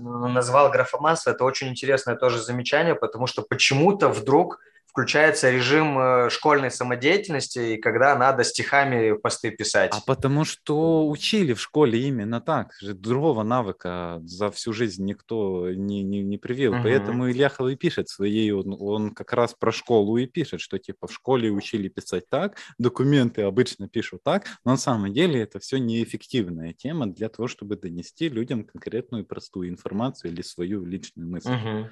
назвал 0.00 0.70
графоманство, 0.70 1.30
это 1.30 1.44
очень 1.44 1.68
интересное 1.68 2.16
тоже 2.16 2.42
замечание, 2.42 2.94
потому 2.94 3.26
что 3.26 3.42
почему-то 3.42 4.08
вдруг 4.08 4.60
включается 4.96 5.50
режим 5.50 5.98
э, 5.98 6.30
школьной 6.30 6.70
самодеятельности, 6.70 7.74
и 7.74 7.76
когда 7.76 8.16
надо 8.16 8.44
стихами 8.44 9.12
посты 9.12 9.50
писать. 9.50 9.90
А 9.92 10.00
потому 10.00 10.46
что 10.46 11.06
учили 11.06 11.52
в 11.52 11.60
школе 11.60 12.00
именно 12.00 12.40
так. 12.40 12.72
Другого 12.80 13.42
навыка 13.42 14.22
за 14.24 14.50
всю 14.50 14.72
жизнь 14.72 15.04
никто 15.04 15.70
не, 15.70 16.02
не, 16.02 16.22
не 16.22 16.38
привил. 16.38 16.72
Угу. 16.72 16.82
Поэтому 16.84 17.30
Ильяхов 17.30 17.68
и 17.68 17.76
пишет 17.76 18.08
своей, 18.08 18.52
он, 18.52 18.74
он 18.80 19.10
как 19.10 19.34
раз 19.34 19.52
про 19.52 19.70
школу 19.70 20.16
и 20.16 20.24
пишет, 20.24 20.62
что 20.62 20.78
типа 20.78 21.08
в 21.08 21.12
школе 21.12 21.50
учили 21.50 21.88
писать 21.88 22.30
так, 22.30 22.56
документы 22.78 23.42
обычно 23.42 23.90
пишут 23.90 24.22
так, 24.24 24.46
но 24.64 24.70
на 24.70 24.78
самом 24.78 25.12
деле 25.12 25.42
это 25.42 25.58
все 25.58 25.76
неэффективная 25.76 26.72
тема 26.72 27.06
для 27.06 27.28
того, 27.28 27.48
чтобы 27.48 27.76
донести 27.76 28.30
людям 28.30 28.64
конкретную 28.64 29.26
простую 29.26 29.68
информацию 29.68 30.32
или 30.32 30.40
свою 30.40 30.86
личную 30.86 31.28
мысль. 31.28 31.52
Угу. 31.52 31.90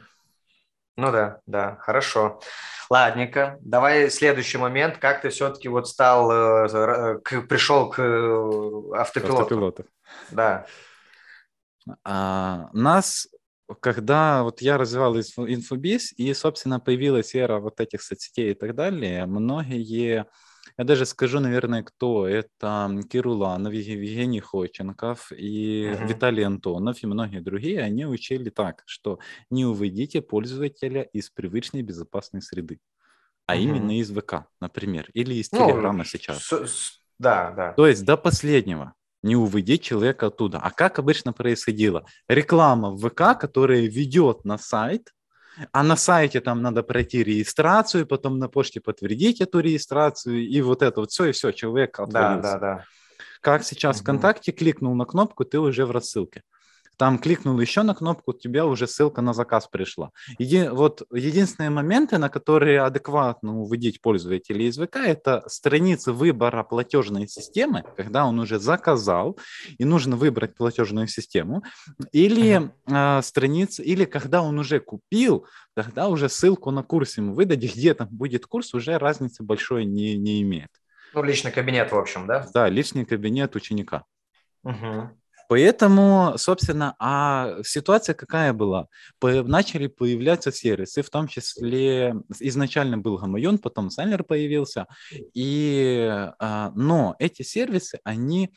Ну 0.96 1.11
да, 1.11 1.40
да, 1.46 1.76
хорошо. 1.80 2.40
Ладненько. 2.88 3.59
Давай 3.61 4.11
следующий 4.11 4.59
момент. 4.59 4.98
Как 4.98 5.22
ты 5.22 5.30
все-таки 5.30 5.68
вот 5.68 5.88
стал, 5.88 6.30
э, 6.30 7.18
к, 7.18 7.42
пришел 7.48 7.90
к 7.90 7.98
э, 7.98 8.96
автопилоту? 8.96 9.42
Автопилоту. 9.42 9.85
Да. 10.30 10.66
А, 12.04 12.70
нас, 12.72 13.26
когда 13.80 14.44
вот 14.44 14.61
я 14.61 14.78
развивал 14.78 15.16
инфобиз, 15.16 16.12
и, 16.16 16.33
собственно, 16.35 16.78
появилась 16.78 17.35
эра 17.35 17.59
вот 17.59 17.80
этих 17.80 18.02
соцсетей 18.02 18.52
и 18.52 18.54
так 18.54 18.74
далее, 18.74 19.26
многие 19.26 20.26
я 20.77 20.85
даже 20.85 21.07
скажу, 21.07 21.41
наверное, 21.41 21.83
кто. 21.83 22.27
Это 22.27 22.91
Кир 23.09 23.29
Уланов, 23.29 23.73
Евгений 23.73 24.41
Ходченков 24.41 25.31
и 25.31 25.85
uh-huh. 25.85 26.09
Виталий 26.09 26.45
Антонов 26.45 27.03
и 27.03 27.07
многие 27.07 27.41
другие. 27.41 27.81
Они 27.81 28.07
учили 28.07 28.51
так, 28.51 28.83
что 28.87 29.19
не 29.51 29.65
уведите 29.65 30.21
пользователя 30.21 31.03
из 31.03 31.31
привычной 31.31 31.83
безопасной 31.83 32.43
среды, 32.43 32.81
а 33.47 33.57
uh-huh. 33.57 33.61
именно 33.61 33.99
из 33.99 34.11
ВК, 34.11 34.47
например, 34.61 35.09
или 35.15 35.35
из 35.35 35.53
ну, 35.53 35.67
Телеграма 35.67 36.05
сейчас. 36.05 36.43
С, 36.43 36.53
с, 36.53 37.01
да, 37.19 37.53
да. 37.53 37.73
То 37.73 37.87
есть 37.87 38.05
до 38.05 38.17
последнего 38.17 38.95
не 39.23 39.37
уведи 39.37 39.79
человека 39.79 40.27
оттуда. 40.27 40.59
А 40.59 40.71
как 40.71 40.99
обычно 40.99 41.33
происходило? 41.33 42.05
Реклама 42.29 42.91
в 42.91 43.09
ВК, 43.09 43.39
которая 43.41 43.83
ведет 43.83 44.45
на 44.45 44.59
сайт, 44.59 45.12
а 45.72 45.82
на 45.82 45.96
сайте 45.96 46.40
там 46.40 46.62
надо 46.62 46.82
пройти 46.82 47.22
регистрацию, 47.22 48.07
потом 48.07 48.38
на 48.38 48.48
почте 48.48 48.80
подтвердить 48.80 49.40
эту 49.40 49.61
регистрацию, 49.61 50.46
и 50.46 50.61
вот 50.61 50.82
это 50.82 51.00
вот 51.00 51.11
все, 51.11 51.26
и 51.26 51.32
все, 51.32 51.52
человек 51.52 51.98
отвалился. 52.00 52.42
Да, 52.42 52.59
да, 52.59 52.76
да. 52.76 52.84
Как 53.40 53.62
сейчас. 53.62 54.00
ВКонтакте, 54.00 54.52
кликнул 54.52 54.94
на 54.94 55.05
кнопку, 55.05 55.44
ты 55.44 55.59
уже 55.59 55.84
в 55.84 55.90
рассылке. 55.90 56.42
Там 56.97 57.18
кликнул 57.18 57.59
еще 57.61 57.82
на 57.82 57.95
кнопку, 57.95 58.32
у 58.32 58.34
тебя 58.34 58.66
уже 58.66 58.86
ссылка 58.86 59.22
на 59.22 59.32
заказ 59.32 59.68
пришла. 59.68 60.11
Еди, 60.38 60.68
вот 60.68 61.03
единственные 61.12 61.70
моменты, 61.70 62.18
на 62.18 62.28
которые 62.28 62.82
адекватно 62.82 63.59
уводить 63.61 64.01
пользователей 64.01 64.68
из 64.68 64.78
ВК, 64.78 64.97
это 64.97 65.42
страница 65.47 66.12
выбора 66.12 66.62
платежной 66.62 67.28
системы, 67.28 67.84
когда 67.97 68.26
он 68.26 68.38
уже 68.38 68.59
заказал, 68.59 69.38
и 69.78 69.84
нужно 69.84 70.16
выбрать 70.16 70.55
платежную 70.55 71.09
систему, 71.09 71.62
или 72.12 72.70
э, 72.86 73.22
страница, 73.22 73.82
или 73.82 74.05
когда 74.05 74.42
он 74.42 74.59
уже 74.59 74.80
купил, 74.80 75.47
тогда 75.74 76.09
уже 76.09 76.28
ссылку 76.28 76.70
на 76.70 76.82
курс 76.82 77.16
ему 77.16 77.34
выдать, 77.34 77.61
где 77.61 77.95
там 77.95 78.09
будет 78.11 78.47
курс, 78.47 78.74
уже 78.74 78.99
разницы 78.99 79.42
большой 79.42 79.84
не, 79.84 80.16
не 80.16 80.42
имеет. 80.42 80.70
Ну, 81.14 81.22
личный 81.22 81.53
кабинет, 81.53 81.92
в 81.92 81.97
общем, 81.97 82.26
да? 82.26 82.49
Да, 82.53 82.68
личный 82.68 83.05
кабинет 83.05 83.55
ученика. 83.55 84.05
Угу. 84.64 85.11
Поэтому, 85.49 86.34
собственно, 86.36 86.95
а 86.99 87.57
ситуация 87.64 88.14
какая 88.14 88.53
была? 88.53 88.88
Начали 89.20 89.86
появляться 89.86 90.53
сервисы, 90.53 91.03
в 91.03 91.11
том 91.11 91.28
числе 91.28 92.14
изначально 92.40 92.99
был 92.99 93.18
Гамайон, 93.18 93.59
потом 93.59 93.90
Сайлер 93.90 94.24
появился, 94.24 94.86
и, 95.34 96.09
а, 96.38 96.72
но 96.74 97.16
эти 97.18 97.42
сервисы, 97.42 98.01
они 98.05 98.55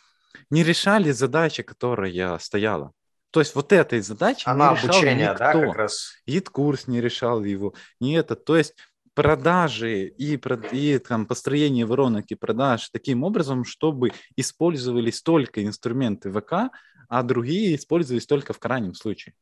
не 0.49 0.63
решали 0.63 1.11
задачи, 1.11 1.63
которая 1.63 2.37
стояла. 2.39 2.91
То 3.31 3.41
есть 3.41 3.55
вот 3.55 3.73
этой 3.73 3.99
задачи 4.01 4.43
Она 4.47 4.71
не 4.71 4.75
решал 4.75 5.01
никто. 5.01 5.37
да, 5.37 5.53
как 5.53 5.75
раз. 5.75 6.13
Гид-курс 6.25 6.87
не 6.87 7.01
решал 7.01 7.43
его, 7.43 7.73
не 7.99 8.15
это. 8.15 8.35
То 8.35 8.55
есть 8.55 8.73
продажи 9.17 10.13
и, 10.15 10.39
и 10.71 10.99
там, 10.99 11.25
построение 11.25 11.87
воронок 11.87 12.25
и 12.29 12.35
продаж 12.35 12.89
таким 12.91 13.23
образом, 13.23 13.65
чтобы 13.65 14.11
использовались 14.35 15.23
только 15.23 15.65
инструменты 15.65 16.31
ВК, 16.31 16.71
а 17.09 17.23
другие 17.23 17.75
использовались 17.75 18.27
только 18.27 18.53
в 18.53 18.59
крайнем 18.59 18.93
случае. 18.93 19.33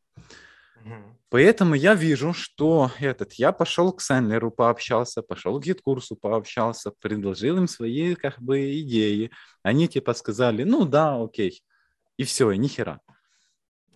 Поэтому 1.28 1.76
я 1.76 1.94
вижу, 1.94 2.32
что 2.32 2.90
этот, 3.02 3.34
я 3.34 3.52
пошел 3.52 3.92
к 3.92 4.02
Senler 4.02 4.38
у, 4.38 4.50
пообщался, 4.50 5.22
пошел 5.22 5.60
к 5.60 5.66
GetCourse 5.66 6.07
у, 6.07 6.16
пообщался, 6.16 6.92
предложил 7.02 7.58
им 7.58 7.68
свои 7.68 8.16
как 8.16 8.42
бы 8.42 8.80
идеи. 8.80 9.30
Они 9.62 9.90
типа 9.90 10.14
сказали, 10.14 10.64
ну 10.64 10.86
да, 10.86 11.22
окей. 11.22 11.62
И 12.16 12.24
все, 12.24 12.52
и 12.52 12.58
нихера 12.58 13.02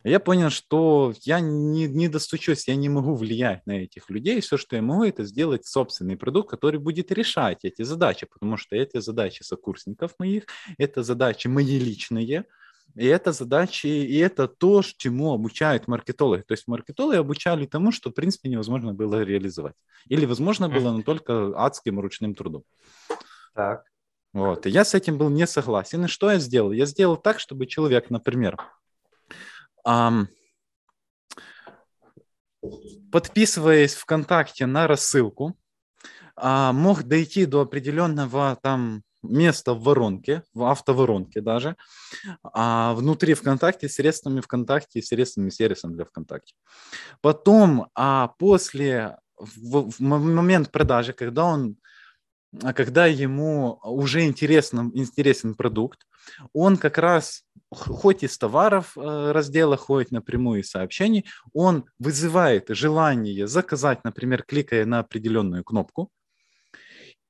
я 0.10 0.20
понял, 0.20 0.49
что 0.49 1.14
я 1.22 1.39
не, 1.39 1.88
не 1.88 2.07
достучусь, 2.07 2.68
я 2.68 2.76
не 2.76 2.89
могу 2.89 3.16
влиять 3.16 3.66
на 3.66 3.84
этих 3.84 4.10
людей. 4.10 4.41
Все, 4.41 4.57
что 4.57 4.76
я 4.76 4.82
могу, 4.82 5.03
это 5.03 5.24
сделать 5.24 5.66
собственный 5.66 6.18
продукт, 6.18 6.49
который 6.49 6.80
будет 6.80 7.12
решать 7.12 7.60
эти 7.64 7.84
задачи, 7.84 8.26
потому 8.26 8.57
что 8.57 8.76
эти 8.76 8.99
задачи 8.99 9.43
сокурсников 9.43 10.16
моих, 10.20 10.43
это 10.78 11.03
задачи 11.03 11.47
мои 11.47 11.80
личные, 11.80 12.45
и 12.95 13.05
это 13.05 13.32
задачи, 13.32 13.88
и 13.88 14.18
это 14.18 14.47
то, 14.47 14.82
чему 14.82 15.34
обучают 15.34 15.88
маркетологи. 15.88 16.41
То 16.41 16.53
есть 16.53 16.68
маркетологи 16.68 17.18
обучали 17.18 17.66
тому, 17.66 17.91
что, 17.91 18.10
в 18.10 18.14
принципе, 18.14 18.49
невозможно 18.49 18.93
было 18.93 19.24
реализовать. 19.24 19.76
Или 20.07 20.26
возможно 20.26 20.70
было, 20.70 20.91
но 20.91 21.03
только 21.03 21.53
адским 21.55 21.99
ручным 21.99 22.36
трудом. 22.36 22.64
Так. 23.53 23.86
Вот. 24.34 24.66
И 24.66 24.70
я 24.70 24.86
с 24.86 24.93
этим 24.93 25.18
был 25.18 25.30
не 25.30 25.47
согласен. 25.47 26.05
И 26.05 26.07
что 26.07 26.32
я 26.32 26.39
сделал? 26.39 26.72
Я 26.72 26.86
сделал 26.86 27.18
так, 27.18 27.39
чтобы 27.39 27.66
человек, 27.66 28.10
например, 28.10 28.57
подписываясь 33.12 33.96
ВКонтакте 33.96 34.66
на 34.66 34.88
рассылку, 34.88 35.58
а, 36.36 36.74
мог 36.74 37.04
дойти 37.04 37.46
до 37.46 37.62
определенного 37.62 38.58
там 38.62 39.04
места 39.22 39.74
в 39.74 39.84
воронке, 39.84 40.44
в 40.54 40.64
автоворонке 40.64 41.42
даже, 41.42 41.76
а 42.44 42.94
внутри 42.94 43.34
ВКонтакте 43.34 43.90
средствами 43.90 44.40
ВКонтакте 44.40 45.00
и 45.00 45.02
средствами 45.02 45.50
сервисом 45.50 45.94
для 45.94 46.06
ВКонтакте. 46.06 46.56
Потом, 47.22 47.88
а 47.96 48.30
после, 48.40 49.18
в, 49.38 49.90
в 49.90 50.02
момент 50.02 50.72
продажи, 50.72 51.14
когда 51.14 51.46
он 51.46 51.76
когда 52.76 53.06
ему 53.06 53.80
уже 53.84 54.26
интересен, 54.26 54.91
интересен 54.93 55.56
продукт, 55.56 56.08
он 56.54 56.78
как 56.78 56.97
раз, 56.97 57.43
хоть 57.72 58.24
из 58.24 58.38
товаров 58.38 58.97
э, 58.97 59.32
раздела, 59.32 59.78
хоть 59.78 60.12
напрямую 60.12 60.62
из 60.62 60.70
сообщений, 60.70 61.26
он 61.54 61.86
вызывает 62.00 62.66
желание 62.70 63.47
заказать, 63.47 64.04
например, 64.04 64.43
кликая 64.43 64.86
на 64.86 65.00
определенную 65.00 65.64
кнопку, 65.64 66.12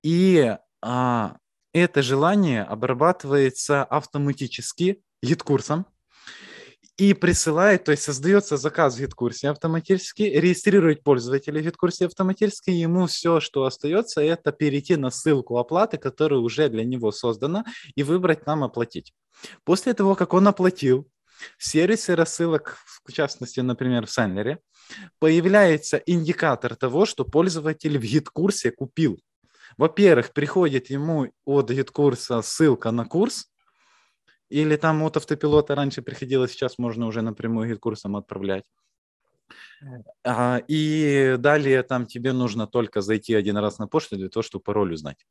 и 0.03 0.55
а, 0.81 1.37
это 1.73 2.01
желание 2.01 2.63
обрабатывается 2.63 3.83
автоматически 3.83 5.01
GetCourse 5.21 5.69
ом, 5.69 5.85
и 6.97 7.13
присылает, 7.13 7.85
то 7.85 7.91
есть 7.91 8.03
создается 8.03 8.57
заказ 8.57 8.95
в 8.95 8.99
GetCourse 8.99 9.44
е 9.44 9.49
автоматически, 9.49 10.23
регистрирует 10.23 11.01
пользователя 11.01 11.61
в 11.61 11.63
GetCourse 11.63 12.03
е 12.03 12.07
автоматически, 12.07 12.71
ему 12.71 13.07
все, 13.07 13.39
что 13.39 13.63
остается, 13.63 14.21
это 14.21 14.51
перейти 14.51 14.97
на 14.97 15.09
ссылку 15.09 15.57
оплаты, 15.57 15.97
которая 15.97 16.39
уже 16.41 16.67
для 16.67 16.83
него 16.83 17.11
создана, 17.11 17.63
и 17.95 18.03
выбрать 18.03 18.45
нам 18.45 18.63
оплатить. 18.65 19.13
После 19.63 19.93
того, 19.93 20.15
как 20.15 20.33
он 20.33 20.47
оплатил, 20.47 21.07
в 21.57 21.65
сервисе 21.65 22.15
рассылок, 22.15 22.77
в 23.05 23.11
частности, 23.13 23.61
например, 23.61 24.05
в 24.05 24.11
Senler 24.11 24.47
е, 24.47 24.59
появляется 25.19 25.97
индикатор 26.05 26.75
того, 26.75 27.05
что 27.05 27.23
пользователь 27.23 27.97
в 27.97 28.01
GetCourse 28.01 28.64
е 28.64 28.71
купил. 28.71 29.19
Во-первых, 29.77 30.33
приходит 30.33 30.89
ему 30.89 31.31
от 31.45 31.69
GetCourse 31.69 32.34
а 32.34 32.41
ссылка 32.41 32.91
на 32.91 33.05
курс, 33.05 33.48
или 34.49 34.75
там 34.75 35.03
от 35.03 35.17
автопилота 35.17 35.75
раньше 35.75 36.01
приходилось, 36.01 36.51
сейчас 36.51 36.77
можно 36.77 37.05
уже 37.05 37.21
напрямую 37.21 37.69
GetCourse 37.69 38.07
ом 38.07 38.15
отправлять. 38.15 38.63
А, 40.23 40.61
и 40.67 41.35
далее 41.39 41.83
там 41.83 42.05
тебе 42.05 42.33
нужно 42.33 42.67
только 42.67 43.01
зайти 43.01 43.33
один 43.33 43.57
раз 43.57 43.79
на 43.79 43.87
почту 43.87 44.17
для 44.17 44.29
того, 44.29 44.43
чтобы 44.43 44.63
пароль 44.63 44.93
узнать. 44.93 45.25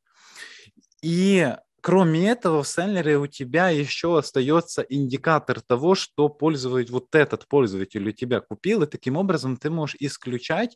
И 1.01 1.55
кроме 1.81 2.29
этого 2.29 2.63
в 2.63 2.67
Сенлере 2.67 3.17
у 3.17 3.27
тебя 3.27 3.69
еще 3.69 4.17
остается 4.17 4.81
индикатор 4.81 5.61
того, 5.61 5.95
что 5.95 6.29
пользователь, 6.29 6.91
вот 6.91 7.13
этот 7.13 7.47
пользователь 7.47 8.07
у 8.07 8.11
тебя 8.11 8.41
купил, 8.41 8.83
и 8.83 8.87
таким 8.87 9.17
образом 9.17 9.57
ты 9.57 9.69
можешь 9.69 9.97
исключать 9.99 10.75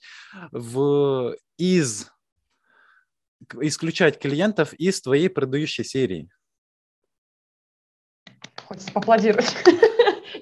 в, 0.52 1.36
из 1.58 2.12
исключать 3.60 4.20
клиентов 4.20 4.74
из 4.74 5.02
твоей 5.02 5.30
продающей 5.30 5.84
серии. 5.84 6.30
Хочется 8.74 8.92
поаплодировать. 8.92 9.56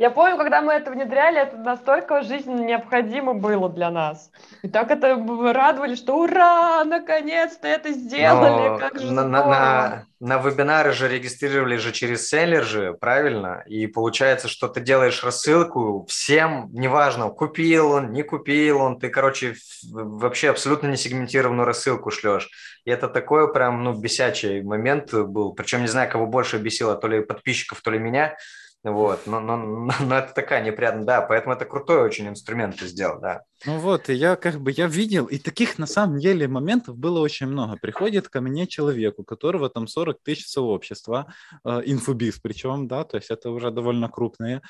Я 0.02 0.10
помню, 0.10 0.36
когда 0.36 0.64
мы 0.64 0.74
это 0.74 0.90
внедряли, 0.90 1.40
это 1.40 1.58
настолько 1.58 2.24
жизненно 2.24 2.62
необходимо 2.62 3.36
было 3.36 3.70
для 3.70 3.92
нас. 3.92 4.32
И 4.64 4.68
так 4.68 4.90
это 4.90 5.16
радовали, 5.54 5.94
что 5.94 6.18
ура, 6.18 6.84
наконец-то 6.84 7.68
это 7.68 7.92
сделали, 7.92 8.70
Но 8.70 8.78
как 8.80 9.00
же 9.00 9.12
на, 9.12 9.28
на, 9.28 9.46
на, 9.46 10.06
на 10.20 10.40
вебинары 10.40 10.94
же 10.94 11.08
регистрировали 11.08 11.78
же 11.78 11.92
через 11.92 12.28
селлер 12.28 12.64
же, 12.64 12.94
правильно? 12.94 13.64
И 13.68 13.86
получается, 13.86 14.48
что 14.48 14.68
ты 14.70 14.82
делаешь 14.82 15.24
рассылку 15.24 16.08
всем, 16.10 16.70
неважно, 16.74 17.30
купил 17.30 17.92
он, 17.92 18.12
не 18.12 18.24
купил 18.24 18.82
он, 18.82 19.00
ты, 19.00 19.10
короче, 19.10 19.54
вообще 19.94 20.50
абсолютно 20.50 20.88
не 20.88 20.98
сегментированную 20.98 21.68
рассылку 21.68 22.10
шлешь. 22.10 22.50
И 22.86 22.90
это 22.90 23.08
такой 23.08 23.54
прям, 23.54 23.84
ну, 23.84 23.94
бесячий 23.94 24.64
момент 24.64 25.14
был. 25.14 25.54
Причем 25.54 25.82
не 25.82 25.88
знаю, 25.88 26.10
кого 26.10 26.26
больше 26.26 26.58
бесило, 26.58 26.96
то 26.96 27.08
ли 27.08 27.22
подписчиков, 27.22 27.82
то 27.82 27.92
ли 27.92 28.00
меня. 28.00 28.36
Вот, 28.84 29.28
но, 29.28 29.40
но, 29.40 29.58
но 30.00 30.16
это 30.18 30.34
такая 30.34 30.64
неприятная, 30.64 31.06
да, 31.06 31.22
поэтому 31.22 31.54
это 31.54 31.66
крутой 31.66 32.02
очень 32.02 32.28
инструмент 32.28 32.78
ты 32.78 32.88
сделал, 32.88 33.20
да. 33.22 33.44
Ну 33.66 33.78
вот, 33.78 34.10
и 34.10 34.14
я 34.16 34.36
как 34.36 34.60
бы, 34.60 34.72
я 34.72 34.88
видел, 34.88 35.26
и 35.28 35.38
таких 35.38 35.78
на 35.78 35.86
самом 35.86 36.18
деле 36.18 36.48
моментов 36.48 36.98
было 36.98 37.20
очень 37.20 37.46
много. 37.46 37.78
Приходит 37.80 38.28
ко 38.28 38.42
мне 38.42 38.66
человек, 38.66 39.20
у 39.20 39.24
которого 39.24 39.70
там 39.70 39.88
40 39.88 40.18
тысяч 40.24 40.48
сообщества, 40.48 41.32
э, 41.64 41.82
инфобиз 41.86 42.40
причем, 42.40 42.88
да, 42.88 43.04
то 43.04 43.18
есть 43.18 43.30
это 43.30 43.52
уже 43.52 43.70
довольно 43.70 44.10
крупные, 44.10 44.62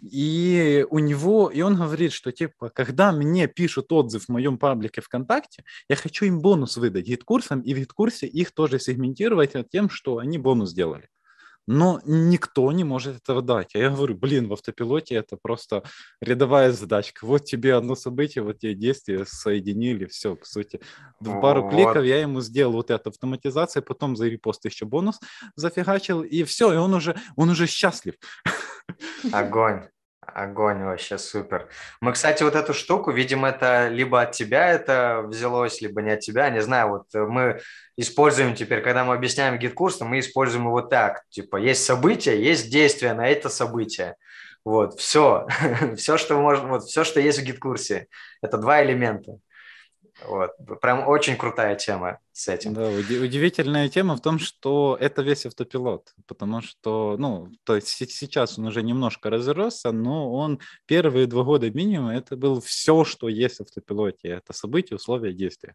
и 0.00 0.86
у 0.88 1.00
него, 1.00 1.50
и 1.50 1.60
он 1.62 1.74
говорит, 1.74 2.12
что 2.12 2.30
типа, 2.30 2.70
когда 2.70 3.10
мне 3.10 3.48
пишут 3.48 3.90
отзыв 3.90 4.26
в 4.26 4.28
моем 4.28 4.58
паблике 4.58 5.00
ВКонтакте, 5.00 5.64
я 5.88 5.96
хочу 5.96 6.24
им 6.26 6.40
бонус 6.40 6.76
выдать 6.76 7.06
GetCourse 7.06 7.48
ом, 7.48 7.62
и 7.62 7.74
в 7.74 7.78
GetCourse 7.78 8.23
е 8.23 8.28
их 8.28 8.52
тоже 8.52 8.78
сегментировать 8.78 9.54
тем, 9.72 9.90
что 9.90 10.18
они 10.18 10.38
бонус 10.38 10.70
сделали 10.70 11.08
но 11.66 12.00
никто 12.04 12.70
не 12.72 12.84
может 12.84 13.16
этого 13.16 13.42
дать. 13.42 13.74
А 13.74 13.78
я 13.78 13.90
говорю, 13.90 14.14
блин, 14.14 14.48
в 14.48 14.52
автопилоте 14.52 15.16
это 15.16 15.36
просто 15.36 15.82
рядовая 16.20 16.72
задачка. 16.72 17.26
Вот 17.26 17.44
тебе 17.44 17.74
одно 17.74 17.96
событие, 17.96 18.42
вот 18.42 18.60
тебе 18.60 18.74
действие 18.74 19.24
соединили, 19.26 20.06
все, 20.06 20.36
по 20.36 20.44
сути. 20.44 20.80
В 21.20 21.40
пару 21.40 21.62
вот. 21.62 21.72
кликов 21.72 22.04
я 22.04 22.20
ему 22.20 22.40
сделал 22.40 22.72
вот 22.72 22.90
эту 22.90 23.10
автоматизацию, 23.10 23.82
потом 23.82 24.16
за 24.16 24.28
репост 24.28 24.64
еще 24.64 24.86
бонус 24.86 25.18
зафигачил, 25.56 26.22
и 26.22 26.44
все, 26.44 26.72
и 26.72 26.76
он 26.76 26.94
уже, 26.94 27.16
он 27.36 27.50
уже 27.50 27.66
счастлив. 27.66 28.14
Огонь. 29.32 29.88
Огонь 30.34 30.82
вообще 30.82 31.18
супер. 31.18 31.68
Мы, 32.00 32.12
кстати, 32.12 32.42
вот 32.42 32.54
эту 32.56 32.74
штуку, 32.74 33.12
видимо, 33.12 33.48
это 33.48 33.88
либо 33.88 34.22
от 34.22 34.32
тебя 34.32 34.70
это 34.70 35.22
взялось, 35.24 35.80
либо 35.80 36.02
не 36.02 36.10
от 36.10 36.20
тебя, 36.20 36.50
не 36.50 36.60
знаю. 36.60 36.88
Вот 36.88 37.14
э, 37.14 37.20
мы 37.24 37.60
используем 37.96 38.54
теперь, 38.54 38.82
когда 38.82 39.04
мы 39.04 39.14
объясняем 39.14 39.58
GetCourse, 39.58 40.00
мы 40.00 40.18
используем 40.18 40.66
его 40.66 40.82
так, 40.82 41.22
типа, 41.30 41.56
есть 41.56 41.84
событие, 41.84 42.42
есть 42.42 42.70
действие 42.70 43.14
на 43.14 43.28
это 43.28 43.48
событие. 43.48 44.16
Вот, 44.64 44.98
все, 44.98 45.46
все, 45.96 46.18
что 46.18 46.40
можно, 46.40 46.68
вот, 46.68 46.82
все, 46.84 47.04
что 47.04 47.20
есть 47.20 47.38
в 47.38 47.44
гид-курсе, 47.44 48.08
это 48.42 48.58
два 48.58 48.82
элемента. 48.82 49.38
Вот. 50.24 50.52
Прям 50.80 51.06
очень 51.06 51.36
крутая 51.36 51.76
тема 51.76 52.20
с 52.32 52.48
этим. 52.48 52.72
Да, 52.72 52.88
удивительная 52.88 53.88
тема 53.88 54.16
в 54.16 54.20
том, 54.20 54.38
что 54.38 54.96
это 54.98 55.22
весь 55.22 55.44
автопилот, 55.44 56.14
потому 56.26 56.62
что, 56.62 57.16
ну, 57.18 57.52
то 57.64 57.76
есть 57.76 57.88
сейчас 57.88 58.58
он 58.58 58.66
уже 58.66 58.82
немножко 58.82 59.28
разросся, 59.28 59.92
но 59.92 60.32
он 60.32 60.58
первые 60.86 61.26
два 61.26 61.44
года 61.44 61.70
минимум, 61.70 62.08
это 62.08 62.36
был 62.36 62.60
все, 62.60 63.04
что 63.04 63.28
есть 63.28 63.58
в 63.58 63.62
автопилоте. 63.62 64.28
Это 64.28 64.52
события, 64.52 64.94
условия, 64.94 65.32
действия. 65.32 65.74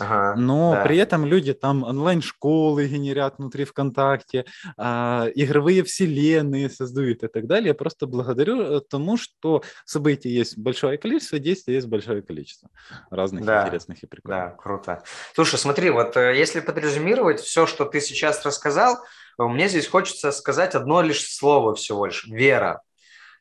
Ага, 0.00 0.34
Но 0.36 0.72
да. 0.72 0.82
при 0.82 0.96
этом 0.96 1.26
люди 1.26 1.52
там 1.52 1.82
онлайн-школы 1.82 2.86
генерят 2.88 3.34
внутри 3.38 3.64
ВКонтакте, 3.64 4.46
а, 4.78 5.28
игровые 5.34 5.84
вселенные 5.84 6.70
создают 6.70 7.22
и 7.22 7.28
так 7.28 7.46
далее. 7.46 7.68
Я 7.68 7.74
просто 7.74 8.06
благодарю 8.06 8.60
э, 8.62 8.80
тому, 8.80 9.18
что 9.18 9.62
событий 9.84 10.30
есть 10.30 10.56
большое 10.56 10.96
количество, 10.96 11.38
действий 11.38 11.74
есть 11.74 11.86
большое 11.86 12.22
количество 12.22 12.70
разных 13.10 13.44
да, 13.44 13.62
интересных 13.62 14.02
и 14.02 14.06
прикольных. 14.06 14.50
Да, 14.50 14.50
круто. 14.56 15.02
Слушай, 15.34 15.58
смотри, 15.58 15.90
вот 15.90 16.16
э, 16.16 16.36
если 16.36 16.60
подрезюмировать 16.60 17.40
все, 17.40 17.66
что 17.66 17.84
ты 17.84 18.00
сейчас 18.00 18.44
рассказал, 18.44 18.96
э, 19.38 19.42
мне 19.42 19.68
здесь 19.68 19.86
хочется 19.86 20.32
сказать 20.32 20.74
одно 20.74 21.02
лишь 21.02 21.26
слово 21.26 21.74
всего 21.74 22.06
лишь– 22.06 22.26
вера. 22.26 22.82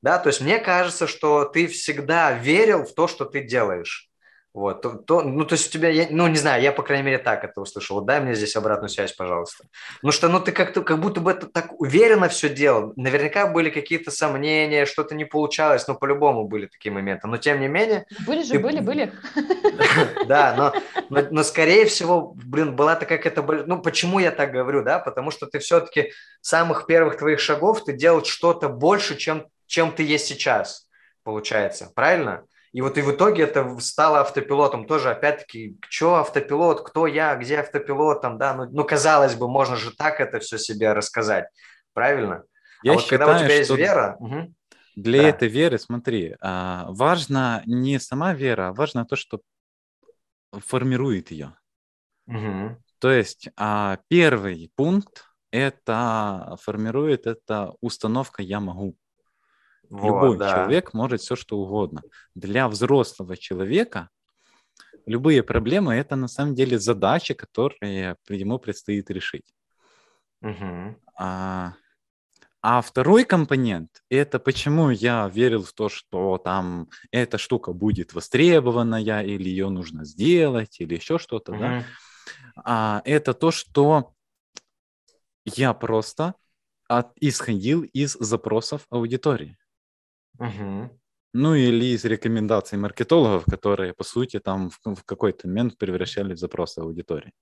Да, 0.02 0.18
то 0.18 0.28
есть 0.28 0.42
мне 0.42 0.60
кажется, 0.60 1.08
что 1.08 1.46
ты 1.46 1.68
всегда 1.68 2.32
верил 2.32 2.84
в 2.84 2.94
то, 2.94 3.08
что 3.08 3.26
ты 3.26 3.44
делаешь. 3.44 4.09
Вот, 4.52 4.82
то, 4.82 4.90
то, 4.90 5.22
ну, 5.22 5.46
то 5.46 5.54
есть 5.54 5.68
у 5.68 5.72
тебя, 5.72 5.90
я, 5.90 6.08
ну, 6.10 6.28
не 6.28 6.38
знаю, 6.38 6.64
я, 6.64 6.72
по 6.72 6.82
крайней 6.82 7.04
мере, 7.04 7.20
так 7.20 7.44
это 7.44 7.62
услышал. 7.62 7.98
Вот 7.98 8.08
дай 8.08 8.20
мне 8.20 8.34
здесь 8.34 8.56
обратную 8.56 8.90
связь, 8.90 9.14
пожалуйста. 9.14 9.66
Ну, 10.02 10.12
что, 10.12 10.28
ну, 10.28 10.40
ты 10.40 10.52
как-то, 10.52 10.82
как 10.82 11.00
будто 11.00 11.22
бы 11.22 11.32
это 11.32 11.46
так 11.46 11.80
уверенно 11.80 12.30
все 12.30 12.50
делал. 12.50 12.92
Наверняка 12.96 13.46
были 13.46 13.70
какие-то 13.70 14.10
сомнения, 14.10 14.88
что-то 14.88 15.14
не 15.14 15.24
получалось, 15.24 15.88
но 15.88 15.94
по-любому 15.94 16.48
были 16.48 16.66
такие 16.66 16.92
моменты. 16.92 17.28
Но, 17.28 17.38
тем 17.38 17.60
не 17.60 17.68
менее... 17.68 18.06
Были 18.26 18.42
же, 18.42 18.58
были, 18.58 18.80
были. 18.80 19.14
Да, 20.28 20.74
но, 21.10 21.24
но, 21.30 21.44
скорее 21.44 21.86
всего, 21.86 22.34
блин, 22.36 22.76
была 22.76 22.96
такая 22.96 23.20
какая-то... 23.20 23.66
Ну, 23.68 23.80
почему 23.82 24.18
я 24.18 24.32
так 24.32 24.52
говорю, 24.52 24.84
да? 24.84 24.98
Потому 24.98 25.30
что 25.30 25.46
ты 25.46 25.60
все-таки 25.60 26.12
самых 26.42 26.88
первых 26.88 27.18
твоих 27.18 27.40
шагов 27.40 27.84
ты 27.84 27.94
делал 27.94 28.26
что-то 28.26 28.68
больше, 28.68 29.16
чем, 29.16 29.46
чем 29.68 29.92
ты 29.92 30.02
есть 30.02 30.26
сейчас, 30.26 30.88
получается. 31.24 31.92
Правильно? 31.94 32.46
И 32.72 32.82
вот 32.82 32.98
и 32.98 33.02
в 33.02 33.12
итоге 33.12 33.44
это 33.44 33.80
стало 33.80 34.22
автопилотом. 34.22 34.86
Тоже, 34.86 35.10
опять-таки, 35.10 35.78
что 35.90 36.16
автопилот, 36.16 36.88
кто 36.88 37.08
я, 37.08 37.36
где 37.36 37.60
автопилот, 37.60 38.22
там, 38.22 38.38
да, 38.38 38.54
ну, 38.54 38.68
ну, 38.70 38.84
казалось 38.86 39.36
бы, 39.36 39.48
можно 39.48 39.76
же 39.76 39.96
так 39.96 40.20
это 40.20 40.40
все 40.40 40.58
себе 40.58 40.94
рассказать, 40.94 41.48
правильно? 41.94 42.44
Я 42.84 42.92
а 42.92 42.96
вот 42.96 43.04
считаю, 43.04 43.20
когда 43.20 43.36
у 43.38 43.40
тебя 43.40 43.56
есть 43.56 43.72
вера... 43.72 44.16
Угу, 44.20 44.54
для 44.96 45.22
да. 45.22 45.30
этой 45.30 45.48
веры, 45.48 45.80
смотри, 45.80 46.36
а, 46.42 46.88
важно 46.90 47.64
не 47.66 48.00
сама 48.00 48.34
вера, 48.34 48.70
а 48.70 48.74
важно 48.74 49.06
то, 49.06 49.16
что 49.16 49.42
формирует 50.52 51.32
ее. 51.32 51.56
Угу. 52.28 52.78
То 53.00 53.12
есть 53.12 53.48
а, 53.56 54.00
первый 54.10 54.72
пункт 54.76 55.26
это 55.52 56.58
формирует 56.62 57.28
это 57.28 57.74
установка 57.80 58.44
«я 58.44 58.60
могу». 58.60 58.98
Вот, 59.90 60.06
Любой 60.06 60.38
да. 60.38 60.54
человек 60.54 60.94
может 60.94 61.22
все 61.22 61.36
что 61.36 61.58
угодно. 61.58 62.04
Для 62.36 62.68
взрослого 62.68 63.36
человека 63.36 64.10
любые 65.06 65.42
проблемы 65.44 65.96
это 65.96 66.16
на 66.16 66.28
самом 66.28 66.56
деле 66.56 66.80
задачи, 66.80 67.34
которые 67.34 68.16
ему 68.30 68.60
предстоит 68.60 69.10
решить. 69.10 69.56
Угу. 70.42 70.96
А, 71.18 71.74
а 72.62 72.82
второй 72.82 73.26
компонент 73.26 74.04
это 74.10 74.40
почему 74.40 74.90
я 74.92 75.28
верил 75.28 75.64
в 75.64 75.74
то, 75.74 75.90
что 75.90 76.38
там 76.38 76.90
эта 77.12 77.38
штука 77.38 77.74
будет 77.74 78.14
востребованная, 78.14 79.24
или 79.24 79.50
ее 79.50 79.70
нужно 79.70 80.06
сделать, 80.06 80.80
или 80.80 80.96
еще 80.96 81.18
что-то, 81.18 81.54
угу. 81.54 81.60
да. 81.60 81.84
А, 82.64 83.02
это 83.06 83.34
то, 83.34 83.52
что 83.52 84.14
я 85.46 85.74
просто 85.74 86.36
от, 86.88 87.12
исходил 87.20 87.84
из 87.84 88.14
запросов 88.14 88.86
аудитории. 88.90 89.58
Угу. 90.40 91.00
Ну 91.34 91.54
или 91.54 91.86
из 91.94 92.06
рекомендаций 92.06 92.78
маркетологов, 92.78 93.46
которые, 93.46 93.94
по 93.94 94.04
сути, 94.04 94.40
там 94.40 94.72
в, 94.72 94.96
в 94.96 95.04
какой-то 95.04 95.48
момент 95.48 95.78
превращали 95.78 96.34
в 96.34 96.40
запросы 96.40 96.80
аудитории. 96.80 97.34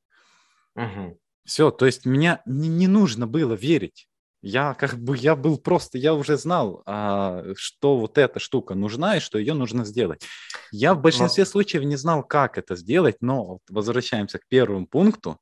Угу. 0.75 1.19
Все, 1.45 1.71
то 1.71 1.85
есть 1.85 2.05
меня 2.05 2.41
не, 2.45 2.67
не 2.67 2.87
нужно 2.87 3.27
было 3.27 3.53
верить. 3.53 4.09
Я 4.41 4.73
как 4.73 4.99
бы, 4.99 5.17
я 5.17 5.35
был 5.35 5.57
просто, 5.57 5.97
я 5.97 6.13
уже 6.13 6.37
знал, 6.37 6.83
а, 6.85 7.43
что 7.55 7.97
вот 7.97 8.17
эта 8.17 8.39
штука 8.39 8.75
нужна 8.75 9.17
и 9.17 9.19
что 9.19 9.39
ее 9.39 9.53
нужно 9.53 9.85
сделать. 9.85 10.25
Я 10.71 10.93
в 10.93 11.01
большинстве 11.01 11.43
но... 11.43 11.49
случаев 11.49 11.83
не 11.83 11.95
знал, 11.95 12.23
как 12.23 12.57
это 12.57 12.75
сделать, 12.75 13.17
но 13.21 13.59
возвращаемся 13.69 14.37
к 14.37 14.47
первому 14.47 14.85
пункту 14.85 15.39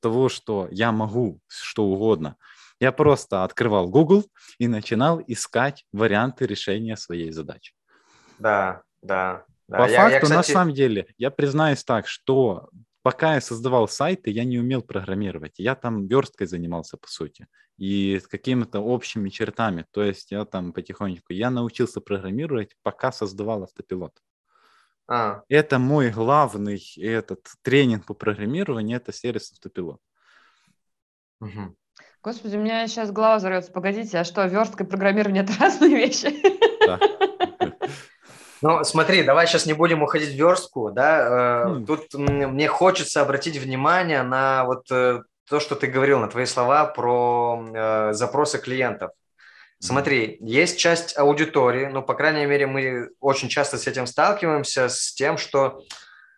того, 0.00 0.28
что 0.28 0.68
я 0.70 0.92
могу 0.92 1.40
что 1.46 1.84
угодно– 1.84 2.36
я 2.80 2.92
просто 2.92 3.44
открывал 3.44 3.88
Google 3.88 4.24
и 4.58 4.66
начинал 4.66 5.22
искать 5.26 5.84
варианты 5.92 6.46
решения 6.46 6.96
своей 6.96 7.30
задачи. 7.30 7.74
Да, 8.38 8.82
да. 9.02 9.44
да. 9.68 9.78
По 9.78 9.90
я, 9.90 9.96
факту, 9.98 10.14
я, 10.14 10.20
кстати... 10.20 10.36
на 10.36 10.42
самом 10.42 10.74
деле, 10.74 11.06
я 11.18 11.30
признаюсь 11.30 11.84
так, 11.84 12.08
что 12.08 12.70
пока 13.02 13.34
я 13.34 13.40
создавал 13.42 13.86
сайты, 13.86 14.30
я 14.30 14.44
не 14.44 14.58
умел 14.58 14.82
программировать. 14.82 15.58
Я 15.58 15.74
там 15.74 16.06
версткой 16.06 16.46
занимался, 16.46 16.96
по 16.96 17.08
сути, 17.08 17.46
и 17.76 18.20
какими-то 18.30 18.80
общими 18.80 19.28
чертами. 19.28 19.84
То 19.90 20.02
есть 20.02 20.30
я 20.30 20.44
там 20.46 20.72
потихонечку, 20.72 21.34
я 21.34 21.50
научился 21.50 22.00
программировать, 22.00 22.76
пока 22.82 23.12
создавал 23.12 23.62
автопилот. 23.64 24.18
А. 25.06 25.42
Это 25.48 25.78
мой 25.78 26.10
главный 26.10 26.80
этот 26.96 27.46
тренинг 27.62 28.06
по 28.06 28.14
программированию, 28.14 28.96
это 28.96 29.12
сервис 29.12 29.52
автопилот. 29.52 30.00
Угу. 31.40 31.76
Господи, 32.22 32.56
у 32.56 32.60
меня 32.60 32.86
сейчас 32.86 33.10
голова 33.10 33.36
взорвется. 33.36 33.72
Погодите, 33.72 34.18
а 34.18 34.24
что, 34.24 34.44
верстка 34.44 34.84
и 34.84 34.86
программирование– 34.86 35.42
это 35.44 35.54
разные 35.60 35.96
вещи? 35.96 36.34
Да. 36.86 36.98
Ну, 38.62 38.84
смотри, 38.84 39.22
давай 39.22 39.46
сейчас 39.46 39.64
не 39.64 39.72
будем 39.72 40.02
уходить 40.02 40.34
в 40.34 40.36
верстку, 40.36 40.90
да. 40.90 41.64
Mm. 41.66 41.86
Тут 41.86 42.12
мне 42.12 42.68
хочется 42.68 43.22
обратить 43.22 43.56
внимание 43.56 44.22
на 44.22 44.66
вот 44.66 44.84
э, 44.90 45.22
то, 45.48 45.60
что 45.60 45.76
ты 45.76 45.86
говорил, 45.86 46.18
на 46.18 46.28
твои 46.28 46.44
слова 46.44 46.84
про 46.84 47.64
э, 47.72 48.12
запросы 48.12 48.58
клиентов. 48.58 49.12
Смотри, 49.78 50.36
есть 50.40 50.78
часть 50.78 51.16
аудитории, 51.16 51.86
ну, 51.86 52.02
по 52.02 52.12
крайней 52.12 52.44
мере, 52.44 52.66
мы 52.66 53.08
очень 53.18 53.48
часто 53.48 53.78
с 53.78 53.86
этим 53.86 54.06
сталкиваемся, 54.06 54.90
с 54.90 55.14
тем, 55.14 55.38
что 55.38 55.82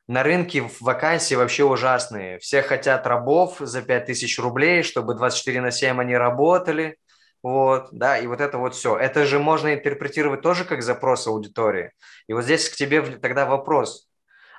на 0.08 0.22
рынке 0.22 0.68
вакансии 0.80 1.34
вообще 1.34 1.64
ужасные. 1.64 2.38
Все 2.38 2.62
хотят 2.62 3.06
рабов 3.06 3.56
за 3.58 3.82
5000 3.82 4.38
рублей, 4.38 4.82
чтобы 4.82 5.14
24 5.14 5.60
на 5.60 5.70
7 5.70 6.00
они 6.00 6.16
работали. 6.16 6.96
Вот, 7.42 7.88
да, 7.90 8.18
и 8.18 8.26
вот 8.26 8.40
это 8.40 8.58
вот 8.58 8.74
все. 8.74 8.96
Это 8.96 9.26
же 9.26 9.38
можно 9.38 9.74
интерпретировать 9.74 10.42
тоже 10.42 10.64
как 10.64 10.82
запрос 10.82 11.26
аудитории. 11.26 11.92
И 12.28 12.34
вот 12.34 12.44
здесь 12.44 12.68
к 12.68 12.76
тебе 12.76 13.02
тогда 13.02 13.46
вопрос. 13.46 14.08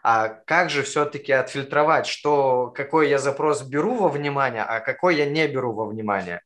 А 0.03 0.27
как 0.27 0.69
же 0.69 0.83
все-таки 0.83 1.31
отфильтровать, 1.31 2.07
что, 2.07 2.73
какой 2.75 3.09
я 3.09 3.19
запрос 3.19 3.61
беру 3.63 3.95
во 3.95 4.09
внимание, 4.09 4.63
а 4.63 4.81
какой 4.81 5.15
я 5.15 5.25
не 5.25 5.47
беру 5.47 5.73
во 5.73 5.85
внимание? 5.85 6.41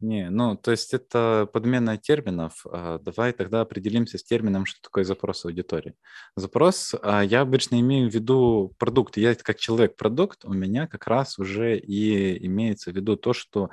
Не, 0.00 0.30
ну, 0.30 0.56
то 0.56 0.70
есть 0.70 0.94
это 0.94 1.46
подмена 1.52 1.98
терминов. 1.98 2.64
А, 2.70 2.98
давай 2.98 3.32
тогда 3.32 3.60
определимся 3.60 4.16
с 4.16 4.24
термином, 4.24 4.64
что 4.64 4.80
такое 4.80 5.04
запрос 5.04 5.44
аудитории. 5.44 5.94
Запрос, 6.36 6.94
а, 7.02 7.22
я 7.22 7.42
обычно 7.42 7.78
имею 7.80 8.10
в 8.10 8.14
виду 8.14 8.74
продукт. 8.78 9.18
Я 9.18 9.34
как 9.34 9.58
человек-продукт, 9.58 10.44
у 10.46 10.54
меня 10.54 10.86
как 10.86 11.06
раз 11.06 11.38
уже 11.38 11.78
и 11.78 12.46
имеется 12.46 12.92
в 12.92 12.96
виду 12.96 13.16
то, 13.16 13.34
что 13.34 13.68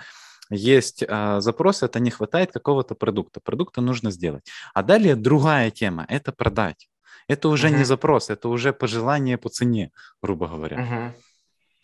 есть 0.50 1.04
а, 1.08 1.40
запрос, 1.40 1.82
это 1.82 2.00
не 2.02 2.12
хватает 2.12 2.52
какого-то 2.52 2.94
продукта. 2.96 3.40
Продукта 3.40 3.80
нужно 3.80 4.12
сделать. 4.12 4.46
А 4.74 4.84
далее 4.84 5.16
другая 5.16 5.72
тема– 5.72 6.06
это 6.10 6.34
продать. 6.34 6.90
Это 7.28 7.50
уже 7.50 7.68
uh-huh. 7.68 7.78
не 7.78 7.84
запрос, 7.84 8.30
это 8.30 8.48
уже 8.48 8.72
пожелание 8.72 9.38
по 9.38 9.50
цене, 9.50 9.92
грубо 10.22 10.48
говоря. 10.48 10.78
Uh-huh. 10.78 11.12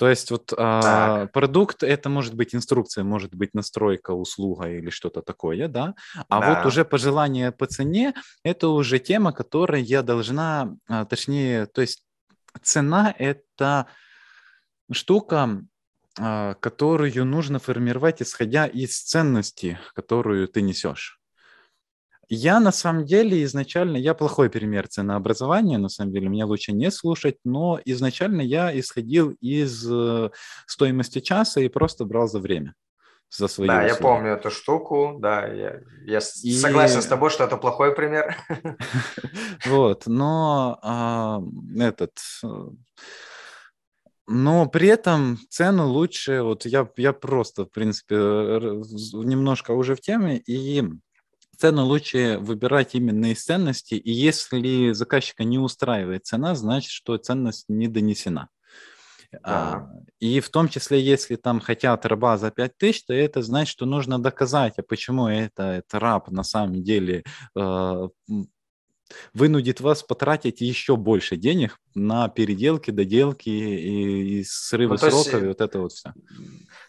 То 0.04 0.10
есть 0.10 0.32
вот 0.32 0.51
а, 0.58 1.28
продукт 1.28 1.82
это 1.82 2.10
может 2.10 2.34
быть 2.34 2.54
инструкция, 2.54 3.06
может 3.06 3.34
быть 3.34 3.54
настройка, 3.54 4.12
услуга 4.12 4.68
или 4.68 4.89
что-то 4.89 5.22
такое, 5.22 5.70
да. 5.70 5.95
А 6.28 6.41
да. 6.41 6.49
вот 6.49 6.66
уже 6.66 6.84
пожелание 6.84 7.54
по 7.54 7.68
цене 7.68 8.14
это 8.43 8.68
уже 8.68 8.99
тема, 8.99 9.32
которая 9.32 9.80
я 9.80 10.01
должна, 10.01 10.76
а, 10.89 11.06
точнее, 11.06 11.68
то 11.68 11.80
есть 11.80 12.04
цена 12.62 13.16
это 13.18 13.88
штука, 14.91 15.62
а, 16.20 16.56
которую 16.56 17.24
нужно 17.24 17.60
формировать 17.60 18.22
исходя 18.22 18.68
из 18.68 19.01
ценности, 19.01 19.80
которую 19.95 20.49
ты 20.49 20.62
несешь. 20.62 21.23
Я 22.36 22.60
на 22.60 22.72
самом 22.72 23.06
деле 23.06 23.44
изначально, 23.44 23.96
я 23.98 24.16
плохой 24.16 24.50
пример 24.50 24.88
ценообразования, 24.88 25.78
на 25.78 25.90
самом 25.90 26.12
деле, 26.12 26.30
мне 26.30 26.46
лучше 26.46 26.72
не 26.72 26.90
слушать, 26.90 27.38
но 27.44 27.80
изначально 27.86 28.42
я 28.42 28.78
исходил 28.80 29.32
из 29.40 29.88
э, 29.88 30.32
стоимости 30.66 31.20
часа 31.20 31.62
и 31.62 31.70
просто 31.70 32.06
брал 32.06 32.28
за 32.28 32.40
время. 32.40 32.74
за 33.30 33.48
свои 33.48 33.68
Да, 33.68 33.78
услуги. 33.78 33.90
я 33.90 33.96
помню 33.96 34.32
эту 34.32 34.50
штуку, 34.50 35.18
да, 35.20 35.46
я, 35.46 35.82
я 36.06 36.20
и... 36.44 36.54
согласен 36.54 37.04
с 37.04 37.06
тобой, 37.06 37.30
что 37.30 37.44
это 37.44 37.56
плохой 37.58 37.94
пример. 37.94 38.36
Вот, 39.66 40.08
но 40.08 40.80
а, 40.82 41.40
этот, 41.78 42.18
но 44.28 44.66
при 44.68 44.88
этом 44.88 45.38
цену 45.50 45.88
лучше, 45.88 46.42
вот 46.42 46.66
я, 46.66 46.90
я 46.98 47.14
просто, 47.14 47.66
в 47.66 47.70
принципе, 47.70 48.16
немножко 48.16 49.72
уже 49.74 49.96
в 49.96 50.02
теме, 50.02 50.40
и 50.40 50.84
цену 51.58 51.86
лучше 51.86 52.38
выбирать 52.39 52.95
именно 52.95 53.32
из 53.32 53.43
ценностей, 53.43 53.97
и 53.97 54.12
если 54.12 54.91
заказчика 54.91 55.43
не 55.43 55.60
устраивает 55.60 56.26
цена, 56.26 56.56
значит, 56.56 56.91
что 56.91 57.18
ценность 57.18 57.66
не 57.68 57.88
донесена. 57.88 58.49
Да. 59.32 59.39
А, 59.43 59.89
и 60.20 60.39
в 60.39 60.49
том 60.49 60.70
числе, 60.70 61.01
если 61.01 61.38
там 61.38 61.60
хотят 61.60 62.06
раба 62.06 62.38
за 62.38 62.51
5 62.51 62.78
тысяч, 62.78 63.04
то 63.06 63.14
это 63.14 63.41
значит, 63.41 63.72
что 63.72 63.86
нужно 63.86 64.20
доказать, 64.20 64.76
а 64.78 64.84
почему 64.84 65.28
это, 65.28 65.64
это 65.64 65.99
раб 65.99 66.30
на 66.30 66.43
самом 66.43 66.84
деле 66.84 67.24
э, 67.56 68.08
вынудит 69.34 69.82
вас 69.82 70.04
потратить 70.04 70.62
еще 70.62 70.95
больше 70.95 71.38
денег 71.38 71.80
на 71.96 72.28
переделки, 72.30 72.91
доделки 72.91 73.50
и, 73.50 74.39
и 74.39 74.44
срывы 74.44 74.94
ну, 74.94 74.98
сроков, 74.98 75.26
есть, 75.26 75.34
и 75.34 75.48
вот 75.48 75.62
это 75.62 75.80
вот 75.80 75.91
все. 75.91 76.14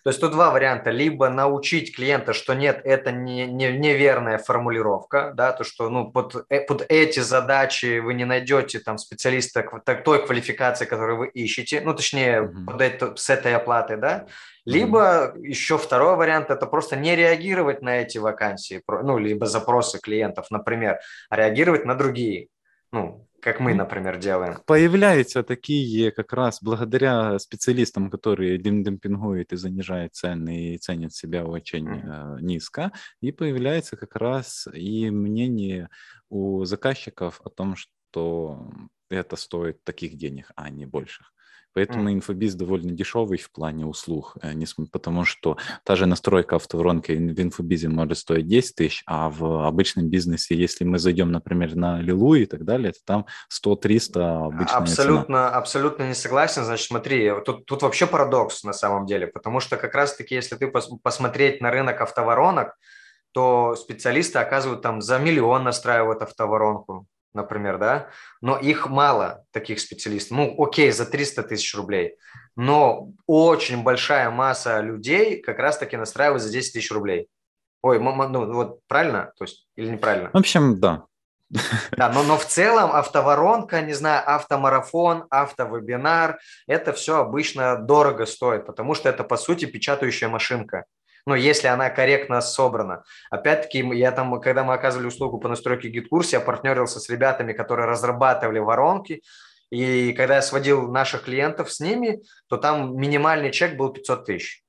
То 0.05 0.11
есть 0.11 0.21
тут 0.21 0.33
два 0.33 0.51
варианта. 0.51 0.91
Либо 0.91 1.31
научить 1.31 1.97
клиента, 1.97 2.35
что 2.35 2.55
нет, 2.55 2.83
это 2.85 3.11
не, 3.11 3.47
не, 3.47 3.73
неверная 3.73 4.37
формулировка, 4.37 5.33
да, 5.35 5.53
то, 5.53 5.65
что 5.65 5.89
ну, 5.89 6.11
под, 6.11 6.45
э, 6.51 6.61
под 6.61 6.85
эти 6.91 7.21
задачи 7.21 8.01
вы 8.01 8.13
не 8.15 8.27
найдете 8.27 8.81
там 8.81 8.99
специалиста 8.99 9.63
той 10.05 10.27
квалификации, 10.27 10.85
которую 10.85 11.19
вы 11.19 11.29
ищете, 11.29 11.81
ну, 11.81 11.95
точнее, 11.95 12.43
mm-hmm. 12.43 12.65
под 12.67 12.81
это, 12.83 13.17
с 13.17 13.31
этой 13.31 13.55
оплатой, 13.55 13.97
да, 13.97 14.27
либо 14.67 15.33
mm-hmm. 15.35 15.41
еще 15.41 15.79
второй 15.79 16.17
вариант– 16.17 16.49
это 16.51 16.67
просто 16.67 16.97
не 16.97 17.17
реагировать 17.17 17.81
на 17.81 18.03
эти 18.03 18.19
вакансии, 18.19 18.83
ну, 18.87 19.17
либо 19.17 19.47
запросы 19.47 19.99
клиентов, 19.99 20.51
например, 20.51 20.99
а 21.31 21.37
реагировать 21.37 21.87
на 21.87 21.95
другие. 21.95 22.49
Ну, 22.93 23.24
как 23.45 23.61
мы, 23.61 23.75
например, 23.75 24.17
делаем. 24.17 24.57
Появляются 24.65 25.43
такие 25.43 26.11
как 26.13 26.33
раз 26.33 26.63
благодаря 26.63 27.39
специалистам, 27.39 28.11
которые 28.11 28.57
демпингуют 28.57 29.53
и 29.53 29.57
занижают 29.57 30.15
цены 30.15 30.75
и 30.75 30.79
ценят 30.79 31.13
себя 31.13 31.45
очень 31.45 31.87
mm-hmm. 31.87 32.41
низко, 32.41 32.91
и 33.21 33.33
появляется 33.33 33.99
как 33.99 34.17
раз 34.17 34.67
и 34.73 35.11
мнение 35.11 35.91
у 36.31 36.65
заказчиков 36.65 37.43
о 37.45 37.51
том, 37.51 37.77
что 37.77 38.73
это 39.11 39.37
стоит 39.37 39.85
таких 39.85 40.17
денег, 40.17 40.51
а 40.57 40.71
не 40.71 40.87
больших. 40.87 41.34
Поэтому 41.75 42.09
mm. 42.09 42.15
инфобиз 42.15 42.55
довольно 42.55 42.93
дешевый 42.93 43.39
в 43.39 43.51
плане 43.51 43.85
услуг, 43.85 44.37
э, 44.43 44.55
потому 44.91 45.25
что 45.25 45.59
та 45.83 45.97
же 45.97 46.07
настройка 46.07 46.57
автоворонки 46.57 47.13
в 47.13 47.41
инфобизе 47.41 47.89
может 47.89 48.19
стоить 48.19 48.47
10 48.47 48.75
тысяч, 48.77 49.03
а 49.07 49.29
в 49.29 49.67
обычном 49.67 50.09
бизнесе, 50.09 50.55
если 50.55 50.85
мы 50.85 50.99
зайдем, 50.99 51.33
например, 51.33 51.75
на 51.75 52.01
Лилу 52.01 52.35
и 52.35 52.47
так 52.47 52.65
далее, 52.65 52.93
то 52.93 52.99
там 53.05 53.27
100-300 53.51 54.47
обычная 54.47 54.77
абсолютно, 54.77 55.25
цена. 55.25 55.51
Абсолютно 55.51 56.03
не 56.05 56.15
согласен. 56.15 56.65
Значит, 56.65 56.87
смотри, 56.87 57.33
тут, 57.45 57.67
тут 57.67 57.83
вообще 57.83 58.07
парадокс 58.07 58.63
на 58.65 58.73
самом 58.73 59.07
деле, 59.07 59.27
потому 59.27 59.61
что 59.61 59.77
как 59.77 59.95
раз-таки, 59.95 60.35
если 60.35 60.57
ты 60.57 60.69
пос, 60.69 60.89
посмотреть 61.03 61.61
на 61.61 61.71
рынок 61.71 62.01
автоворонок, 62.01 62.77
то 63.33 63.75
специалисты 63.75 64.39
оказывают 64.39 64.81
там 64.83 65.03
за 65.03 65.19
миллион 65.19 65.65
настраивают 65.65 66.23
автоворонку 66.23 67.09
например, 67.35 67.79
да, 67.79 68.09
но 68.41 68.57
их 68.57 68.89
мало, 68.89 69.45
таких 69.51 69.81
специалистов. 69.81 70.37
Ну, 70.37 70.55
окей, 70.63 70.91
за 70.91 71.05
300 71.05 71.43
тысяч 71.43 71.75
рублей, 71.75 72.17
но 72.57 73.11
очень 73.27 73.83
большая 73.83 74.31
масса 74.31 74.81
людей 74.81 75.41
как 75.41 75.59
раз-таки 75.59 75.97
настраивают 75.97 76.43
за 76.43 76.51
10 76.51 76.73
тысяч 76.73 76.91
рублей. 76.91 77.29
Ой, 77.83 77.99
ну 77.99 78.53
вот 78.53 78.81
правильно, 78.87 79.33
то 79.37 79.45
есть 79.45 79.67
или 79.77 79.89
неправильно? 79.91 80.31
В 80.33 80.39
общем, 80.39 80.81
да. 80.81 81.05
Да, 81.97 82.11
но, 82.11 82.23
но 82.23 82.37
в 82.39 82.47
целом 82.47 82.93
автоворонка, 82.93 83.83
не 83.83 83.93
знаю, 83.93 84.23
автомарафон, 84.27 85.27
автовебинар, 85.31 86.39
это 86.67 86.93
все 86.93 87.19
обычно 87.19 87.77
дорого 87.77 88.27
стоит, 88.27 88.67
потому 88.67 88.95
что 88.95 89.09
это, 89.09 89.25
по 89.25 89.37
сути, 89.37 89.67
печатающая 89.67 90.29
машинка 90.29 90.85
ну, 91.27 91.35
если 91.35 91.69
она 91.69 91.91
корректно 91.91 92.41
собрана. 92.41 93.05
Опять-таки, 93.31 93.79
я 93.95 94.13
там, 94.13 94.41
когда 94.41 94.65
мы 94.65 94.75
оказывали 94.75 95.07
услугу 95.07 95.39
по 95.39 95.49
настройке 95.49 95.89
GetCourse 95.89 96.28
а, 96.28 96.37
я 96.37 96.41
партнерился 96.41 97.01
с 97.01 97.09
ребятами, 97.09 97.53
которые 97.53 97.87
разрабатывали 97.87 98.59
воронки, 98.59 99.23
и 99.71 100.13
когда 100.13 100.37
я 100.37 100.43
сводил 100.43 100.91
наших 100.91 101.25
клиентов 101.25 101.73
с 101.73 101.81
ними, 101.81 102.23
то 102.49 102.57
там 102.57 102.97
минимальный 102.97 103.51
чек 103.51 103.77
был 103.77 103.93
500 103.93 104.25
тысяч. 104.25 104.64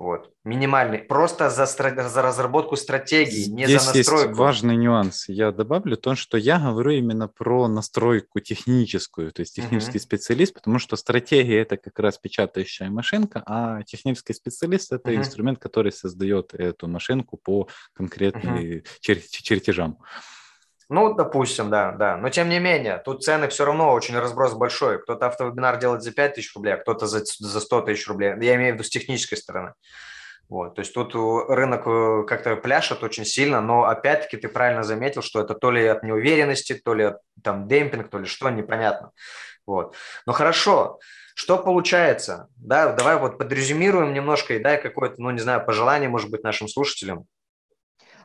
Вот, 0.00 0.32
минимальный. 0.44 0.96
Просто 1.00 1.50
за, 1.50 1.66
за 1.66 2.22
разработку 2.22 2.74
стратегии, 2.76 3.50
не 3.50 3.66
Здесь 3.66 3.82
за 3.82 3.94
настройку. 3.94 4.28
есть 4.28 4.38
важный 4.38 4.74
нюанс. 4.76 5.28
Я 5.28 5.52
добавлю 5.52 5.98
то, 5.98 6.14
что 6.14 6.38
я 6.38 6.58
говорю 6.58 6.92
именно 6.92 7.28
про 7.28 7.68
настройку 7.68 8.40
техническую, 8.40 9.30
то 9.30 9.40
есть 9.40 9.56
технический 9.56 9.98
uh-huh. 9.98 10.02
специалист, 10.02 10.54
потому 10.54 10.78
что 10.78 10.96
стратегия 10.96 11.60
это 11.60 11.76
как 11.76 11.98
раз 11.98 12.16
печатающая 12.16 12.88
машинка, 12.88 13.42
а 13.44 13.82
технический 13.82 14.32
специалист 14.32 14.90
это 14.90 15.10
uh-huh. 15.10 15.16
инструмент, 15.16 15.58
который 15.58 15.92
создает 15.92 16.54
эту 16.54 16.88
машинку 16.88 17.36
по 17.36 17.68
конкретным 17.92 18.56
uh-huh. 18.56 18.86
чер- 19.06 19.20
чертежам. 19.28 19.98
Ну, 20.90 21.14
допустим, 21.14 21.70
да, 21.70 21.92
да. 21.92 22.16
Но 22.16 22.30
тем 22.30 22.48
не 22.48 22.58
менее, 22.58 23.00
тут 23.04 23.22
цены 23.22 23.46
все 23.46 23.64
равно 23.64 23.92
очень 23.92 24.18
разброс 24.18 24.54
большой. 24.54 25.00
Кто-то 25.00 25.28
автовебинар 25.28 25.78
делает 25.78 26.02
за 26.02 26.10
5 26.10 26.34
тысяч 26.34 26.52
рублей, 26.56 26.74
а 26.74 26.78
кто-то 26.78 27.06
за, 27.06 27.22
за 27.24 27.60
100 27.60 27.82
тысяч 27.82 28.08
рублей. 28.08 28.34
Я 28.40 28.56
имею 28.56 28.72
в 28.72 28.74
виду 28.74 28.82
с 28.82 28.90
технической 28.90 29.38
стороны. 29.38 29.74
Вот, 30.48 30.74
то 30.74 30.80
есть 30.80 30.92
тут 30.92 31.14
рынок 31.14 31.86
э, 31.86 32.24
как-то 32.26 32.56
пляшет 32.56 33.04
очень 33.04 33.24
сильно, 33.24 33.60
но 33.60 33.84
опять-таки 33.84 34.36
ты 34.36 34.48
правильно 34.48 34.82
заметил, 34.82 35.22
что 35.22 35.40
это 35.40 35.54
то 35.54 35.70
ли 35.70 35.86
от 35.86 36.02
неуверенности, 36.02 36.74
то 36.74 36.92
ли 36.92 37.04
от 37.04 37.18
там 37.44 37.68
демпинг, 37.68 38.10
то 38.10 38.18
ли 38.18 38.24
что, 38.24 38.50
непонятно. 38.50 39.12
Вот. 39.66 39.94
Но 40.26 40.32
хорошо, 40.32 40.98
что 41.36 41.56
получается? 41.56 42.48
Да, 42.56 42.92
давай 42.92 43.16
вот 43.16 43.38
подрезюмируем 43.38 44.12
немножко 44.12 44.54
и 44.54 44.58
дай 44.58 44.82
какое-то, 44.82 45.22
ну 45.22 45.30
не 45.30 45.38
знаю, 45.38 45.64
пожелание, 45.64 46.08
может 46.08 46.32
быть, 46.32 46.42
нашим 46.42 46.66
слушателям. 46.66 47.26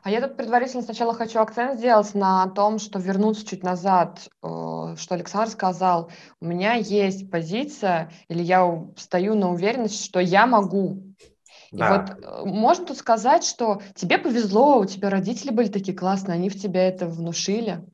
А 0.06 0.08
я 0.08 0.20
тут 0.20 0.36
предварительно 0.36 0.84
сначала 0.84 1.12
хочу 1.14 1.40
акцент 1.40 1.80
сделать 1.80 2.14
на 2.14 2.46
том, 2.50 2.78
что 2.78 3.00
вернуться 3.00 3.44
чуть 3.44 3.64
назад, 3.64 4.28
э, 4.40 4.94
что 4.96 5.14
Александр 5.16 5.50
сказал. 5.50 6.12
У 6.40 6.44
меня 6.44 6.74
есть 6.74 7.28
позиция, 7.28 8.12
или 8.28 8.40
я 8.40 8.86
стою 8.96 9.34
на 9.34 9.50
уверенность, 9.50 10.04
что 10.04 10.20
я 10.20 10.46
могу. 10.46 11.02
Да. 11.72 11.86
И 11.86 11.98
вот 11.98 12.24
э, 12.24 12.44
можно 12.44 12.86
тут 12.86 12.98
сказать, 12.98 13.42
что 13.42 13.82
тебе 13.96 14.18
повезло, 14.18 14.78
у 14.78 14.84
тебя 14.84 15.10
родители 15.10 15.50
были 15.50 15.66
такие 15.66 15.98
классные, 15.98 16.36
они 16.36 16.50
в 16.50 16.62
тебя 16.62 16.86
это 16.86 17.08
внушили. 17.08 17.84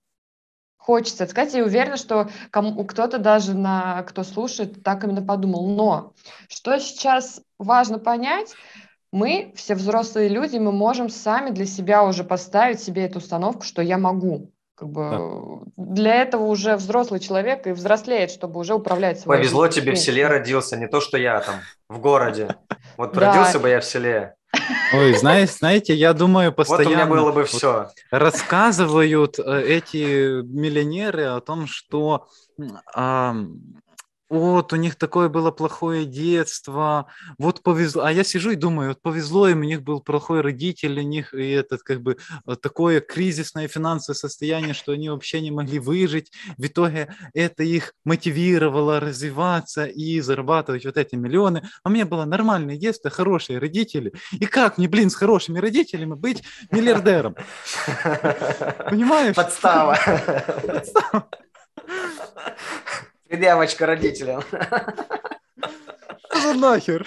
Хочется 0.77 1.27
сказать, 1.27 1.55
я 1.55 1.65
уверена, 1.65 1.97
что 1.97 2.29
кому, 2.51 2.85
кто-то 2.85 3.17
даже, 3.17 3.55
на, 3.55 4.03
кто 4.03 4.23
слушает, 4.23 4.83
так 4.85 5.03
именно 5.03 5.23
подумал. 5.23 5.67
Но 5.67 6.13
что 6.51 6.79
сейчас 6.79 7.41
важно 7.59 7.99
понять, 7.99 8.55
мы, 9.13 9.53
все 9.55 9.75
взрослые 9.75 10.29
люди, 10.29 10.57
мы 10.57 10.73
можем 10.73 11.11
сами 11.11 11.51
для 11.51 11.67
себя 11.67 12.03
уже 12.03 12.25
поставить 12.25 12.81
себе 12.81 13.05
эту 13.05 13.19
установку, 13.19 13.63
что 13.63 13.83
я 13.83 13.99
могу. 13.99 14.51
Как 14.75 14.89
бы 14.89 15.63
да. 15.77 15.85
Для 15.95 16.15
этого 16.23 16.45
уже 16.45 16.77
взрослый 16.77 17.21
человек 17.21 17.67
и 17.67 17.73
взрослеет, 17.73 18.31
чтобы 18.31 18.59
уже 18.59 18.75
управлять 18.75 19.21
своей 19.21 19.43
Повезло 19.43 19.67
жизнью. 19.67 19.83
тебе 19.83 19.95
в 19.95 19.99
селе 19.99 20.27
родился, 20.27 20.77
не 20.77 20.89
то, 20.89 21.01
что 21.01 21.19
я 21.19 21.41
там 21.41 21.57
в 21.89 22.01
городе. 22.01 22.57
Вот 22.97 23.17
родился 23.17 23.61
бы 23.61 23.69
я 23.69 23.81
в 23.81 23.85
селе. 23.85 24.35
Ой, 24.95 25.15
знаете, 25.15 25.53
знаете, 25.53 25.95
я 25.95 26.13
думаю, 26.13 26.53
постоянно... 26.53 26.85
Вот 26.85 26.93
у 26.93 26.97
меня 26.97 27.07
было 27.07 27.33
бы 27.33 27.45
все. 27.45 27.89
Рассказывают 28.11 29.39
э, 29.39 29.63
эти 29.63 30.43
миллионеры 30.43 31.25
о 31.25 31.41
том, 31.41 31.67
что 31.67 32.29
вот, 34.33 34.73
у 34.73 34.77
них 34.77 34.95
такое 34.95 35.29
было 35.29 35.51
плохое 35.51 36.07
детство, 36.07 37.07
вот 37.37 37.63
повезло. 37.63 38.05
А 38.05 38.13
я 38.13 38.25
сижу 38.25 38.53
и 38.53 38.57
думаю, 38.57 38.89
вот 38.89 39.03
повезло 39.03 39.47
им, 39.47 39.61
у 39.61 39.65
них 39.65 39.83
был 39.83 40.01
плохой 40.01 40.41
родитель, 40.41 40.99
у 40.99 41.03
них 41.03 41.35
и 41.35 41.51
этот 41.51 41.83
как 41.83 42.01
бы 42.01 42.17
э, 42.47 42.57
такое 42.57 43.03
кризисное 43.03 43.69
финансовое 43.69 44.17
состояние, 44.17 44.73
что 44.73 44.93
они 44.93 45.11
вообще 45.11 45.43
не 45.43 45.51
могли 45.51 45.79
выжить. 45.79 46.33
В 46.57 46.65
итоге 46.65 47.15
это 47.35 47.63
их 47.63 47.93
мотивировало 48.07 49.01
развиваться 49.01 49.85
и 49.85 50.19
зарабатывать 50.21 50.87
вот 50.87 50.97
эти 50.97 51.15
миллионы. 51.15 51.69
А 51.85 51.91
у 51.91 51.93
меня 51.93 52.07
было 52.07 52.25
нормальное 52.25 52.79
детство, 52.79 53.11
хорошие 53.11 53.59
родители. 53.59 54.15
И 54.33 54.47
как 54.47 54.79
мне, 54.79 54.89
блин, 54.89 55.11
с 55.11 55.15
хорошими 55.15 55.59
родителями 55.59 56.15
быть 56.15 56.43
миллиардером? 56.71 57.37
Понимаешь? 58.89 59.37
Подстава. 59.37 59.99
Подстава. 60.67 61.29
Девочка 63.33 63.87
родителям. 63.87 64.43
ну 66.35 66.55
нахер. 66.55 67.07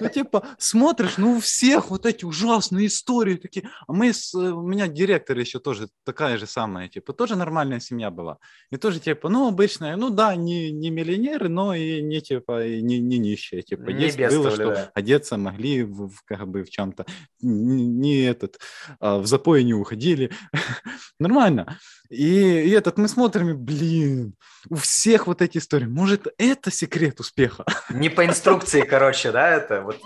Ну, 0.00 0.08
типа, 0.08 0.46
смотришь, 0.58 1.16
ну, 1.16 1.36
у 1.36 1.40
всех 1.40 1.90
вот 1.90 2.06
эти 2.06 2.24
ужасные 2.24 2.86
истории 2.86 3.36
такие. 3.36 3.68
А 3.86 3.92
мы, 3.92 4.12
с, 4.12 4.34
у 4.34 4.62
меня 4.62 4.86
директор 4.86 5.38
еще 5.38 5.58
тоже 5.58 5.88
такая 6.04 6.38
же 6.38 6.46
самая, 6.46 6.88
типа, 6.88 7.12
тоже 7.12 7.36
нормальная 7.36 7.80
семья 7.80 8.10
была. 8.10 8.38
И 8.70 8.76
тоже, 8.76 9.00
типа, 9.00 9.28
ну, 9.28 9.48
обычная, 9.48 9.96
ну, 9.96 10.10
да, 10.10 10.36
не, 10.36 10.70
не 10.70 10.90
миллионеры, 10.90 11.48
но 11.48 11.74
и 11.74 12.02
не, 12.02 12.20
типа, 12.20 12.64
и 12.64 12.82
не, 12.82 12.98
не 12.98 13.18
нищие. 13.18 13.62
Типа, 13.62 13.90
не 13.90 14.04
есть 14.04 14.18
было, 14.18 14.50
что 14.50 14.74
да. 14.74 14.90
одеться 14.94 15.36
могли 15.36 15.82
в, 15.82 16.08
в, 16.08 16.22
как 16.24 16.46
бы 16.48 16.62
в 16.62 16.70
чем-то. 16.70 17.06
Не, 17.40 17.86
не 17.86 18.22
этот, 18.22 18.60
а, 19.00 19.18
в 19.18 19.26
запое 19.26 19.62
не 19.62 19.74
уходили. 19.74 20.30
Нормально. 21.18 21.78
И, 22.14 22.68
и 22.68 22.70
этот 22.70 22.96
мы 22.96 23.08
смотрим, 23.08 23.50
и, 23.50 23.52
блин, 23.54 24.34
у 24.70 24.76
всех 24.76 25.26
вот 25.26 25.42
эти 25.42 25.58
истории. 25.58 25.86
Может, 25.86 26.28
это 26.38 26.70
секрет 26.70 27.20
успеха? 27.20 27.64
Не 27.90 28.08
по 28.08 28.24
инструкции, 28.24 28.80
короче, 28.88 29.32
да, 29.32 29.50
это? 29.50 29.82
Вот 29.82 29.98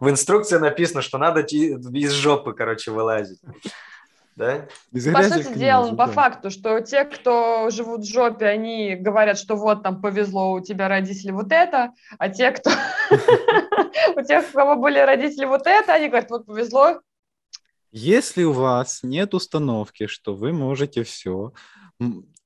в 0.00 0.10
инструкции 0.10 0.58
написано, 0.58 1.02
что 1.02 1.18
надо 1.18 1.40
из 1.40 2.12
жопы, 2.12 2.52
короче, 2.52 2.90
вылазить. 2.90 3.40
Да? 4.36 4.66
по 4.90 5.22
сути 5.22 5.56
дела, 5.56 5.92
да. 5.92 6.06
по 6.06 6.12
факту, 6.12 6.50
что 6.50 6.80
те, 6.80 7.04
кто 7.04 7.70
живут 7.70 8.00
в 8.00 8.12
жопе, 8.12 8.46
они 8.46 8.96
говорят, 8.96 9.38
что 9.38 9.54
вот 9.54 9.84
там 9.84 10.00
повезло, 10.00 10.50
у 10.50 10.60
тебя 10.60 10.88
родители 10.88 11.30
вот 11.30 11.52
это, 11.52 11.92
а 12.18 12.28
те, 12.28 12.50
кто... 12.50 12.70
У 14.16 14.22
тех, 14.22 14.44
у 14.50 14.52
кого 14.52 14.76
были 14.76 14.98
родители 14.98 15.44
вот 15.44 15.66
это, 15.66 15.94
они 15.94 16.08
говорят, 16.08 16.30
вот 16.30 16.46
повезло, 16.46 17.00
если 17.96 18.42
у 18.42 18.52
вас 18.52 19.04
нет 19.04 19.34
установки, 19.34 20.08
что 20.08 20.34
вы 20.34 20.52
можете 20.52 21.04
все, 21.04 21.52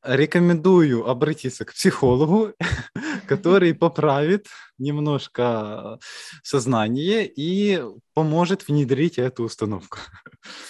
рекомендую 0.03 1.09
обратиться 1.09 1.65
к 1.65 1.73
психологу, 1.73 2.53
который 3.27 3.75
поправит 3.75 4.47
немножко 4.77 5.99
сознание 6.43 7.27
и 7.27 7.83
поможет 8.13 8.69
внедрить 8.69 9.19
эту 9.19 9.45
установку. 9.45 9.99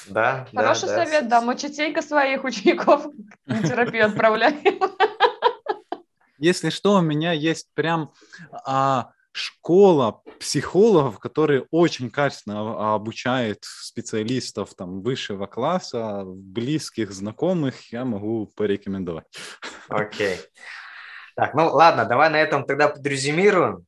Да, 0.07 0.47
Хороший 0.55 0.89
да, 0.89 1.05
совет, 1.05 1.29
да. 1.29 1.41
Мы 1.41 1.57
частенько 1.57 2.01
своих 2.01 2.45
учеников 2.45 3.07
на 3.47 3.61
терапию 3.63 4.07
отправляем. 4.07 4.81
Если 6.39 6.71
что, 6.71 6.95
у 6.95 7.01
меня 7.01 7.33
есть 7.33 7.67
прям 7.75 8.13
а, 8.65 9.11
школа 9.39 10.23
психологов, 10.41 11.19
которые 11.19 11.67
очень 11.71 12.11
качественно 12.11 12.95
обучают 12.95 13.59
специалистов 13.63 14.75
там 14.75 15.03
высшего 15.03 15.47
класса, 15.47 16.25
близких, 16.27 17.13
знакомых, 17.13 17.93
я 17.93 18.05
могу 18.05 18.51
порекомендовать. 18.57 19.27
Окей. 19.89 20.37
Okay. 20.37 20.41
Так, 21.39 21.55
ну 21.55 21.69
ладно, 21.69 22.05
давай 22.05 22.31
на 22.31 22.41
этом 22.41 22.65
тогда 22.65 22.89
подрезюмируем. 22.89 23.87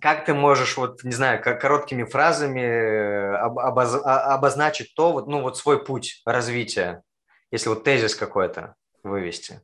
Как 0.00 0.24
ты 0.24 0.34
можешь, 0.34 0.76
вот, 0.76 1.02
не 1.02 1.10
знаю, 1.10 1.42
короткими 1.42 2.04
фразами 2.04 2.60
э, 2.60 3.36
обоз, 3.36 3.94
а, 4.04 4.34
обозначить 4.34 4.94
то, 4.94 5.12
вот, 5.12 5.26
ну, 5.26 5.42
вот 5.42 5.56
свой 5.56 5.84
путь 5.84 6.22
развития, 6.24 7.02
если 7.50 7.70
вот 7.70 7.82
тезис 7.82 8.14
какой-то 8.14 8.76
вывести? 9.02 9.62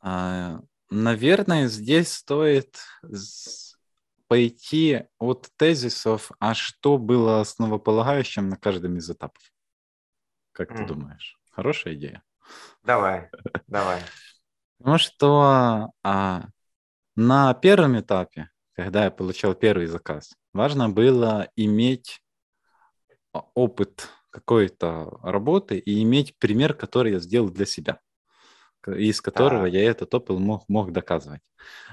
А, 0.00 0.60
наверное, 0.88 1.66
здесь 1.66 2.12
стоит 2.12 2.78
пойти 4.28 5.04
от 5.18 5.48
тезисов, 5.56 6.30
а 6.38 6.54
что 6.54 6.98
было 6.98 7.40
основополагающим 7.40 8.48
на 8.48 8.56
каждом 8.56 8.96
из 8.96 9.10
этапов? 9.10 9.42
Как 10.52 10.70
mm. 10.70 10.76
ты 10.76 10.86
думаешь? 10.86 11.38
Хорошая 11.50 11.94
идея? 11.94 12.22
Давай, 12.82 13.30
давай. 13.66 14.00
Ну 14.78 14.98
что 14.98 15.90
а, 16.02 16.48
на 17.14 17.54
первом 17.54 17.98
этапе, 17.98 18.50
когда 18.72 19.04
я 19.04 19.10
получал 19.10 19.54
первый 19.54 19.86
заказ, 19.86 20.34
важно 20.52 20.88
было 20.88 21.48
иметь 21.56 22.20
опыт 23.54 24.08
какой-то 24.30 25.18
работы 25.22 25.78
и 25.78 26.02
иметь 26.02 26.36
пример, 26.38 26.74
который 26.74 27.12
я 27.12 27.20
сделал 27.20 27.50
для 27.50 27.66
себя 27.66 28.00
из 28.86 29.20
которого 29.20 29.62
да. 29.62 29.68
я 29.68 29.90
этот 29.90 30.14
опыт 30.14 30.38
мог, 30.38 30.68
мог 30.68 30.92
доказывать. 30.92 31.40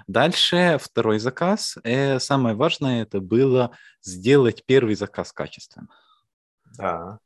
Дальше 0.07 0.77
второй 0.81 1.19
заказ. 1.19 1.77
И 1.83 2.17
самое 2.19 2.55
важное 2.55 3.03
это 3.03 3.19
было 3.19 3.71
сделать 4.01 4.63
первый 4.65 4.95
заказ 4.95 5.31
качественно. 5.31 5.87
Да. 6.77 7.19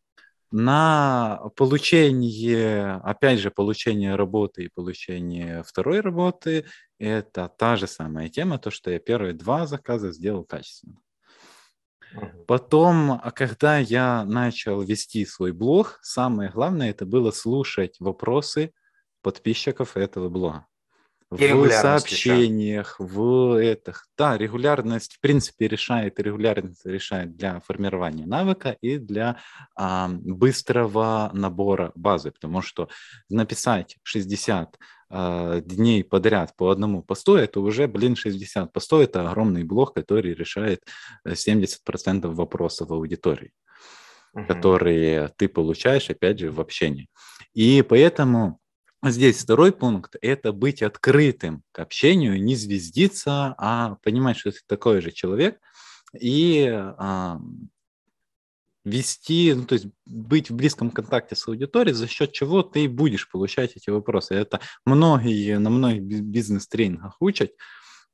На 0.50 1.42
получение, 1.58 3.02
опять 3.04 3.40
же, 3.40 3.52
получение 3.52 4.16
работы 4.16 4.66
и 4.66 4.70
получение 4.74 5.62
второй 5.64 6.00
работы, 6.00 6.66
это 7.00 7.52
та 7.58 7.76
же 7.76 7.86
самая 7.86 8.30
тема, 8.30 8.58
то, 8.58 8.72
что 8.72 8.90
я 8.90 9.00
первые 9.00 9.34
два 9.34 9.68
заказа 9.68 10.12
сделал 10.14 10.46
качественно. 10.46 10.98
Потом, 12.48 13.22
когда 13.36 13.78
я 13.78 14.24
начал 14.24 14.82
вести 14.82 15.26
свой 15.26 15.52
блог, 15.52 16.00
самое 16.02 16.50
главное 16.50 16.92
это 16.92 17.06
было 17.06 17.32
слушать 17.32 17.98
вопросы 18.00 18.74
подписчиков 19.28 19.98
этого 19.98 20.30
блога. 20.30 20.66
В 21.30 21.70
сообщениях, 21.70 22.96
еще. 22.98 23.10
в 23.10 23.60
этих. 23.60 24.08
Да, 24.18 24.38
регулярность, 24.38 25.16
в 25.16 25.20
принципе, 25.20 25.68
решает, 25.68 26.18
регулярность 26.18 26.86
решает 26.86 27.36
для 27.36 27.60
формирования 27.60 28.26
навыка 28.26 28.78
и 28.80 28.98
для 28.98 29.38
а, 29.76 30.08
быстрого 30.10 31.30
набора 31.34 31.92
базы, 31.96 32.32
потому 32.32 32.62
что 32.62 32.88
написать 33.28 33.98
60 34.04 34.80
а, 35.10 35.60
дней 35.60 36.06
подряд 36.06 36.56
по 36.56 36.70
одному 36.70 37.04
посту, 37.04 37.36
это 37.36 37.60
уже, 37.60 37.90
блин, 37.90 38.16
60 38.16 38.72
постов, 38.72 39.02
это 39.02 39.30
огромный 39.30 39.66
блок, 39.66 39.94
который 39.96 40.34
решает 40.34 40.86
70% 41.28 41.68
э, 42.24 42.28
вопросов 42.30 42.92
аудитории, 42.92 43.52
угу. 44.32 44.46
которые 44.46 45.34
ты 45.36 45.50
получаешь, 45.50 46.10
опять 46.10 46.40
же, 46.40 46.50
в 46.50 46.62
общении. 46.62 47.10
И 47.54 47.82
поэтому 47.82 48.62
Здесь 49.04 49.44
второй 49.44 49.72
пункт– 49.72 50.16
это 50.22 50.52
быть 50.52 50.82
открытым 50.82 51.64
к 51.72 51.80
общению, 51.80 52.42
не 52.42 52.56
звездиться, 52.56 53.54
а 53.58 53.96
понимать, 54.04 54.38
что 54.38 54.52
ты 54.52 54.60
такой 54.66 55.02
же 55.02 55.12
человек, 55.12 55.60
и 56.20 56.68
а, 56.68 57.40
вести, 58.88 59.54
ну, 59.54 59.66
то 59.66 59.74
есть 59.74 59.88
быть 60.06 60.50
в 60.50 60.56
близком 60.56 60.90
контакте 60.90 61.36
с 61.36 61.48
аудиторией, 61.48 61.94
за 61.94 62.08
счет 62.08 62.32
чего 62.32 62.64
ты 62.64 62.90
будешь 62.90 63.30
получать 63.30 63.76
эти 63.76 63.90
вопросы. 63.90 64.34
Это 64.34 64.62
многие 64.86 65.60
на 65.60 65.70
многих 65.70 66.22
бизнес-тренингах 66.22 67.18
учат 67.20 67.52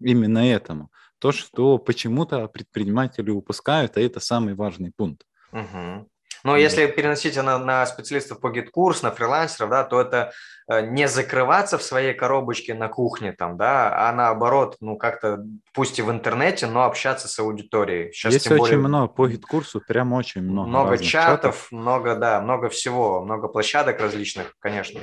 именно 0.01 0.39
этому. 0.39 0.91
То, 1.19 1.31
что 1.31 1.77
почему-то 1.77 2.47
предприниматели 2.47 3.29
упускают, 3.29 3.95
а 3.95 4.01
это 4.01 4.19
самый 4.19 4.55
важный 4.55 4.91
пункт. 4.91 5.25
Угу. 5.53 6.09
Но 6.43 6.57
если 6.57 6.87
переносить 6.87 7.37
на, 7.37 7.57
на 7.57 7.85
специалистов 7.85 8.39
по 8.41 8.49
GetCourse, 8.49 9.01
на 9.01 9.11
фрилансеров, 9.11 9.69
да, 9.69 9.83
то 9.83 10.01
это 10.01 10.33
э, 10.67 10.85
не 10.85 11.07
закрываться 11.07 11.77
в 11.77 11.83
своей 11.83 12.13
коробочке 12.13 12.73
на 12.73 12.89
кухне, 12.89 13.31
там, 13.31 13.57
да, 13.57 14.09
а 14.09 14.11
наоборот, 14.11 14.75
ну, 14.81 14.97
как-то, 14.97 15.43
пусть 15.73 15.99
и 15.99 16.01
в 16.01 16.11
интернете, 16.11 16.67
но 16.67 16.83
общаться 16.83 17.29
с 17.29 17.39
аудиторией. 17.39 18.11
Сейчас, 18.11 18.33
Есть 18.33 18.47
очень 18.47 18.59
более... 18.59 18.77
много 18.77 19.07
по 19.07 19.27
GetCourse 19.27 19.72
у, 19.72 19.81
прям 19.87 20.11
очень 20.11 20.41
много. 20.41 20.67
Много 20.67 20.97
чатов, 20.97 21.55
чатов, 21.55 21.67
много, 21.71 22.15
да, 22.15 22.41
много 22.41 22.67
всего, 22.69 23.21
много 23.21 23.47
площадок 23.47 24.01
различных, 24.01 24.53
конечно. 24.59 24.99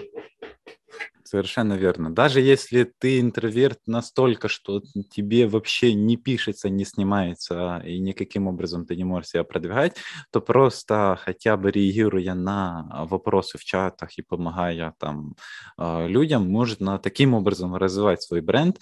Совершенно 1.25 1.75
верно. 1.75 2.13
Даже 2.13 2.41
если 2.41 2.85
ты 2.99 3.21
интроверт 3.21 3.79
настолько, 3.87 4.49
что 4.49 4.81
тебе 5.11 5.47
вообще 5.47 5.95
не 5.95 6.17
пишется, 6.17 6.69
не 6.69 6.85
снимается, 6.85 7.81
и 7.87 8.01
никаким 8.01 8.49
образом 8.49 8.85
ты 8.85 8.97
не 8.97 9.05
можешь 9.05 9.31
себя 9.31 9.45
продвигать, 9.45 9.97
то 10.33 10.41
просто 10.41 11.19
хотя 11.23 11.57
бы 11.57 11.71
реагируя 11.71 12.35
на 12.35 13.07
вопросы 13.09 13.59
в 13.59 13.65
чатах 13.65 14.19
и 14.19 14.23
помогая 14.23 14.95
там 14.99 15.37
а, 15.77 16.07
людям, 16.07 16.49
можно 16.51 16.99
таким 16.99 17.35
образом 17.35 17.77
развивать 17.77 18.23
свой 18.23 18.41
бренд 18.41 18.79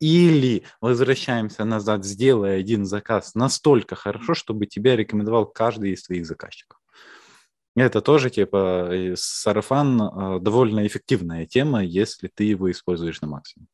или 0.00 0.62
возвращаемся 0.80 1.64
назад, 1.64 2.04
сделая 2.04 2.60
один 2.60 2.84
заказ 2.86 3.34
настолько 3.34 3.96
хорошо, 3.96 4.34
чтобы 4.34 4.66
тебя 4.66 4.94
рекомендовал 4.94 5.46
каждый 5.46 5.92
из 5.92 6.02
своих 6.04 6.26
заказчиков. 6.26 6.78
Это 7.78 8.00
тоже, 8.00 8.30
типа, 8.30 9.14
сарафан 9.16 10.00
а, 10.00 10.38
довольно 10.40 10.86
эффективная 10.86 11.46
тема, 11.46 11.84
если 11.84 12.28
ты 12.28 12.44
его 12.44 12.70
используешь 12.70 13.20
на 13.20 13.28
максимум. 13.28 13.68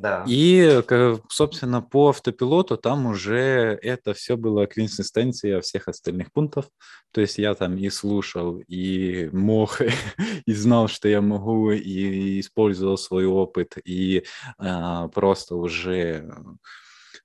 Да. 0.00 0.24
И, 0.26 0.82
собственно, 1.28 1.82
по 1.82 2.08
автопилоту 2.08 2.78
там 2.78 3.04
уже 3.04 3.78
это 3.82 4.14
все 4.14 4.38
было 4.38 4.66
квинсистенция 4.66 5.60
всех 5.60 5.88
остальных 5.88 6.32
пунктов. 6.32 6.70
То 7.12 7.20
есть 7.20 7.36
я 7.36 7.54
там 7.54 7.76
и 7.76 7.90
слушал, 7.90 8.62
и 8.66 9.28
мог, 9.32 9.80
и 10.46 10.52
знал, 10.54 10.88
что 10.88 11.06
я 11.06 11.20
могу, 11.20 11.72
и 11.72 12.40
использовал 12.40 12.96
свой 12.96 13.26
опыт, 13.26 13.76
и 13.84 14.24
а, 14.56 15.08
просто 15.08 15.56
уже 15.56 16.30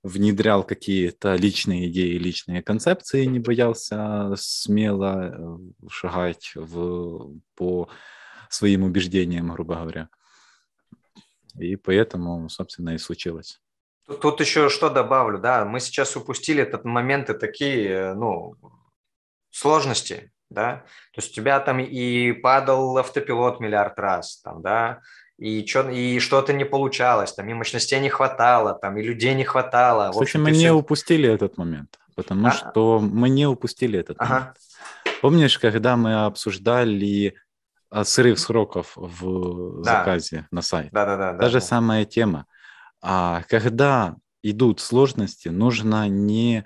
внедрял 0.06 0.64
какие-то 0.64 1.34
личные 1.34 1.88
идеи, 1.88 2.16
личные 2.16 2.62
концепции, 2.62 3.24
не 3.24 3.40
боялся 3.40 4.34
смело 4.36 5.32
э, 5.32 5.88
шагать 5.88 6.52
в, 6.54 7.32
по 7.54 7.88
своим 8.48 8.84
убеждениям, 8.84 9.52
грубо 9.52 9.76
говоря. 9.76 10.08
И 11.58 11.76
поэтому, 11.76 12.48
собственно, 12.48 12.90
и 12.90 12.98
случилось. 12.98 13.60
Тут, 14.20 14.40
еще 14.40 14.68
что 14.68 14.88
добавлю, 14.88 15.38
да, 15.38 15.64
мы 15.64 15.80
сейчас 15.80 16.16
упустили 16.16 16.62
этот 16.62 16.84
моменты 16.84 17.34
такие, 17.34 18.14
ну, 18.14 18.56
сложности, 19.50 20.32
да, 20.48 20.84
то 21.12 21.20
есть 21.20 21.32
у 21.32 21.34
тебя 21.34 21.58
там 21.58 21.80
и 21.80 22.32
падал 22.32 22.96
автопилот 22.98 23.58
миллиард 23.58 23.98
раз, 23.98 24.40
там, 24.42 24.62
да, 24.62 25.00
и, 25.38 25.66
что, 25.66 25.88
и 25.90 26.18
что-то 26.18 26.52
не 26.52 26.64
получалось, 26.64 27.32
там 27.32 27.48
и 27.48 27.54
мощностей 27.54 28.00
не 28.00 28.08
хватало, 28.08 28.74
там 28.74 28.96
и 28.96 29.02
людей 29.02 29.34
не 29.34 29.44
хватало. 29.44 30.10
Кстати, 30.10 30.22
общем, 30.22 30.42
мы 30.44 30.50
не 30.50 30.58
все... 30.58 30.72
упустили 30.72 31.28
этот 31.28 31.58
момент, 31.58 31.98
потому 32.14 32.48
а? 32.48 32.50
что 32.52 33.00
мы 33.00 33.28
не 33.28 33.46
упустили 33.46 33.98
этот 33.98 34.16
ага. 34.18 34.34
момент. 34.34 34.56
Помнишь, 35.20 35.58
когда 35.58 35.96
мы 35.96 36.24
обсуждали 36.24 37.34
а, 37.90 38.04
срыв 38.04 38.38
сроков 38.38 38.92
в 38.96 39.82
да. 39.82 39.98
заказе 39.98 40.46
на 40.50 40.62
сайт? 40.62 40.90
Да, 40.92 41.04
да, 41.04 41.16
да. 41.16 41.38
Та 41.38 41.48
же 41.48 41.60
да. 41.60 41.66
самая 41.66 42.04
тема. 42.04 42.46
А 43.02 43.42
когда 43.48 44.16
идут 44.42 44.80
сложности, 44.80 45.48
нужно 45.48 46.08
не, 46.08 46.64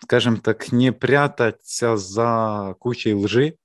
скажем 0.00 0.38
так, 0.38 0.70
не 0.72 0.92
прятаться 0.92 1.96
за 1.96 2.74
кучей 2.78 3.14
лжи, 3.14 3.56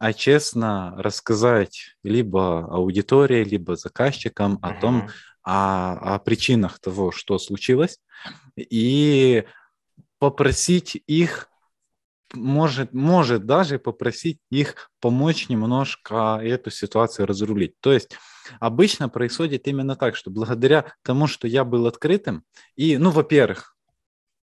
а 0.00 0.14
честно 0.14 0.94
рассказать 0.96 1.94
либо 2.02 2.64
аудитории, 2.64 3.44
либо 3.44 3.76
заказчикам 3.76 4.58
о 4.62 4.72
том, 4.72 5.10
о, 5.42 6.14
о 6.14 6.18
причинах 6.18 6.80
того, 6.80 7.12
что 7.12 7.38
случилось, 7.38 7.98
и 8.56 9.44
попросить 10.18 11.02
их, 11.06 11.50
может, 12.32 12.94
может 12.94 13.44
даже 13.44 13.78
попросить 13.78 14.38
их 14.50 14.90
помочь 15.00 15.50
немножко 15.50 16.40
эту 16.42 16.70
ситуацию 16.70 17.26
разрулить. 17.26 17.74
То 17.80 17.92
есть 17.92 18.16
обычно 18.58 19.10
происходит 19.10 19.68
именно 19.68 19.96
так, 19.96 20.16
что 20.16 20.30
благодаря 20.30 20.94
тому, 21.02 21.26
что 21.26 21.46
я 21.46 21.62
был 21.62 21.86
открытым, 21.86 22.42
и, 22.74 22.96
ну, 22.96 23.10
во-первых, 23.10 23.76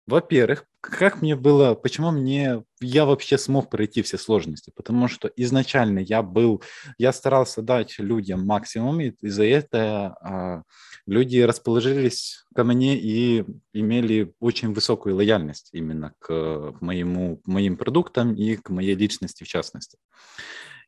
во-первых, 0.07 0.65
как 0.81 1.21
мне 1.21 1.35
было, 1.35 1.75
почему 1.75 2.13
мне, 2.13 2.63
я 2.81 3.05
вообще 3.07 3.39
смог 3.39 3.71
пройти 3.71 4.03
все 4.03 4.19
сложности? 4.19 4.73
Потому 4.75 5.09
что 5.09 5.29
изначально 5.37 5.99
я 5.99 6.23
был, 6.23 6.63
я 6.97 7.13
старался 7.13 7.61
дать 7.61 7.99
людям 7.99 8.47
максимум, 8.47 9.01
и 9.01 9.13
за 9.21 9.45
это 9.45 10.17
а, 10.21 10.63
люди 11.07 11.41
расположились 11.41 12.47
ко 12.55 12.63
мне 12.63 12.97
и 12.97 13.45
имели 13.73 14.33
очень 14.39 14.73
высокую 14.73 15.17
лояльность 15.17 15.71
именно 15.73 16.13
к 16.21 16.75
моему, 16.81 17.41
моим 17.45 17.77
продуктам 17.77 18.35
и 18.35 18.57
к 18.57 18.71
моей 18.71 18.95
личности 18.95 19.43
в 19.43 19.49
частности. 19.49 19.99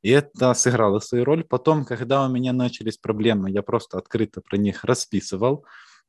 И 0.03 0.11
это 0.11 0.55
сыграло 0.55 1.01
свою 1.01 1.25
роль. 1.25 1.43
Потом, 1.43 1.85
когда 1.85 2.25
у 2.25 2.29
меня 2.31 2.53
начались 2.53 2.99
проблемы, 2.99 3.51
я 3.51 3.63
просто 3.63 3.99
открыто 3.99 4.41
про 4.41 4.57
них 4.57 4.85
расписывал, 4.85 5.65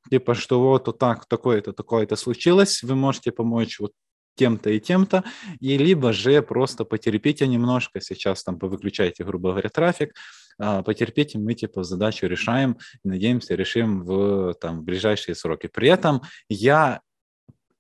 типа, 0.09 0.33
что 0.35 0.61
вот, 0.61 0.87
вот 0.87 0.99
так, 0.99 1.25
такое-то, 1.25 1.73
такое-то 1.73 2.15
случилось, 2.15 2.83
вы 2.83 2.95
можете 2.95 3.31
помочь 3.31 3.79
вот 3.79 3.93
тем-то 4.35 4.69
и 4.69 4.79
тем-то, 4.79 5.23
и 5.59 5.77
либо 5.77 6.13
же 6.13 6.41
просто 6.41 6.85
потерпите 6.85 7.45
немножко, 7.47 7.99
сейчас 7.99 8.43
там 8.43 8.57
повыключайте, 8.57 9.25
грубо 9.25 9.51
говоря, 9.51 9.69
трафик, 9.69 10.15
а, 10.57 10.81
потерпите, 10.81 11.39
мы 11.39 11.53
типа 11.53 11.83
задачу 11.83 12.25
решаем, 12.27 12.77
надеемся, 13.03 13.55
решим 13.55 14.03
в, 14.03 14.53
там, 14.55 14.79
в 14.79 14.83
ближайшие 14.83 15.35
сроки. 15.35 15.67
При 15.67 15.89
этом 15.89 16.21
я 16.49 17.01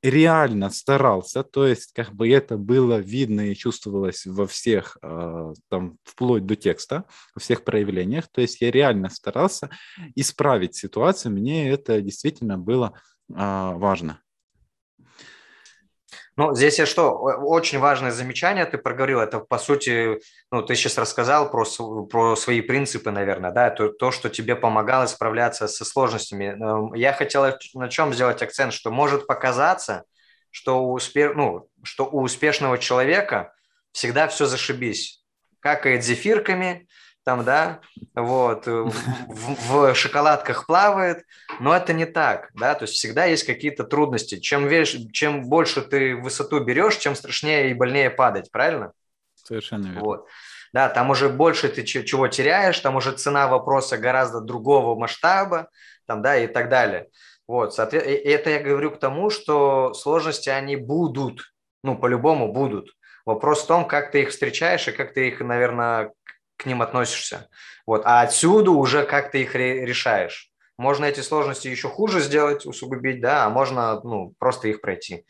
реально 0.01 0.69
старался, 0.69 1.43
то 1.43 1.67
есть 1.67 1.91
как 1.93 2.13
бы 2.13 2.29
это 2.29 2.57
было 2.57 2.99
видно 2.99 3.51
и 3.51 3.55
чувствовалось 3.55 4.25
во 4.25 4.47
всех, 4.47 4.97
э, 5.01 5.53
там, 5.69 5.97
вплоть 6.03 6.45
до 6.45 6.55
текста, 6.55 7.05
во 7.35 7.39
всех 7.39 7.63
проявлениях, 7.63 8.27
то 8.31 8.41
есть 8.41 8.61
я 8.61 8.71
реально 8.71 9.09
старался 9.09 9.69
исправить 10.15 10.75
ситуацию, 10.75 11.33
мне 11.33 11.69
это 11.69 12.01
действительно 12.01 12.57
было 12.57 12.93
э, 13.29 13.33
важно. 13.35 14.21
Ну, 16.39 16.55
здесь 16.55 16.79
я 16.79 16.85
что, 16.85 17.11
очень 17.11 17.79
важное 17.79 18.11
замечание 18.11 18.63
ты 18.65 18.77
проговорил, 18.77 19.19
это 19.19 19.39
по 19.39 19.57
сути, 19.57 20.21
ну, 20.53 20.61
ты 20.61 20.73
сейчас 20.75 20.97
рассказал 20.97 21.51
про, 21.51 21.65
про 22.09 22.37
свои 22.37 22.61
принципы, 22.61 23.11
наверное, 23.11 23.51
да, 23.51 23.69
то, 23.69 23.89
то, 23.89 24.09
что 24.11 24.29
тебе 24.29 24.55
помогало 24.55 25.05
справляться 25.07 25.67
со 25.67 25.83
сложностями. 25.83 26.45
Эм, 26.45 26.93
я 26.93 27.11
хотел 27.11 27.43
на 27.73 27.89
чем 27.89 28.13
сделать 28.13 28.41
акцент, 28.41 28.71
что 28.71 28.89
может 28.89 29.27
показаться, 29.27 30.05
что 30.49 30.81
у, 30.81 30.93
успе... 30.93 31.33
ну, 31.33 31.67
что 31.83 32.05
у 32.05 32.21
успешного 32.21 32.77
человека 32.77 33.53
всегда 33.91 34.29
все 34.29 34.45
зашибись. 34.45 35.21
Какает 35.59 36.05
зефирками, 36.05 36.87
там, 37.29 37.45
да, 37.45 37.79
вот, 38.15 38.67
э, 38.67 38.71
в, 38.71 39.91
в 39.91 39.93
шоколадках 39.93 40.65
плавает, 40.65 41.25
но 41.59 41.75
это 41.75 41.93
не 41.93 42.07
так, 42.07 42.49
да, 42.55 42.73
то 42.73 42.85
есть 42.85 42.95
всегда 42.95 43.25
есть 43.25 43.43
какие-то 43.43 43.83
трудности. 43.83 44.39
Чем, 44.39 44.65
веришь, 44.65 44.97
чем 45.13 45.47
больше 45.47 45.83
ты 45.83 46.15
высоту 46.15 46.59
берешь, 46.61 46.97
чем 46.97 47.13
страшнее 47.13 47.69
и 47.69 47.75
больнее 47.75 48.09
падать, 48.09 48.49
правильно? 48.51 48.93
Совершенно 49.35 49.85
верно. 49.85 49.99
Вот. 50.01 50.27
Да, 50.73 50.89
там 50.89 51.11
уже 51.11 51.29
больше 51.29 51.69
ты 51.69 51.83
чего 51.83 52.27
теряешь, 52.27 52.79
там 52.79 52.95
уже 52.95 53.11
цена 53.11 53.47
вопроса 53.47 53.99
гораздо 53.99 54.41
другого 54.41 54.99
масштаба, 54.99 55.69
там, 56.07 56.23
да, 56.23 56.35
и 56.35 56.47
так 56.47 56.67
далее. 56.67 57.09
Вот, 57.47 57.75
соответственно, 57.75 58.15
это 58.15 58.49
я 58.49 58.59
говорю 58.59 58.89
к 58.89 58.99
тому, 58.99 59.29
что 59.29 59.93
сложности, 59.93 60.49
они 60.49 60.77
будут, 60.77 61.53
ну, 61.83 61.95
по-любому 61.95 62.51
будут. 62.51 62.89
Вопрос 63.23 63.65
в 63.65 63.67
том, 63.67 63.87
как 63.87 64.09
ты 64.09 64.23
их 64.23 64.29
встречаешь 64.29 64.87
и 64.87 64.91
как 64.91 65.13
ты 65.13 65.27
их, 65.27 65.41
наверное, 65.41 66.11
к 66.59 66.65
ним 66.65 66.81
относишься. 66.81 67.47
Вот. 67.87 68.03
А 68.05 68.21
отсюда 68.21 68.71
уже 68.71 69.05
как 69.05 69.31
ты 69.31 69.41
их 69.41 69.55
решаешь. 69.55 70.51
Можно 70.77 71.05
эти 71.05 71.21
сложности 71.21 71.67
еще 71.67 71.89
хуже 71.89 72.21
сделать, 72.21 72.65
усугубить, 72.65 73.21
да, 73.21 73.45
а 73.45 73.49
можно 73.49 73.99
ну, 74.01 74.33
просто 74.37 74.67
их 74.67 74.81
пройти. 74.81 75.25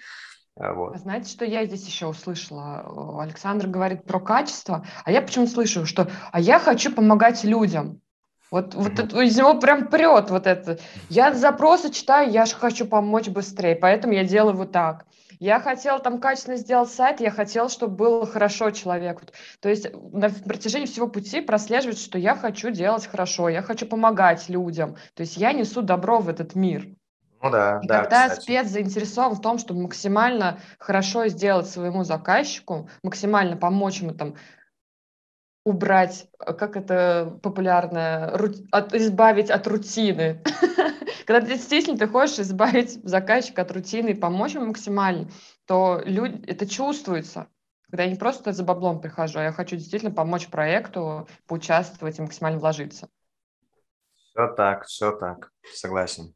А, 0.59 0.73
вот. 0.73 0.97
Знаете, 0.97 1.29
что 1.31 1.45
я 1.45 1.65
здесь 1.65 1.87
еще 1.87 2.07
услышала? 2.07 3.21
Александр 3.21 3.67
говорит 3.67 4.05
про 4.05 4.19
качество, 4.19 4.85
а 5.05 5.11
я 5.11 5.21
почему 5.21 5.47
слышу, 5.47 5.85
что 5.85 6.11
«а 6.31 6.39
я 6.39 6.59
хочу 6.59 6.93
помогать 6.93 7.43
людям». 7.43 8.01
Вот, 8.51 8.73
вот 8.73 8.99
это, 8.99 9.21
из 9.21 9.37
него 9.37 9.59
прям 9.59 9.87
прет 9.87 10.29
вот 10.31 10.47
это. 10.47 10.79
Я 11.09 11.33
запросы 11.33 11.91
читаю, 11.91 12.31
я 12.31 12.45
же 12.45 12.55
хочу 12.55 12.85
помочь 12.85 13.27
быстрее, 13.27 13.75
поэтому 13.75 14.13
я 14.13 14.23
делаю 14.23 14.55
вот 14.55 14.71
так. 14.71 15.05
Я 15.39 15.61
хотела 15.61 15.99
там 15.99 16.19
качественно 16.19 16.57
сделать 16.57 16.89
сайт, 16.89 17.21
я 17.21 17.31
хотела, 17.31 17.69
чтобы 17.69 17.95
было 17.95 18.25
хорошо 18.25 18.71
человеку. 18.71 19.21
То 19.61 19.69
есть 19.69 19.87
на 20.11 20.29
протяжении 20.29 20.85
всего 20.85 21.07
пути 21.07 21.39
прослеживать, 21.39 21.99
что 21.99 22.17
я 22.17 22.35
хочу 22.35 22.71
делать 22.71 23.07
хорошо, 23.07 23.47
я 23.47 23.61
хочу 23.61 23.85
помогать 23.85 24.49
людям. 24.49 24.95
То 25.13 25.21
есть 25.21 25.37
я 25.37 25.53
несу 25.53 25.81
добро 25.81 26.19
в 26.19 26.27
этот 26.27 26.55
мир. 26.55 26.89
Ну 27.41 27.49
да, 27.49 27.79
и 27.81 27.87
да. 27.87 28.01
Когда 28.01 28.27
кстати. 28.27 28.41
спец 28.41 28.67
заинтересован 28.67 29.35
в 29.35 29.41
том, 29.41 29.59
чтобы 29.59 29.83
максимально 29.83 30.59
хорошо 30.77 31.27
сделать 31.27 31.69
своему 31.69 32.03
заказчику, 32.03 32.89
максимально 33.01 33.55
помочь 33.55 34.01
ему 34.01 34.13
там 34.13 34.35
убрать, 35.69 36.27
как 36.39 36.75
это 36.75 37.39
популярно, 37.43 38.31
ру, 38.33 38.49
от, 38.71 38.93
избавить 38.93 39.51
от 39.51 39.67
рутины. 39.67 40.43
Когда 41.25 41.41
ты 41.41 41.53
действительно 41.53 41.97
ты 41.97 42.07
хочешь 42.07 42.39
избавить 42.39 42.99
заказчика 43.03 43.61
от 43.61 43.71
рутины 43.71 44.09
и 44.09 44.13
помочь 44.15 44.55
ему 44.55 44.65
максимально, 44.65 45.29
то 45.65 46.01
люди, 46.05 46.43
это 46.47 46.67
чувствуется. 46.67 47.47
Когда 47.83 48.03
я 48.03 48.09
не 48.09 48.15
просто 48.15 48.51
за 48.51 48.63
баблом 48.63 48.99
прихожу, 48.99 49.39
а 49.39 49.43
я 49.43 49.51
хочу 49.51 49.75
действительно 49.75 50.11
помочь 50.11 50.47
проекту, 50.47 51.27
поучаствовать 51.47 52.17
и 52.17 52.21
максимально 52.21 52.59
вложиться. 52.59 53.09
Все 54.15 54.47
так, 54.47 54.85
все 54.85 55.11
так, 55.11 55.51
согласен. 55.73 56.33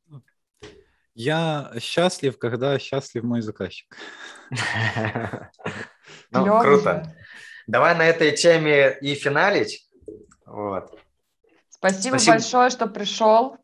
Я 1.16 1.72
счастлив, 1.80 2.38
когда 2.38 2.78
счастлив 2.80 3.24
мой 3.24 3.42
заказчик. 3.42 3.96
Ну, 6.32 6.60
круто. 6.60 7.16
Давай 7.68 7.96
на 7.96 8.06
этой 8.06 8.32
теме 8.32 8.98
и 9.02 9.16
финалить. 9.16 9.88
Вот. 10.46 10.98
Спасибо, 11.70 12.16
Спасибо. 12.16 12.34
большое, 12.34 12.70
что 12.70 12.88
пришел. 12.88 13.58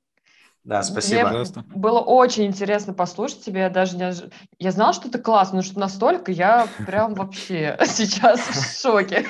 Да, 0.63 0.83
спасибо. 0.83 1.29
Мне 1.29 1.45
было 1.73 1.99
очень 1.99 2.45
интересно 2.45 2.93
послушать 2.93 3.43
тебя. 3.43 3.63
Я 3.63 3.69
даже 3.69 3.97
не... 3.97 4.11
Я 4.59 4.71
знала, 4.71 4.93
что 4.93 5.09
ты 5.09 5.17
классный, 5.17 5.57
но 5.57 5.61
что 5.63 5.79
настолько 5.79 6.31
я 6.31 6.67
прям 6.85 7.15
вообще 7.15 7.77
сейчас 7.85 8.39
в 8.41 8.81
шоке. 8.81 9.25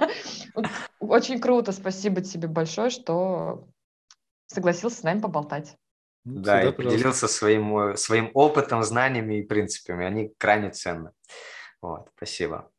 Очень 0.98 1.40
круто. 1.40 1.72
Спасибо 1.72 2.20
тебе 2.20 2.48
большое, 2.48 2.90
что 2.90 3.68
согласился 4.46 4.96
с 4.96 5.02
нами 5.02 5.20
поболтать. 5.20 5.76
Да, 6.24 6.58
Всегда, 6.58 6.70
и 6.70 6.72
поделился 6.72 7.28
своим, 7.28 7.96
своим 7.96 8.30
опытом, 8.34 8.82
знаниями 8.82 9.40
и 9.40 9.42
принципами. 9.42 10.04
Они 10.06 10.32
крайне 10.38 10.70
ценны. 10.70 11.12
Вот, 11.80 12.08
спасибо. 12.16 12.71